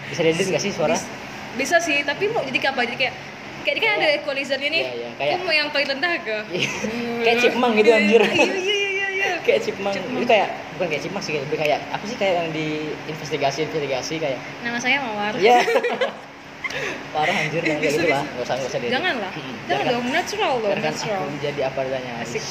Bisa 0.07 0.23
diedit 0.23 0.47
nggak 0.47 0.61
sih 0.61 0.71
suara? 0.71 0.95
Bis- 0.95 1.11
bisa 1.57 1.77
sih, 1.79 2.03
tapi 2.03 2.29
mau 2.29 2.41
jadi 2.41 2.69
apa? 2.69 2.85
Jadi 2.85 2.97
kayak 2.97 3.15
kayak 3.63 3.75
ini 3.75 3.81
kan 3.83 3.93
ada 3.97 4.09
equalizernya 4.15 4.69
nih. 4.69 4.83
Iya, 4.83 4.93
iya, 4.93 5.11
kayak- 5.17 5.33
Kamu 5.33 5.43
mau 5.43 5.55
yang 5.57 5.69
paling 5.69 5.89
rendah 5.89 6.13
ke? 6.21 6.39
kayak 7.23 7.37
chipmunk 7.41 7.73
gitu 7.75 7.91
anjir. 7.91 8.23
Iya 8.23 8.45
iya 8.47 8.55
iya 8.55 8.87
iya. 8.87 9.07
iya. 9.11 9.31
kayak 9.43 9.61
chipmunk. 9.65 9.95
Itu 9.97 10.27
kayak 10.27 10.49
bukan 10.77 10.87
kayak 10.87 11.03
chipmunk 11.03 11.23
sih, 11.23 11.33
kayak- 11.33 11.45
lebih 11.49 11.59
kayak 11.59 11.79
apa 11.89 12.05
sih 12.05 12.17
kayak 12.17 12.35
yang 12.37 12.49
di 12.53 12.67
investigasi 13.07 13.59
investigasi 13.65 14.15
kayak. 14.21 14.39
Nama 14.63 14.79
saya 14.79 14.97
Mawar. 15.03 15.35
Iya. 15.35 15.59
Parah 17.15 17.33
anjir 17.33 17.63
yang 17.63 17.79
kayak 17.81 17.95
Bisa, 17.95 18.03
gitu 18.05 18.13
lah. 18.13 18.23
bisa. 18.23 18.31
Enggak 18.31 18.45
usah 18.45 18.55
enggak 18.55 18.69
usah 18.69 18.79
diedit. 18.79 18.93
Jangan 18.95 19.15
lah. 19.19 19.33
Jangan 19.67 19.85
dong, 19.89 20.07
natural 20.13 20.53
dong, 20.61 20.77
natural. 20.79 21.23
menjadi 21.27 21.61
apa 21.67 21.79
adanya. 21.81 22.13
Asik. 22.21 22.45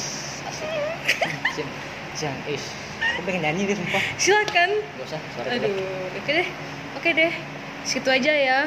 Asik. 0.43 1.67
Sim. 2.15 2.25
Jangan, 2.25 2.39
ish. 2.47 2.67
Aku 3.05 3.19
pengen 3.23 3.41
nyanyi 3.43 3.61
deh 3.65 3.75
sumpah. 3.75 4.03
Silakan. 4.15 4.69
Gak 4.71 5.05
usah, 5.05 5.19
suara. 5.31 5.47
Aduh, 5.51 5.71
oke 6.15 6.31
deh. 6.31 6.47
Oke 6.95 7.09
deh. 7.11 7.33
Situ 7.83 8.07
aja 8.07 8.31
ya. 8.31 8.59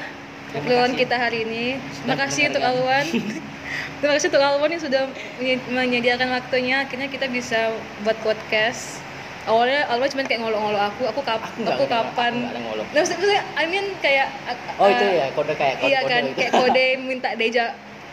Obrolan 0.51 0.93
kita 0.95 1.17
hari 1.17 1.43
ini. 1.43 1.77
Terima 1.99 2.17
kasih 2.17 2.49
untuk. 2.49 2.63
Alwan. 2.63 3.05
Terima 4.01 4.13
kasih 4.15 4.29
untuk 4.29 4.41
Alwan 4.43 4.71
yang 4.71 4.83
sudah 4.83 5.03
menye- 5.37 5.65
menyediakan 5.67 6.29
waktunya. 6.31 6.85
Akhirnya 6.85 7.09
kita 7.09 7.27
bisa 7.27 7.73
buat 8.01 8.17
podcast. 8.21 9.01
Awalnya 9.45 9.89
Alwan 9.89 10.09
cuma 10.09 10.23
kayak 10.23 10.41
ngolok-ngolok 10.41 10.83
aku. 10.87 11.03
Aku 11.09 11.21
kap 11.21 11.41
Aku 11.45 11.85
kapan? 11.85 12.33
ngolok. 12.49 12.85
Nah, 12.87 13.01
maksud- 13.01 13.17
maksudnya, 13.17 13.43
I 13.55 13.65
mean 13.65 13.97
kayak 13.99 14.29
uh, 14.45 14.57
Oh 14.77 14.89
itu 14.89 15.05
uh, 15.05 15.13
ya 15.15 15.27
kode 15.33 15.53
kayak 15.53 15.75
kode 15.79 15.89
iya 15.89 16.01
kode 16.01 16.11
kan 16.11 16.23
itu. 16.25 16.37
kayak 16.37 16.53
kode 16.55 16.87
minta 17.09 17.29
Deja 17.35 17.65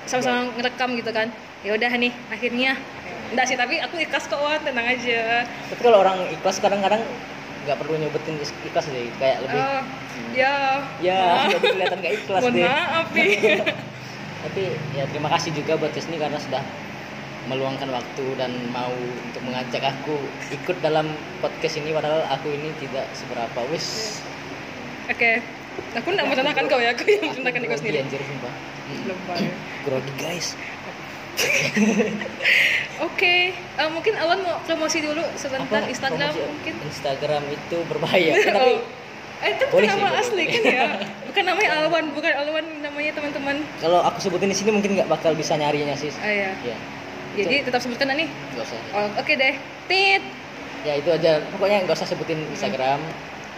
sama-sama 0.05 0.47
ngerekam 0.53 0.93
gitu 0.95 1.09
kan 1.09 1.27
ya 1.59 1.73
udah 1.73 1.89
nih 1.91 2.13
akhirnya 2.29 2.77
enggak 3.34 3.45
sih 3.49 3.57
tapi 3.57 3.82
aku 3.82 3.95
ikhlas 4.01 4.26
kok 4.30 4.38
Wan 4.38 4.61
tenang 4.61 4.86
aja 4.86 5.45
Tapi 5.73 5.82
kalau 5.82 6.01
orang 6.05 6.30
ikhlas 6.30 6.61
kadang-kadang 6.61 7.01
nggak 7.65 7.78
perlu 7.82 7.97
nyebutin 7.97 8.38
ikhlas 8.38 8.86
deh, 8.93 9.09
kayak 9.17 9.41
lebih 9.41 9.57
oh 9.57 9.82
ya 10.38 10.86
ya 11.01 11.49
jadi 11.49 11.65
kelihatan 11.76 11.99
nggak 11.99 12.15
ikhlas 12.23 12.41
mohon 12.45 12.53
deh. 12.55 12.65
maaf 12.65 13.07
nih 13.15 13.32
Tapi 14.45 14.63
ya 14.93 15.09
terima 15.09 15.34
kasih 15.34 15.57
juga 15.57 15.73
buat 15.73 15.89
Disney 15.97 16.21
karena 16.21 16.38
sudah 16.38 16.61
meluangkan 17.49 17.89
waktu 17.89 18.26
dan 18.38 18.53
mau 18.69 18.93
untuk 18.93 19.41
mengajak 19.41 19.82
aku 19.82 20.17
ikut 20.53 20.78
dalam 20.86 21.09
podcast 21.41 21.82
ini 21.82 21.93
padahal 21.93 22.26
aku 22.30 22.53
ini 22.53 22.69
tidak 22.78 23.09
seberapa 23.17 23.59
wis. 23.73 24.21
oke 25.09 25.41
aku 25.97 26.07
nggak 26.13 26.28
menenangkan 26.30 26.65
kau 26.69 26.82
ya 26.82 26.93
aku 26.93 27.05
yang 27.09 27.34
diri 27.34 27.65
grogi, 27.65 27.78
sendiri 27.82 27.97
anjir 28.05 28.21
sumpah. 28.21 28.53
Mm. 28.86 29.17
banget 29.26 29.53
Grogi 29.86 30.13
guys. 30.21 30.47
oke 33.05 33.33
eh, 33.51 33.89
mungkin 33.91 34.13
Alwan 34.15 34.39
mau 34.41 34.55
promosi 34.63 35.03
dulu 35.03 35.23
sebentar 35.36 35.81
Apa? 35.81 35.91
Instagram 35.91 36.31
Promosi- 36.31 36.49
mungkin 36.49 36.73
Instagram 36.86 37.43
itu 37.49 37.77
berbahaya. 37.88 38.31
Tapi 38.45 38.73
oh. 38.73 39.03
Eh, 39.43 39.51
itu 39.51 39.63
bukan 39.67 39.83
nama 39.83 40.15
boleh, 40.15 40.21
asli 40.23 40.43
kan 40.47 40.63
ya 40.63 40.86
bukan 41.27 41.43
namanya 41.43 41.69
Alwan 41.77 42.05
bukan 42.15 42.31
Alwan 42.33 42.65
namanya 42.79 43.11
teman-teman 43.11 43.55
kalau 43.83 43.99
aku 43.99 44.23
sebutin 44.23 44.47
di 44.47 44.55
sini 44.55 44.71
mungkin 44.71 44.95
nggak 44.95 45.11
bakal 45.11 45.36
bisa 45.36 45.59
nyarinya 45.59 45.91
sih. 45.93 46.07
oh 46.09 46.23
ya 46.25 46.55
Ya, 47.36 47.43
jadi 47.43 47.67
tetap 47.67 47.83
sebutkan 47.83 48.15
nih 48.15 48.31
nggak 48.31 48.63
usah. 48.63 48.79
oh, 48.95 49.11
oke 49.19 49.33
deh 49.36 49.59
tit 49.91 50.23
Ya 50.86 50.95
itu 50.95 51.09
aja. 51.09 51.41
Pokoknya 51.51 51.81
nggak 51.81 51.97
usah 51.97 52.05
sebutin 52.05 52.45
Instagram. 52.47 53.01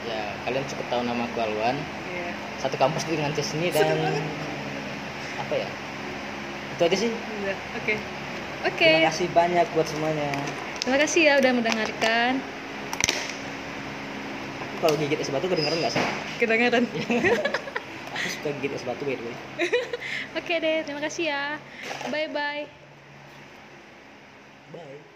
Ya 0.08 0.32
kalian 0.48 0.64
cukup 0.66 0.88
tahu 0.88 1.02
nama 1.04 1.28
aku 1.28 1.44
Alwan. 1.44 1.76
Iya. 2.08 2.32
Satu 2.58 2.80
kampus 2.80 3.04
dengan 3.04 3.36
Cisni 3.36 3.68
dan 3.70 4.00
apa 5.38 5.54
ya? 5.54 5.68
Itu 6.78 6.86
aja 6.86 6.94
sih. 6.94 7.10
Udah, 7.10 7.58
Oke. 7.82 7.94
Oke. 8.70 8.86
Terima 8.86 9.10
kasih 9.10 9.26
banyak 9.34 9.66
buat 9.74 9.88
semuanya. 9.90 10.30
Terima 10.86 10.98
kasih 11.02 11.22
ya 11.26 11.34
udah 11.42 11.52
mendengarkan. 11.58 12.38
Aku 14.62 14.76
kalau 14.86 14.96
gigit 15.02 15.18
es 15.18 15.34
batu 15.34 15.50
kedengeran 15.50 15.82
nggak 15.82 15.94
sih? 15.98 16.04
Kedengaran. 16.38 16.86
Aku 18.22 18.28
suka 18.30 18.54
gigit 18.62 18.78
es 18.78 18.86
batu 18.86 19.10
by 19.10 19.18
the 19.18 19.26
way. 19.26 19.36
Oke 20.38 20.54
deh, 20.62 20.86
terima 20.86 21.02
kasih 21.02 21.34
ya. 21.34 21.58
Bye 22.14 22.30
bye. 22.30 22.70
Bye. 24.70 25.07